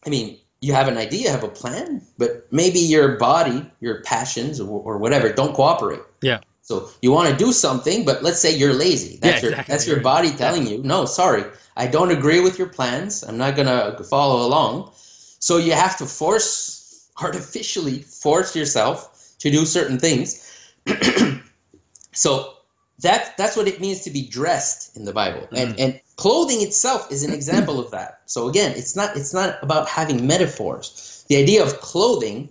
I 0.05 0.09
mean, 0.09 0.37
you 0.65 0.73
have 0.73 0.87
an 0.87 0.97
idea, 0.97 1.29
have 1.29 1.43
a 1.43 1.47
plan, 1.47 2.01
but 2.17 2.47
maybe 2.51 2.79
your 2.79 3.17
body, 3.17 3.63
your 3.81 4.01
passions, 4.01 4.59
or, 4.59 4.67
or 4.67 4.97
whatever, 4.97 5.31
don't 5.31 5.53
cooperate. 5.53 6.01
Yeah. 6.21 6.39
So 6.63 6.89
you 7.03 7.11
want 7.11 7.29
to 7.29 7.35
do 7.35 7.53
something, 7.53 8.03
but 8.03 8.23
let's 8.23 8.39
say 8.39 8.57
you're 8.57 8.73
lazy. 8.73 9.19
That's 9.21 9.35
Yeah, 9.35 9.41
your 9.41 9.51
exactly. 9.51 9.71
that's 9.71 9.87
your 9.87 9.99
body 9.99 10.31
telling 10.31 10.65
you, 10.65 10.81
no, 10.81 11.05
sorry, 11.05 11.43
I 11.77 11.85
don't 11.85 12.09
agree 12.09 12.39
with 12.39 12.57
your 12.57 12.69
plans. 12.69 13.23
I'm 13.23 13.37
not 13.37 13.55
gonna 13.55 14.03
follow 14.09 14.43
along. 14.47 14.91
So 15.37 15.57
you 15.57 15.73
have 15.73 15.97
to 15.97 16.05
force 16.07 17.11
artificially 17.21 17.99
force 18.01 18.55
yourself 18.55 19.37
to 19.39 19.51
do 19.51 19.65
certain 19.65 19.99
things. 19.99 20.41
so 22.13 22.54
that 22.99 23.35
that's 23.37 23.57
what 23.57 23.67
it 23.67 23.81
means 23.81 24.01
to 24.01 24.11
be 24.11 24.27
dressed 24.27 24.95
in 24.95 25.05
the 25.05 25.13
Bible. 25.13 25.47
And 25.51 25.79
and 25.79 25.99
clothing 26.15 26.61
itself 26.61 27.11
is 27.11 27.23
an 27.23 27.33
example 27.33 27.79
of 27.79 27.91
that. 27.91 28.21
So 28.25 28.47
again, 28.47 28.73
it's 28.75 28.95
not 28.95 29.17
it's 29.17 29.33
not 29.33 29.61
about 29.61 29.89
having 29.89 30.25
metaphors. 30.25 31.25
The 31.27 31.37
idea 31.37 31.63
of 31.63 31.79
clothing, 31.81 32.49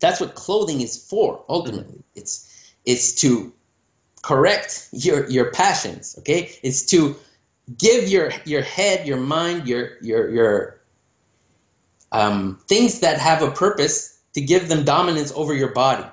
that's 0.00 0.20
what 0.20 0.34
clothing 0.34 0.80
is 0.80 0.96
for 0.96 1.44
ultimately. 1.48 2.02
It's 2.14 2.48
it's 2.84 3.14
to 3.22 3.52
correct 4.22 4.88
your 4.92 5.28
your 5.28 5.50
passions, 5.50 6.16
okay? 6.20 6.52
It's 6.62 6.84
to 6.86 7.16
give 7.78 8.08
your 8.08 8.32
your 8.44 8.62
head, 8.62 9.06
your 9.06 9.18
mind, 9.18 9.66
your 9.66 9.98
your 10.00 10.30
your 10.30 10.80
um, 12.12 12.60
things 12.68 13.00
that 13.00 13.18
have 13.18 13.42
a 13.42 13.50
purpose 13.50 14.20
to 14.34 14.40
give 14.40 14.68
them 14.68 14.84
dominance 14.84 15.32
over 15.34 15.54
your 15.54 15.72
body. 15.72 16.04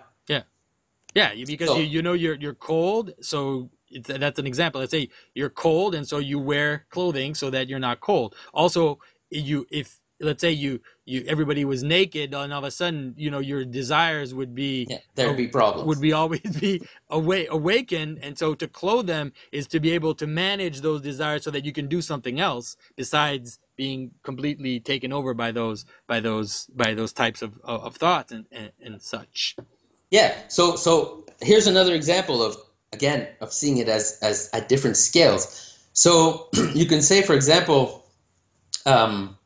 Yeah, 1.16 1.34
because 1.45 1.70
So- 1.70 1.78
you, 1.78 1.84
you 1.84 2.01
know 2.01 2.14
you're 2.14 2.36
you're 2.36 2.53
cold, 2.53 3.14
so 3.22 3.70
it's, 3.89 4.07
that's 4.07 4.39
an 4.39 4.47
example. 4.47 4.80
Let's 4.82 4.91
say 4.91 5.10
you're 5.34 5.49
cold, 5.49 5.95
and 5.95 6.07
so 6.07 6.20
you 6.20 6.39
wear 6.39 6.86
clothing 6.89 7.36
so 7.36 7.49
that 7.49 7.68
you're 7.68 7.80
not 7.80 7.99
cold. 7.99 8.36
Also, 8.53 8.99
you 9.30 9.66
if 9.72 9.99
let's 10.22 10.41
say 10.41 10.51
you 10.51 10.80
you 11.05 11.24
everybody 11.28 11.66
was 11.66 11.82
naked, 11.84 12.34
and 12.34 12.53
all 12.53 12.60
of 12.60 12.64
a 12.66 12.72
sudden 12.72 13.16
you 13.18 13.32
know 13.32 13.39
your 13.39 13.66
desires 13.66 14.34
would 14.36 14.53
be 14.53 14.86
Yeah, 14.89 14.97
there'd 15.16 15.36
be 15.38 15.47
problems. 15.47 15.88
would 15.88 15.99
be 16.01 16.14
always 16.14 16.41
be 16.60 16.82
away 17.10 17.47
awakened, 17.47 18.20
and 18.22 18.38
so 18.38 18.53
to 18.55 18.68
clothe 18.68 19.07
them 19.07 19.34
is 19.51 19.68
to 19.70 19.80
be 19.80 19.91
able 19.91 20.14
to 20.16 20.28
manage 20.28 20.82
those 20.82 21.01
desires 21.01 21.43
so 21.43 21.51
that 21.51 21.66
you 21.66 21.72
can 21.74 21.88
do 21.88 22.01
something 22.01 22.39
else 22.39 22.78
besides 22.95 23.60
being 23.76 24.12
completely 24.24 24.80
taken 24.80 25.12
over 25.12 25.34
by 25.34 25.51
those 25.51 25.86
by 26.07 26.20
those 26.20 26.68
by 26.76 26.93
those 26.93 27.14
types 27.14 27.41
of 27.41 27.60
of, 27.64 27.84
of 27.84 27.95
thoughts 27.95 28.32
and, 28.32 28.45
and 28.51 28.72
and 28.84 29.01
such. 29.01 29.55
Yeah. 30.12 30.34
So 30.47 30.76
so 30.76 31.26
here's 31.41 31.68
another 31.68 31.93
example 31.93 32.41
of 32.43 32.57
again 32.93 33.28
of 33.41 33.53
seeing 33.53 33.78
it 33.78 33.88
as 33.88 34.18
as 34.22 34.49
at 34.53 34.70
different 34.70 34.97
scales. 34.97 35.78
So 35.93 36.47
you 36.74 36.86
can 36.86 37.01
say, 37.01 37.22
for 37.22 37.34
example, 37.34 38.05
um, 38.86 39.38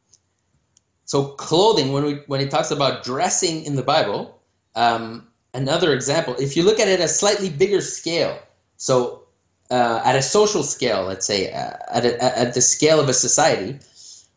so 1.05 1.25
clothing 1.25 1.91
when 1.91 2.03
we 2.03 2.13
when 2.27 2.41
it 2.41 2.51
talks 2.51 2.71
about 2.71 3.03
dressing 3.03 3.65
in 3.65 3.75
the 3.75 3.83
Bible. 3.83 4.39
Um, 4.75 5.27
another 5.53 5.93
example, 5.93 6.35
if 6.39 6.57
you 6.57 6.63
look 6.63 6.79
at 6.79 6.87
it 6.87 6.99
at 6.99 7.05
a 7.05 7.07
slightly 7.07 7.49
bigger 7.49 7.81
scale, 7.81 8.39
so 8.77 9.23
uh, 9.69 10.01
at 10.03 10.15
a 10.15 10.21
social 10.21 10.63
scale, 10.63 11.03
let's 11.03 11.25
say 11.25 11.51
uh, 11.51 11.73
at 11.91 12.05
a, 12.05 12.23
at 12.39 12.53
the 12.53 12.61
scale 12.61 12.99
of 12.99 13.09
a 13.09 13.13
society, 13.13 13.79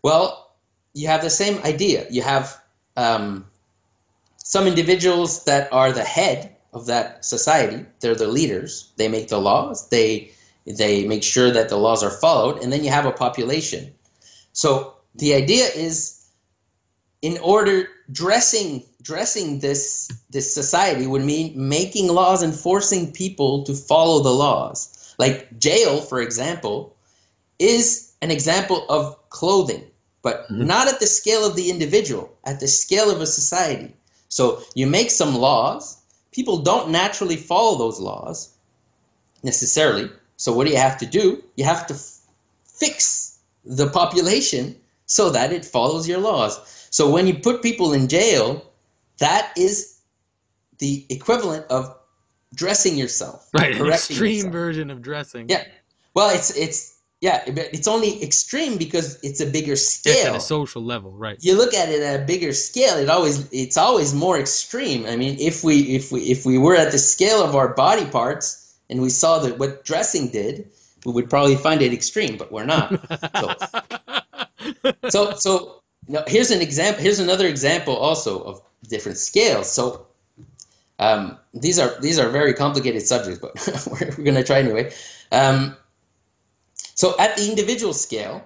well, 0.03 0.55
you 0.95 1.09
have 1.09 1.23
the 1.23 1.31
same 1.31 1.63
idea. 1.63 2.07
You 2.11 2.23
have 2.23 2.61
um, 2.97 3.47
some 4.49 4.69
individuals 4.69 5.43
that 5.43 5.73
are 5.73 5.91
the 5.91 6.05
head 6.05 6.55
of 6.73 6.87
that 6.87 7.25
society 7.25 7.85
they're 7.99 8.15
the 8.15 8.29
leaders. 8.29 8.93
They 8.97 9.09
make 9.09 9.27
the 9.29 9.41
laws. 9.41 9.89
They 9.89 10.31
they 10.65 11.05
make 11.05 11.25
sure 11.25 11.51
that 11.51 11.69
the 11.69 11.77
laws 11.77 12.05
are 12.05 12.11
followed 12.25 12.63
and 12.63 12.73
then 12.73 12.85
you 12.85 12.91
have 12.91 13.07
a 13.07 13.19
population. 13.25 13.93
So 14.53 14.95
the 15.17 15.35
idea 15.35 15.67
is 15.75 16.27
in 17.23 17.39
order 17.39 17.89
dressing 18.13 18.85
dressing 19.03 19.59
this 19.59 20.13
this 20.31 20.55
society 20.55 21.09
would 21.09 21.25
mean 21.25 21.53
making 21.57 22.07
laws 22.07 22.41
and 22.43 22.55
forcing 22.55 23.11
people 23.11 23.65
to 23.65 23.75
follow 23.75 24.23
the 24.23 24.37
laws. 24.47 24.77
Like 25.19 25.59
jail 25.59 26.01
for 26.01 26.21
example 26.21 26.95
is 27.59 28.13
an 28.23 28.31
example 28.31 28.87
of 28.89 29.03
clothing 29.31 29.85
but 30.23 30.49
Mhm. 30.49 30.67
not 30.67 30.87
at 30.87 31.01
the 31.01 31.07
scale 31.19 31.45
of 31.45 31.57
the 31.57 31.69
individual 31.69 32.31
at 32.45 32.61
the 32.61 32.69
scale 32.69 33.11
of 33.11 33.21
a 33.21 33.27
society 33.41 33.93
so 34.37 34.61
you 34.75 34.87
make 34.87 35.11
some 35.11 35.35
laws. 35.35 35.97
People 36.31 36.59
don't 36.59 36.91
naturally 36.91 37.37
follow 37.37 37.79
those 37.79 37.99
laws 37.99 38.51
necessarily. 39.43 40.11
So 40.37 40.53
what 40.53 40.67
do 40.67 40.73
you 40.73 40.79
have 40.79 40.99
to 40.99 41.07
do? 41.07 41.43
You 41.57 41.65
have 41.65 41.87
to 41.87 41.95
f- 41.95 42.19
fix 42.65 43.39
the 43.65 43.89
population 43.89 44.77
so 45.07 45.31
that 45.31 45.53
it 45.55 45.65
follows 45.65 46.07
your 46.07 46.19
laws. 46.19 46.53
So 46.91 47.11
when 47.11 47.27
you 47.27 47.35
put 47.39 47.63
people 47.63 47.95
in 47.95 48.09
jail, 48.09 48.63
that 49.21 49.53
is 49.57 50.01
the 50.81 51.07
equivalent 51.09 51.65
of 51.71 51.97
dressing 52.55 52.99
yourself, 52.99 53.49
Right, 53.55 53.75
an 53.75 53.87
extreme 53.87 54.35
yourself. 54.35 54.53
version 54.53 54.91
of 54.91 55.01
dressing. 55.01 55.49
Yeah. 55.49 55.65
Well, 56.13 56.29
it's 56.37 56.51
it's 56.55 56.96
yeah, 57.21 57.43
but 57.47 57.71
it's 57.73 57.89
only 57.89 58.23
extreme 58.23 58.77
because 58.77 59.19
it's 59.23 59.41
a 59.41 59.47
bigger 59.47 59.77
scale. 59.77 60.15
It's 60.15 60.27
at 60.27 60.37
a 60.37 60.41
social 60.41 60.83
level, 60.83 61.13
right? 61.13 61.39
you 61.41 61.57
look 61.57 61.75
at 61.75 61.89
it 61.89 62.03
at 62.03 62.21
a 62.21 62.25
bigger 62.25 62.53
scale 62.53 62.97
it 62.99 63.09
always 63.09 63.49
it's 63.53 63.77
always 63.77 64.15
more 64.15 64.39
extreme 64.39 65.07
i 65.07 65.17
mean 65.17 65.37
if 65.39 65.63
we 65.63 65.95
if 65.95 66.11
we 66.11 66.21
if 66.23 66.45
we 66.45 66.59
were 66.59 66.75
at 66.75 66.93
the 66.93 66.99
scale 66.99 67.43
of 67.43 67.55
our 67.55 67.75
body 67.75 68.05
parts 68.05 68.75
and 68.91 69.01
we 69.01 69.09
saw 69.09 69.39
that 69.39 69.59
what 69.59 69.85
dressing 69.85 70.29
did 70.29 70.69
we 71.05 71.13
would 71.13 71.31
probably 71.31 71.57
find 71.57 71.83
it 71.83 71.93
extreme 71.93 72.37
but 72.37 72.51
we're 72.51 72.65
not 72.65 72.91
so 75.09 75.33
so 75.37 75.83
no, 76.09 76.23
here's 76.27 76.51
an 76.51 76.61
example 76.61 77.03
here's 77.03 77.21
another 77.21 77.47
example 77.47 77.97
also 77.97 78.43
of 78.43 78.63
different 78.89 79.19
scales 79.19 79.71
so 79.71 80.07
um, 80.99 81.39
these 81.53 81.79
are 81.79 82.01
these 82.01 82.19
are 82.19 82.31
very 82.31 82.55
complicated 82.55 83.03
subjects 83.03 83.39
but 83.39 83.53
we're, 83.91 84.09
we're 84.17 84.25
going 84.25 84.35
to 84.35 84.45
try 84.45 84.61
anyway 84.61 84.91
um, 85.31 85.77
so 86.97 87.15
at 87.19 87.37
the 87.37 87.49
individual 87.49 87.95
scale 87.95 88.45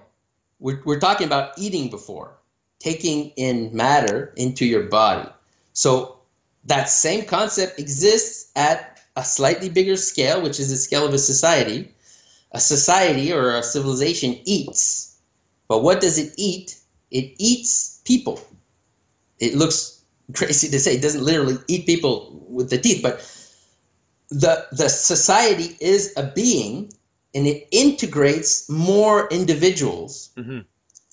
we're, 0.59 0.79
we're 0.85 0.99
talking 0.99 1.25
about 1.25 1.57
eating 1.57 1.89
before 1.89 2.37
taking 2.81 3.29
in 3.37 3.75
matter 3.75 4.33
into 4.35 4.65
your 4.65 4.83
body. 4.83 5.29
So 5.73 6.19
that 6.65 6.89
same 6.89 7.25
concept 7.25 7.79
exists 7.79 8.51
at 8.55 8.99
a 9.15 9.23
slightly 9.23 9.69
bigger 9.69 9.97
scale 9.97 10.41
which 10.41 10.59
is 10.59 10.69
the 10.69 10.77
scale 10.77 11.05
of 11.05 11.13
a 11.13 11.19
society. 11.19 11.91
A 12.53 12.59
society 12.59 13.31
or 13.31 13.55
a 13.55 13.63
civilization 13.63 14.37
eats. 14.43 15.17
But 15.67 15.83
what 15.83 16.01
does 16.01 16.17
it 16.17 16.33
eat? 16.37 16.77
It 17.09 17.33
eats 17.37 18.01
people. 18.03 18.41
It 19.39 19.55
looks 19.55 20.03
crazy 20.33 20.69
to 20.69 20.79
say. 20.79 20.95
It 20.95 21.01
doesn't 21.01 21.23
literally 21.23 21.57
eat 21.67 21.85
people 21.85 22.45
with 22.49 22.69
the 22.69 22.77
teeth 22.77 23.01
but 23.01 23.19
the 24.29 24.65
the 24.73 24.89
society 24.89 25.77
is 25.79 26.13
a 26.17 26.23
being 26.23 26.91
and 27.33 27.47
it 27.47 27.67
integrates 27.71 28.69
more 28.69 29.27
individuals. 29.29 30.29
Mhm. 30.37 30.65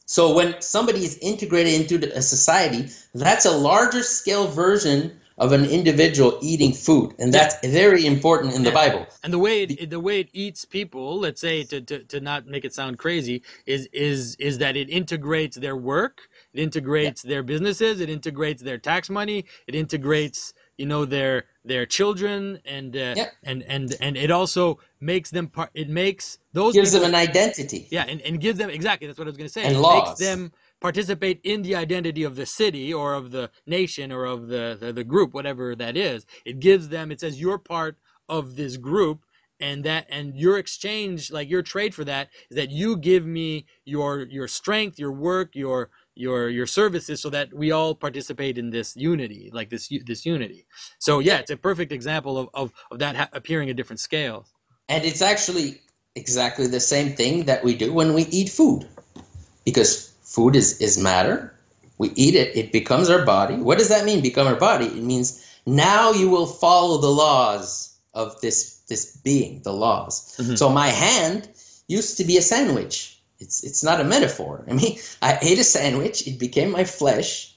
so 0.06 0.34
when 0.34 0.54
somebody 0.60 1.04
is 1.04 1.18
integrated 1.18 1.72
into 1.80 2.16
a 2.16 2.22
society 2.22 2.88
that's 3.14 3.44
a 3.44 3.50
larger 3.50 4.02
scale 4.02 4.46
version 4.48 5.12
of 5.38 5.52
an 5.52 5.64
individual 5.64 6.38
eating 6.42 6.72
food. 6.72 7.14
And 7.18 7.32
that's 7.32 7.54
very 7.66 8.04
important 8.06 8.54
in 8.54 8.64
the 8.64 8.70
bible. 8.70 9.06
And 9.22 9.32
the 9.32 9.38
way 9.38 9.62
it, 9.62 9.90
the 9.90 10.00
way 10.00 10.20
it 10.20 10.28
eats 10.32 10.64
people, 10.64 11.18
let's 11.20 11.40
say 11.40 11.62
to, 11.64 11.80
to, 11.80 12.04
to 12.04 12.20
not 12.20 12.46
make 12.46 12.64
it 12.64 12.74
sound 12.74 12.98
crazy, 12.98 13.42
is 13.66 13.88
is 13.92 14.34
is 14.36 14.58
that 14.58 14.76
it 14.76 14.90
integrates 14.90 15.56
their 15.56 15.76
work, 15.76 16.28
it 16.52 16.60
integrates 16.60 17.22
their 17.22 17.42
businesses, 17.42 18.00
it 18.00 18.10
integrates 18.10 18.62
their 18.62 18.78
tax 18.78 19.08
money, 19.08 19.44
it 19.66 19.74
integrates 19.74 20.54
you 20.76 20.86
know 20.86 21.04
their 21.04 21.44
their 21.68 21.86
children 21.86 22.60
and 22.66 22.96
uh, 22.96 23.16
Yeah. 23.16 23.30
and 23.44 23.64
and 23.64 23.96
and 24.00 24.18
it 24.18 24.32
also 24.32 24.80
makes 25.00 25.30
them 25.30 25.48
part 25.48 25.70
it 25.74 25.90
makes 25.90 26.38
those 26.54 26.76
gives 26.76 26.92
people, 26.92 26.94
them 26.94 27.04
an 27.04 27.14
identity. 27.16 27.90
yeah 27.90 28.04
and, 28.08 28.20
and 28.22 28.40
gives 28.40 28.58
them 28.58 28.70
exactly 28.70 29.08
that's 29.08 29.18
what 29.18 29.28
i 29.28 29.30
was 29.30 29.38
going 29.38 29.48
to 29.48 29.54
say 29.54 29.66
And 29.66 29.76
it 29.76 29.80
laws. 29.80 29.88
makes 29.88 30.14
them 30.14 30.52
participate 30.80 31.40
in 31.44 31.62
the 31.62 31.76
identity 31.76 32.24
of 32.24 32.36
the 32.36 32.46
city 32.46 32.94
or 32.94 33.14
of 33.14 33.32
the 33.32 33.50
nation 33.66 34.12
or 34.12 34.26
of 34.26 34.48
the, 34.48 34.78
the 34.80 34.92
the 34.92 35.04
group 35.04 35.34
whatever 35.34 35.76
that 35.76 35.96
is 35.96 36.26
it 36.46 36.60
gives 36.60 36.90
them 36.90 37.12
it 37.12 37.20
says 37.20 37.40
you're 37.40 37.58
part 37.58 37.98
of 38.28 38.56
this 38.56 38.78
group 38.78 39.24
and 39.60 39.84
that 39.84 40.06
and 40.10 40.36
your 40.36 40.58
exchange 40.58 41.32
like 41.32 41.50
your 41.50 41.62
trade 41.62 41.94
for 41.94 42.04
that 42.04 42.28
is 42.50 42.56
that 42.56 42.70
you 42.70 42.96
give 42.96 43.26
me 43.26 43.66
your 43.86 44.22
your 44.26 44.48
strength 44.48 44.98
your 44.98 45.12
work 45.12 45.54
your 45.54 45.90
your 46.18 46.48
your 46.50 46.66
services 46.66 47.20
so 47.20 47.30
that 47.30 47.52
we 47.54 47.70
all 47.70 47.94
participate 47.94 48.58
in 48.58 48.70
this 48.70 48.96
unity 48.96 49.50
like 49.52 49.70
this 49.70 49.88
this 50.06 50.26
unity 50.26 50.66
so 50.98 51.20
yeah 51.20 51.38
it's 51.38 51.50
a 51.50 51.56
perfect 51.56 51.92
example 51.92 52.36
of 52.38 52.48
of, 52.54 52.72
of 52.90 52.98
that 52.98 53.16
ha- 53.16 53.30
appearing 53.32 53.70
at 53.70 53.76
different 53.76 54.00
scales 54.00 54.46
And 54.88 55.04
it's 55.04 55.22
actually 55.22 55.80
exactly 56.16 56.66
the 56.66 56.80
same 56.80 57.14
thing 57.16 57.44
that 57.44 57.64
we 57.64 57.74
do 57.76 57.92
when 57.92 58.14
we 58.14 58.22
eat 58.40 58.48
food. 58.50 58.86
Because 59.64 60.12
food 60.22 60.56
is, 60.56 60.80
is 60.80 60.98
matter. 60.98 61.54
We 61.98 62.10
eat 62.16 62.34
it, 62.34 62.56
it 62.56 62.72
becomes 62.72 63.10
our 63.10 63.24
body. 63.24 63.56
What 63.56 63.78
does 63.78 63.88
that 63.88 64.04
mean, 64.04 64.22
become 64.22 64.46
our 64.46 64.56
body? 64.56 64.86
It 64.86 65.02
means 65.02 65.44
now 65.66 66.12
you 66.12 66.30
will 66.30 66.46
follow 66.46 66.98
the 66.98 67.10
laws 67.10 67.94
of 68.14 68.40
this 68.40 68.78
this 68.88 69.16
being, 69.18 69.62
the 69.64 69.72
laws. 69.72 70.36
Mhm. 70.38 70.56
So 70.58 70.70
my 70.70 70.88
hand 70.88 71.48
used 71.88 72.16
to 72.18 72.24
be 72.24 72.36
a 72.38 72.42
sandwich. 72.42 73.17
It's 73.40 73.62
it's 73.64 73.84
not 73.84 74.00
a 74.00 74.04
metaphor. 74.04 74.64
I 74.68 74.72
mean, 74.74 74.98
I 75.22 75.38
ate 75.42 75.58
a 75.58 75.64
sandwich, 75.64 76.26
it 76.26 76.38
became 76.38 76.70
my 76.70 76.84
flesh. 76.84 77.54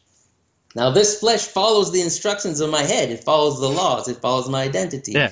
Now 0.76 0.92
this 0.92 1.20
flesh 1.20 1.42
follows 1.48 1.92
the 1.92 2.02
instructions 2.02 2.62
of 2.62 2.70
my 2.70 2.84
head. 2.84 3.10
It 3.10 3.24
follows 3.24 3.60
the 3.60 3.68
laws. 3.70 4.08
It 4.08 4.18
follows 4.22 4.48
my 4.50 4.64
identity. 4.64 5.14
Yeah. 5.14 5.32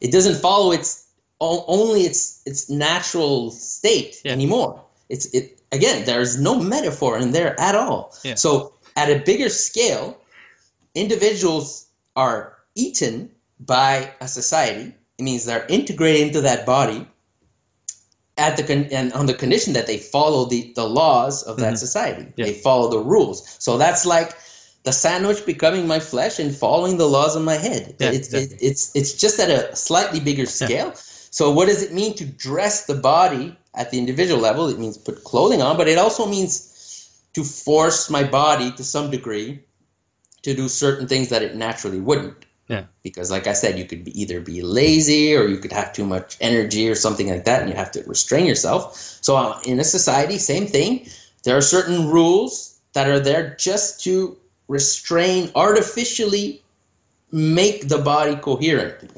It 0.00 0.12
doesn't 0.12 0.36
follow 0.40 0.72
its 0.72 1.06
only 1.40 2.02
its 2.02 2.40
its 2.46 2.70
natural 2.70 3.50
state 3.50 4.20
Yeah. 4.24 4.32
anymore. 4.32 4.80
It's 5.08 5.26
it 5.34 5.60
again. 5.72 6.04
There's 6.06 6.40
no 6.40 6.58
metaphor 6.58 7.18
in 7.18 7.32
there 7.32 7.58
at 7.60 7.74
all. 7.74 8.14
Yeah. 8.24 8.36
So 8.36 8.72
at 8.96 9.10
a 9.10 9.18
bigger 9.18 9.48
scale, 9.48 10.16
individuals 10.94 11.86
are 12.16 12.56
eaten 12.74 13.30
by 13.60 14.12
a 14.20 14.28
society. 14.28 14.94
It 15.18 15.22
means 15.22 15.44
they're 15.44 15.66
integrated 15.68 16.28
into 16.28 16.40
that 16.42 16.64
body 16.66 17.06
at 18.46 18.56
the 18.58 18.64
con- 18.70 18.88
and 18.98 19.12
on 19.20 19.26
the 19.30 19.34
condition 19.44 19.72
that 19.74 19.86
they 19.86 19.98
follow 20.16 20.40
the, 20.52 20.60
the 20.74 20.86
laws 21.00 21.42
of 21.50 21.54
that 21.62 21.74
Mhm. 21.74 21.78
society. 21.86 22.26
Yeah. 22.36 22.46
They 22.46 22.54
follow 22.68 22.86
the 22.90 23.02
rules. 23.14 23.38
So 23.66 23.78
that's 23.78 24.04
like 24.16 24.30
the 24.88 24.92
sandwich 24.92 25.40
becoming 25.46 25.86
my 25.86 26.00
flesh 26.12 26.34
and 26.42 26.50
following 26.64 26.94
the 26.98 27.08
laws 27.16 27.34
of 27.38 27.42
my 27.52 27.58
head. 27.66 27.82
Yeah, 28.00 28.10
it's, 28.18 28.28
exactly. 28.28 28.56
it, 28.56 28.70
it's 28.70 28.82
it's 28.98 29.12
just 29.24 29.36
at 29.44 29.50
a 29.58 29.76
slightly 29.76 30.20
bigger 30.28 30.46
scale. 30.60 30.90
So 31.38 31.44
what 31.56 31.66
does 31.70 31.82
it 31.86 31.92
mean 32.00 32.12
to 32.20 32.24
dress 32.48 32.76
the 32.90 32.98
body 33.14 33.44
at 33.80 33.86
the 33.90 33.98
individual 33.98 34.40
level? 34.48 34.68
It 34.74 34.78
means 34.84 34.98
put 34.98 35.16
clothing 35.30 35.62
on, 35.62 35.76
but 35.80 35.86
it 35.88 35.98
also 36.04 36.26
means 36.26 36.52
to 37.36 37.42
force 37.44 38.10
my 38.10 38.24
body 38.24 38.68
to 38.78 38.84
some 38.84 39.10
degree 39.16 39.50
to 40.42 40.50
do 40.60 40.68
certain 40.68 41.06
things 41.12 41.28
that 41.28 41.42
it 41.46 41.54
naturally 41.66 42.00
wouldn't. 42.08 42.44
Yeah. 42.68 42.84
Because, 43.02 43.30
like 43.30 43.46
I 43.46 43.52
said, 43.52 43.78
you 43.78 43.84
could 43.84 44.04
be 44.04 44.18
either 44.20 44.40
be 44.40 44.62
lazy 44.62 45.34
or 45.34 45.46
you 45.46 45.58
could 45.58 45.72
have 45.72 45.92
too 45.92 46.06
much 46.06 46.36
energy 46.40 46.88
or 46.88 46.94
something 46.94 47.28
like 47.28 47.44
that, 47.44 47.60
and 47.60 47.70
you 47.70 47.76
have 47.76 47.90
to 47.92 48.02
restrain 48.04 48.46
yourself. 48.46 48.96
So, 48.96 49.36
uh, 49.36 49.60
in 49.66 49.80
a 49.80 49.84
society, 49.84 50.38
same 50.38 50.66
thing. 50.66 51.06
There 51.44 51.56
are 51.56 51.60
certain 51.60 52.08
rules 52.08 52.78
that 52.92 53.08
are 53.08 53.18
there 53.20 53.56
just 53.58 54.02
to 54.04 54.36
restrain, 54.68 55.50
artificially 55.54 56.62
make 57.32 57.88
the 57.88 57.98
body 57.98 58.36
coherent. 58.36 59.10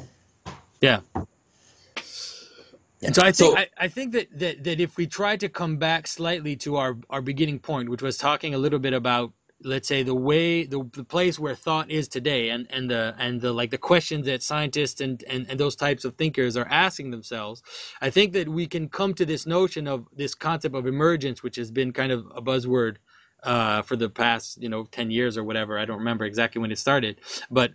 Yeah. 0.81 1.01
Yeah. 1.15 3.09
And 3.09 3.15
so 3.15 3.23
I 3.23 3.33
think 3.33 3.53
So- 3.53 3.59
I, 3.59 3.69
I 3.77 3.89
think 3.89 4.13
that, 4.13 4.39
that 4.39 4.65
that 4.65 4.81
if 4.81 4.97
we 4.97 5.07
try 5.07 5.37
to 5.37 5.49
come 5.49 5.77
back 5.77 6.07
slightly 6.07 6.57
to 6.57 6.77
our 6.77 6.97
our 7.11 7.21
beginning 7.21 7.59
point, 7.59 7.89
which 7.91 8.01
was 8.03 8.17
talking 8.17 8.55
a 8.55 8.59
little 8.59 8.79
bit 8.79 8.95
about 8.95 9.33
let's 9.65 9.89
say 9.89 10.03
the 10.03 10.15
way 10.15 10.65
the, 10.67 10.89
the 10.95 11.05
place 11.05 11.39
where 11.39 11.55
thought 11.55 11.91
is 11.91 12.09
today 12.09 12.51
and 12.51 12.67
and 12.71 12.91
the 12.91 13.15
and 13.19 13.41
the 13.41 13.53
like 13.53 13.71
the 13.71 13.79
questions 13.79 14.27
that 14.27 14.43
scientists 14.43 15.01
and, 15.01 15.25
and 15.29 15.47
and 15.49 15.61
those 15.61 15.77
types 15.77 16.05
of 16.05 16.17
thinkers 16.17 16.57
are 16.57 16.69
asking 16.71 17.11
themselves 17.11 17.63
i 18.03 18.11
think 18.11 18.33
that 18.35 18.49
we 18.49 18.67
can 18.67 18.89
come 18.89 19.15
to 19.15 19.27
this 19.27 19.47
notion 19.47 19.89
of 19.89 20.07
this 20.17 20.35
concept 20.35 20.75
of 20.75 20.87
emergence 20.87 21.43
which 21.43 21.57
has 21.57 21.71
been 21.71 21.93
kind 21.93 22.13
of 22.13 22.27
a 22.35 22.43
buzzword 22.43 22.97
uh, 23.45 23.83
for 23.83 23.97
the 23.97 24.11
past 24.11 24.63
you 24.63 24.69
know 24.69 24.85
10 24.87 25.11
years 25.11 25.39
or 25.39 25.45
whatever. 25.45 25.79
I 25.79 25.85
don't 25.85 25.99
remember 25.99 26.25
exactly 26.25 26.61
when 26.61 26.73
it 26.73 26.79
started 26.79 27.21
but 27.51 27.73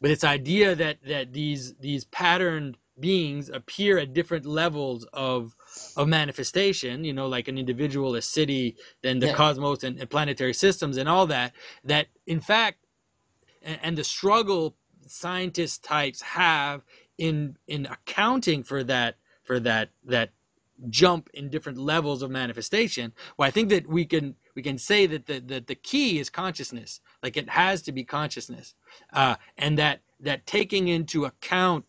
but 0.00 0.08
this 0.08 0.24
idea 0.24 0.74
that 0.74 0.98
that 1.06 1.32
these 1.32 1.74
these 1.76 2.04
patterned 2.06 2.78
beings 3.00 3.48
appear 3.48 3.98
at 3.98 4.14
different 4.14 4.46
levels 4.46 5.06
of 5.12 5.56
of 5.96 6.08
manifestation 6.08 7.04
you 7.04 7.12
know 7.12 7.28
like 7.28 7.48
an 7.48 7.58
individual 7.58 8.14
a 8.16 8.22
city 8.22 8.76
then 9.02 9.20
the 9.20 9.28
Yeah. 9.28 9.34
cosmos 9.34 9.84
and, 9.84 10.00
and 10.00 10.10
planetary 10.10 10.54
systems 10.54 10.96
and 10.96 11.08
all 11.08 11.26
that 11.26 11.52
that 11.84 12.08
in 12.26 12.40
fact 12.40 12.78
and, 13.62 13.80
and 13.82 13.98
the 13.98 14.04
struggle 14.04 14.76
scientist 15.06 15.84
types 15.84 16.22
have 16.22 16.82
in 17.18 17.56
in 17.68 17.86
accounting 17.86 18.62
for 18.62 18.84
that 18.84 19.16
for 19.44 19.60
that 19.60 19.90
that 20.04 20.30
jump 20.90 21.30
in 21.34 21.50
different 21.50 21.78
levels 21.78 22.22
of 22.22 22.30
manifestation 22.30 23.12
well 23.38 23.48
i 23.48 23.50
think 23.50 23.68
that 23.70 23.86
we 23.88 24.04
can 24.04 24.34
we 24.56 24.62
can 24.62 24.78
say 24.78 25.06
that 25.06 25.26
the 25.26 25.40
the, 25.40 25.60
the 25.60 25.74
key 25.76 26.18
is 26.20 26.30
consciousness 26.30 27.00
like 27.22 27.36
it 27.36 27.50
has 27.50 27.82
to 27.82 27.92
be 27.92 28.04
consciousness 28.04 28.74
uh, 29.12 29.36
and 29.58 29.78
that 29.78 30.00
that 30.20 30.46
taking 30.46 30.88
into 30.88 31.24
account 31.24 31.84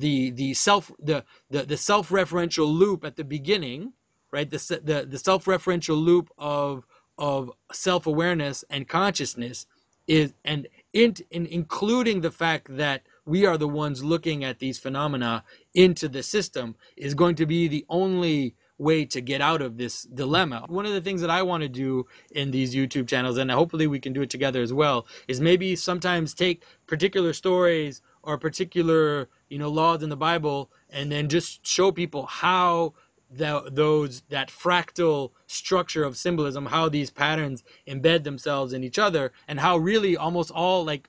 the 0.00 0.30
the 0.30 0.54
self 0.54 0.90
the 0.98 1.24
the, 1.50 1.62
the 1.62 1.76
self-referential 1.76 2.66
loop 2.66 3.04
at 3.04 3.16
the 3.16 3.24
beginning 3.24 3.92
right 4.32 4.50
the 4.50 4.80
the, 4.84 5.06
the 5.08 5.18
self-referential 5.18 5.96
loop 5.96 6.30
of 6.38 6.84
of 7.18 7.50
self-awareness 7.72 8.64
and 8.70 8.88
consciousness 8.88 9.66
is 10.06 10.34
and 10.44 10.68
in, 10.92 11.14
in 11.30 11.46
including 11.46 12.20
the 12.20 12.30
fact 12.30 12.76
that 12.76 13.02
we 13.26 13.46
are 13.46 13.58
the 13.58 13.68
ones 13.68 14.04
looking 14.04 14.44
at 14.44 14.58
these 14.58 14.78
phenomena 14.78 15.44
into 15.74 16.08
the 16.08 16.22
system 16.22 16.76
is 16.96 17.14
going 17.14 17.36
to 17.36 17.46
be 17.46 17.68
the 17.68 17.86
only 17.88 18.54
way 18.78 19.04
to 19.04 19.20
get 19.20 19.40
out 19.40 19.62
of 19.62 19.78
this 19.78 20.02
dilemma. 20.02 20.64
One 20.68 20.86
of 20.86 20.92
the 20.92 21.00
things 21.00 21.20
that 21.20 21.30
I 21.30 21.42
want 21.42 21.62
to 21.62 21.68
do 21.68 22.06
in 22.32 22.50
these 22.50 22.74
YouTube 22.74 23.08
channels, 23.08 23.38
and 23.38 23.50
hopefully 23.50 23.86
we 23.86 24.00
can 24.00 24.12
do 24.12 24.22
it 24.22 24.30
together 24.30 24.62
as 24.62 24.72
well, 24.72 25.06
is 25.28 25.40
maybe 25.40 25.76
sometimes 25.76 26.34
take 26.34 26.64
particular 26.86 27.32
stories 27.32 28.02
or 28.22 28.36
particular 28.36 29.28
you 29.54 29.60
know 29.60 29.70
laws 29.70 30.02
in 30.02 30.10
the 30.10 30.16
Bible, 30.16 30.68
and 30.90 31.12
then 31.12 31.28
just 31.28 31.64
show 31.64 31.92
people 31.92 32.26
how 32.26 32.92
the, 33.30 33.70
those 33.70 34.22
that 34.30 34.50
fractal 34.50 35.30
structure 35.46 36.02
of 36.02 36.16
symbolism, 36.16 36.66
how 36.66 36.88
these 36.88 37.10
patterns 37.10 37.62
embed 37.86 38.24
themselves 38.24 38.72
in 38.72 38.82
each 38.82 38.98
other, 38.98 39.30
and 39.46 39.60
how 39.60 39.76
really 39.76 40.16
almost 40.16 40.50
all 40.50 40.84
like 40.84 41.08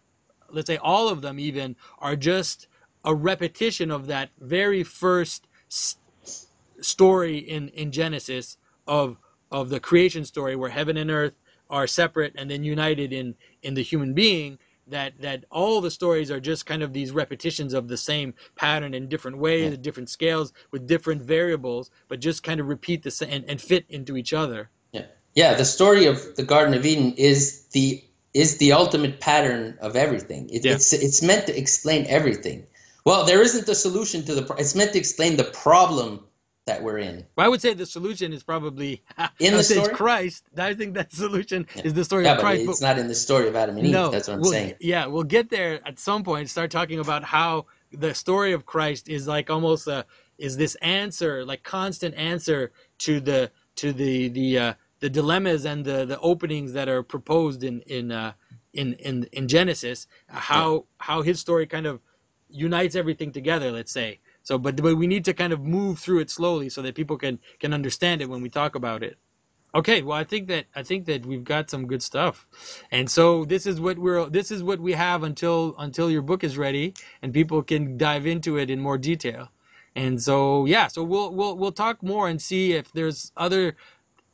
let's 0.52 0.68
say 0.68 0.78
all 0.78 1.10
of 1.10 1.24
them 1.24 1.39
even 1.39 1.76
are 1.98 2.16
just 2.16 2.68
a 3.04 3.16
repetition 3.16 3.89
of 3.89 4.06
that 4.06 4.30
very 4.39 4.84
first 4.84 5.48
s- 5.72 5.98
story 6.82 7.39
in 7.39 7.70
in 7.70 7.91
Genesis 7.91 8.58
of 8.86 9.18
of 9.52 9.70
the 9.70 9.80
creation 9.80 10.24
story 10.24 10.56
where 10.56 10.70
heaven 10.70 10.98
and 10.98 11.10
earth 11.10 11.34
are 11.68 11.88
separate 11.88 12.34
and 12.38 12.52
then 12.52 12.64
united 12.64 13.12
in 13.12 13.34
in 13.64 13.74
the 13.74 13.82
human 13.82 14.14
being 14.14 14.60
that 14.88 15.14
that 15.22 15.46
all 15.50 15.82
the 15.82 15.92
stories 15.92 16.30
are 16.30 16.40
just 16.40 16.66
kind 16.66 16.84
of 16.84 16.94
these 16.94 17.12
repetitions 17.12 17.74
of 17.74 17.88
the 17.88 17.98
same 17.98 18.34
pattern 18.56 18.94
in 18.94 19.08
different 19.08 19.38
ways 19.38 19.74
at 19.74 19.82
different 19.82 20.10
scales 20.10 20.54
with 20.72 20.88
different 20.88 21.22
variables 21.22 21.90
but 22.08 22.20
just 22.20 22.44
kind 22.44 22.60
of 22.60 22.68
repeat 22.68 23.04
the 23.04 23.12
same 23.12 23.30
and, 23.32 23.46
and 23.50 23.62
fit 23.62 23.86
into 23.90 24.16
each 24.18 24.34
other 24.34 24.70
Yeah, 24.92 25.06
yeah. 25.34 25.54
The 25.56 25.66
story 25.66 26.06
of 26.06 26.36
the 26.36 26.44
Garden 26.44 26.74
of 26.74 26.86
Eden 26.86 27.14
is 27.18 27.66
the 27.74 28.04
is 28.34 28.58
the 28.58 28.74
ultimate 28.74 29.20
pattern 29.22 29.78
of 29.82 29.96
everything. 29.96 30.50
It, 30.50 30.66
Yeah. 30.66 30.74
It's 30.74 30.92
it's 30.94 31.22
meant 31.22 31.48
to 31.48 31.58
explain 31.58 32.06
everything. 32.08 32.68
Well, 33.06 33.24
there 33.26 33.42
isn't 33.42 33.68
a 33.70 33.76
solution 33.76 34.26
to 34.26 34.34
the. 34.36 34.44
pro- 34.44 34.58
It's 34.58 34.76
meant 34.76 34.92
to 34.94 35.00
explain 35.00 35.38
the 35.38 35.44
problem 35.46 36.26
that 36.66 36.82
we're 36.82 36.97
in. 36.97 37.26
well, 37.36 37.45
I 37.45 37.49
would 37.49 37.61
say 37.61 37.74
the 37.74 37.86
solution 37.86 38.34
is 38.34 38.43
probably 38.43 39.03
In 39.39 39.53
the 39.57 39.63
story? 39.63 39.93
Christ. 39.93 40.45
I 40.57 40.74
think 40.74 40.95
that 40.95 41.13
solution 41.13 41.68
is 41.84 41.93
the 41.93 42.03
story 42.03 42.24
Yeah, 42.26 42.32
of 42.34 42.38
but 42.38 42.41
Christ. 42.43 42.70
it's 42.70 42.82
not 42.82 42.97
in 42.97 43.07
the 43.07 43.16
story 43.16 43.47
of 43.47 43.55
Adam 43.55 43.78
and 43.78 43.86
Eve. 43.88 43.93
That's 44.11 44.28
what 44.28 44.36
I'm 44.36 44.41
we'll- 44.41 44.51
saying. 44.51 44.74
Yeah, 44.80 45.05
we'll 45.05 45.24
get 45.24 45.49
there 45.49 45.80
at 45.88 45.99
some 45.99 46.24
point. 46.24 46.49
Start 46.49 46.72
talking 46.72 46.99
about 46.99 47.24
how 47.24 47.68
the 47.91 48.13
story 48.16 48.51
of 48.53 48.66
Christ 48.66 49.07
is 49.09 49.28
like 49.28 49.49
almost 49.49 49.88
a 49.88 50.05
is 50.38 50.57
this 50.57 50.76
answer, 50.76 51.45
like 51.45 51.63
constant 51.63 52.16
answer 52.16 52.72
to 52.99 53.20
the 53.22 53.51
to 53.76 53.93
the 53.93 54.28
the 54.30 54.59
uh, 54.59 54.74
the 55.01 55.09
dilemmas 55.09 55.66
and 55.66 55.86
the 55.86 56.05
the 56.05 56.20
openings 56.20 56.74
that 56.74 56.89
are 56.89 57.03
proposed 57.03 57.63
in 57.63 57.82
in 57.82 58.11
uh, 58.11 58.34
in, 58.74 58.93
in 58.95 59.26
in 59.32 59.47
Genesis. 59.47 60.07
How 60.28 60.86
how 60.97 61.22
his 61.22 61.39
story 61.39 61.68
kind 61.68 61.86
of 61.86 62.01
unites 62.49 62.95
everything 62.95 63.32
together. 63.32 63.72
Let's 63.72 63.91
say 63.91 64.20
so, 64.46 64.60
but 64.60 64.82
but 64.82 64.96
we 64.96 65.08
need 65.08 65.26
to 65.26 65.34
kind 65.34 65.54
of 65.54 65.62
move 65.62 66.00
through 66.00 66.20
it 66.20 66.30
slowly 66.30 66.70
so 66.70 66.84
that 66.84 66.96
people 66.96 67.18
can 67.18 67.39
can 67.60 67.74
understand 67.74 68.22
it 68.22 68.30
when 68.30 68.43
we 68.43 68.50
talk 68.50 68.76
about 68.76 69.04
it. 69.04 69.18
Okay, 69.76 70.04
well, 70.04 70.18
I 70.18 70.24
think 70.24 70.48
that 70.50 70.68
I 70.76 70.84
think 70.84 71.06
that 71.08 71.26
we've 71.26 71.43
got 71.43 71.70
some 71.72 71.88
good 71.88 72.04
stuff, 72.04 72.48
and 72.91 73.10
so 73.10 73.43
this 73.46 73.66
is 73.66 73.82
what 73.82 74.00
we're 74.00 74.30
this 74.30 74.52
is 74.52 74.64
what 74.64 74.80
we 74.80 74.93
have 74.93 75.24
until 75.24 75.76
until 75.80 76.12
your 76.12 76.22
book 76.22 76.43
is 76.43 76.58
ready 76.60 76.93
and 77.24 77.34
people 77.34 77.64
can 77.64 77.98
dive 77.98 78.28
into 78.28 78.58
it 78.58 78.70
in 78.70 78.80
more 78.80 79.00
detail. 79.00 79.50
And 79.96 80.22
so 80.22 80.66
yeah, 80.66 80.88
so 80.88 81.04
we'll 81.04 81.34
we'll 81.34 81.58
we'll 81.58 81.74
talk 81.74 82.04
more 82.04 82.30
and 82.30 82.41
see 82.41 82.74
if 82.74 82.91
there's 82.93 83.32
other 83.36 83.76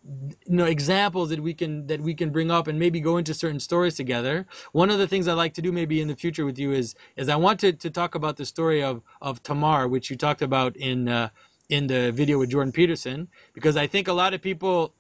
you 0.04 0.36
know 0.48 0.66
examples 0.66 1.30
that 1.30 1.40
we 1.40 1.54
can 1.54 1.86
that 1.88 2.02
we 2.02 2.14
can 2.14 2.32
bring 2.32 2.50
up 2.50 2.68
and 2.68 2.80
maybe 2.80 3.00
go 3.00 3.18
into 3.18 3.34
certain 3.34 3.60
stories 3.60 3.96
together 3.96 4.48
one 4.72 4.90
of 4.90 4.98
the 4.98 5.08
things 5.08 5.28
i 5.28 5.34
like 5.34 5.54
to 5.54 5.62
do 5.62 5.72
maybe 5.72 6.02
in 6.02 6.08
the 6.08 6.16
future 6.16 6.46
with 6.46 6.58
you 6.58 6.72
is 6.72 6.96
is 7.18 7.30
i 7.30 7.36
want 7.36 7.60
to, 7.60 7.72
to 7.72 7.90
talk 7.90 8.16
about 8.16 8.36
the 8.38 8.46
story 8.46 8.82
of 8.82 9.02
of 9.22 9.44
tamar 9.44 9.88
which 9.88 10.10
you 10.10 10.16
talked 10.16 10.42
about 10.42 10.76
in 10.78 11.08
uh, 11.08 11.30
in 11.70 11.86
the 11.88 12.12
video 12.12 12.40
with 12.40 12.50
jordan 12.50 12.72
peterson 12.72 13.28
because 13.54 13.78
i 13.78 13.86
think 13.86 14.08
a 14.08 14.14
lot 14.14 14.34
of 14.34 14.42
people 14.42 14.94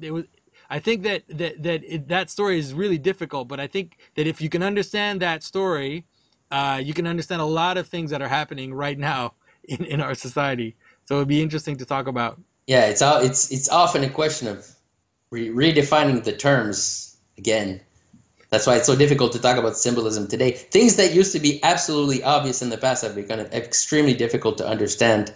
it 0.00 0.12
was 0.12 0.24
I 0.70 0.78
think 0.78 1.02
that 1.02 1.22
that 1.28 1.62
that 1.62 1.84
it, 1.84 2.08
that 2.08 2.30
story 2.30 2.58
is 2.58 2.72
really 2.72 2.98
difficult, 2.98 3.48
but 3.48 3.60
I 3.60 3.66
think 3.66 3.98
that 4.14 4.26
if 4.26 4.40
you 4.40 4.48
can 4.48 4.62
understand 4.62 5.20
that 5.20 5.42
story, 5.42 6.06
uh, 6.50 6.80
you 6.82 6.94
can 6.94 7.06
understand 7.06 7.42
a 7.42 7.44
lot 7.44 7.76
of 7.76 7.86
things 7.86 8.10
that 8.10 8.22
are 8.22 8.28
happening 8.28 8.72
right 8.72 8.98
now 8.98 9.34
in, 9.64 9.84
in 9.84 10.00
our 10.00 10.14
society. 10.14 10.76
So 11.04 11.16
it'd 11.16 11.28
be 11.28 11.42
interesting 11.42 11.76
to 11.76 11.84
talk 11.84 12.06
about. 12.06 12.40
Yeah, 12.66 12.86
it's 12.86 13.02
all, 13.02 13.20
it's 13.20 13.50
it's 13.52 13.68
often 13.68 14.04
a 14.04 14.10
question 14.10 14.48
of 14.48 14.66
re- 15.30 15.48
redefining 15.48 16.24
the 16.24 16.32
terms 16.32 17.16
again. 17.36 17.80
That's 18.50 18.66
why 18.66 18.76
it's 18.76 18.86
so 18.86 18.96
difficult 18.96 19.32
to 19.32 19.40
talk 19.40 19.56
about 19.56 19.76
symbolism 19.76 20.28
today. 20.28 20.52
Things 20.52 20.96
that 20.96 21.12
used 21.12 21.32
to 21.32 21.40
be 21.40 21.62
absolutely 21.62 22.22
obvious 22.22 22.62
in 22.62 22.70
the 22.70 22.78
past 22.78 23.02
have 23.02 23.16
become 23.16 23.40
extremely 23.40 24.14
difficult 24.14 24.58
to 24.58 24.66
understand 24.66 25.34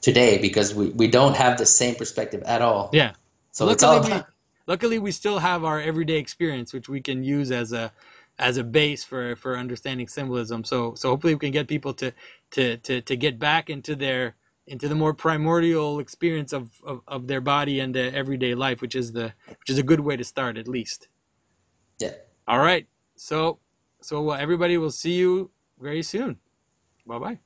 today 0.00 0.38
because 0.38 0.74
we, 0.74 0.90
we 0.90 1.08
don't 1.08 1.36
have 1.36 1.58
the 1.58 1.66
same 1.66 1.94
perspective 1.94 2.42
at 2.42 2.60
all. 2.62 2.90
Yeah. 2.92 3.12
So 3.52 3.64
luckily, 3.64 3.74
it's 3.74 3.82
all 3.82 3.96
about, 3.96 4.26
we, 4.26 4.32
luckily 4.66 4.98
we 4.98 5.10
still 5.10 5.38
have 5.38 5.64
our 5.64 5.80
everyday 5.80 6.18
experience, 6.18 6.72
which 6.72 6.88
we 6.88 7.00
can 7.00 7.24
use 7.24 7.50
as 7.50 7.72
a 7.72 7.92
as 8.38 8.56
a 8.56 8.64
base 8.64 9.04
for 9.04 9.36
for 9.36 9.56
understanding 9.56 10.08
symbolism. 10.08 10.64
So 10.64 10.94
so 10.94 11.10
hopefully 11.10 11.34
we 11.34 11.40
can 11.40 11.52
get 11.52 11.66
people 11.66 11.94
to 11.94 12.12
to 12.52 12.76
to 12.78 13.00
to 13.00 13.16
get 13.16 13.38
back 13.38 13.70
into 13.70 13.96
their 13.96 14.34
into 14.70 14.88
the 14.88 14.94
more 14.94 15.12
primordial 15.12 15.98
experience 15.98 16.52
of, 16.52 16.70
of, 16.84 17.02
of 17.08 17.26
their 17.26 17.40
body 17.40 17.80
and 17.80 17.92
their 17.92 18.14
everyday 18.14 18.54
life, 18.54 18.80
which 18.80 18.94
is 18.94 19.12
the 19.12 19.32
which 19.48 19.68
is 19.68 19.78
a 19.78 19.82
good 19.82 20.00
way 20.00 20.16
to 20.16 20.24
start 20.24 20.56
at 20.56 20.68
least. 20.68 21.08
Yeah. 21.98 22.14
All 22.46 22.60
right. 22.60 22.86
So 23.16 23.58
so 24.00 24.30
uh, 24.30 24.36
everybody 24.36 24.78
will 24.78 24.92
see 24.92 25.14
you 25.14 25.50
very 25.80 26.02
soon. 26.02 26.38
Bye 27.04 27.18
bye. 27.18 27.38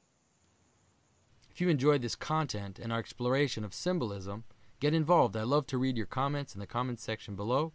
If 1.51 1.61
you 1.61 1.69
enjoyed 1.71 2.03
this 2.03 2.15
content 2.15 2.79
and 2.79 2.93
our 2.93 2.99
exploration 2.99 3.65
of 3.65 3.73
symbolism, 3.73 4.45
get 4.79 4.93
involved. 4.93 5.35
I 5.35 5.45
love 5.45 5.67
to 5.69 5.79
read 5.79 5.97
your 5.97 6.07
comments 6.07 6.55
in 6.55 6.61
the 6.61 6.67
comments 6.67 7.03
section 7.03 7.37
below. 7.37 7.73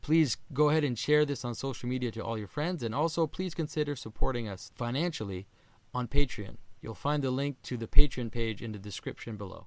Please 0.00 0.38
go 0.52 0.70
ahead 0.70 0.84
and 0.84 0.98
share 0.98 1.24
this 1.26 1.44
on 1.44 1.54
social 1.54 1.88
media 1.88 2.10
to 2.12 2.24
all 2.24 2.38
your 2.38 2.48
friends, 2.48 2.82
and 2.82 2.94
also 2.94 3.26
please 3.26 3.54
consider 3.54 3.94
supporting 3.94 4.48
us 4.48 4.70
financially 4.74 5.46
on 5.92 6.06
Patreon. 6.06 6.56
You'll 6.86 6.94
find 6.94 7.20
the 7.20 7.32
link 7.32 7.60
to 7.62 7.76
the 7.76 7.88
Patreon 7.88 8.30
page 8.30 8.62
in 8.62 8.70
the 8.70 8.78
description 8.78 9.36
below. 9.36 9.66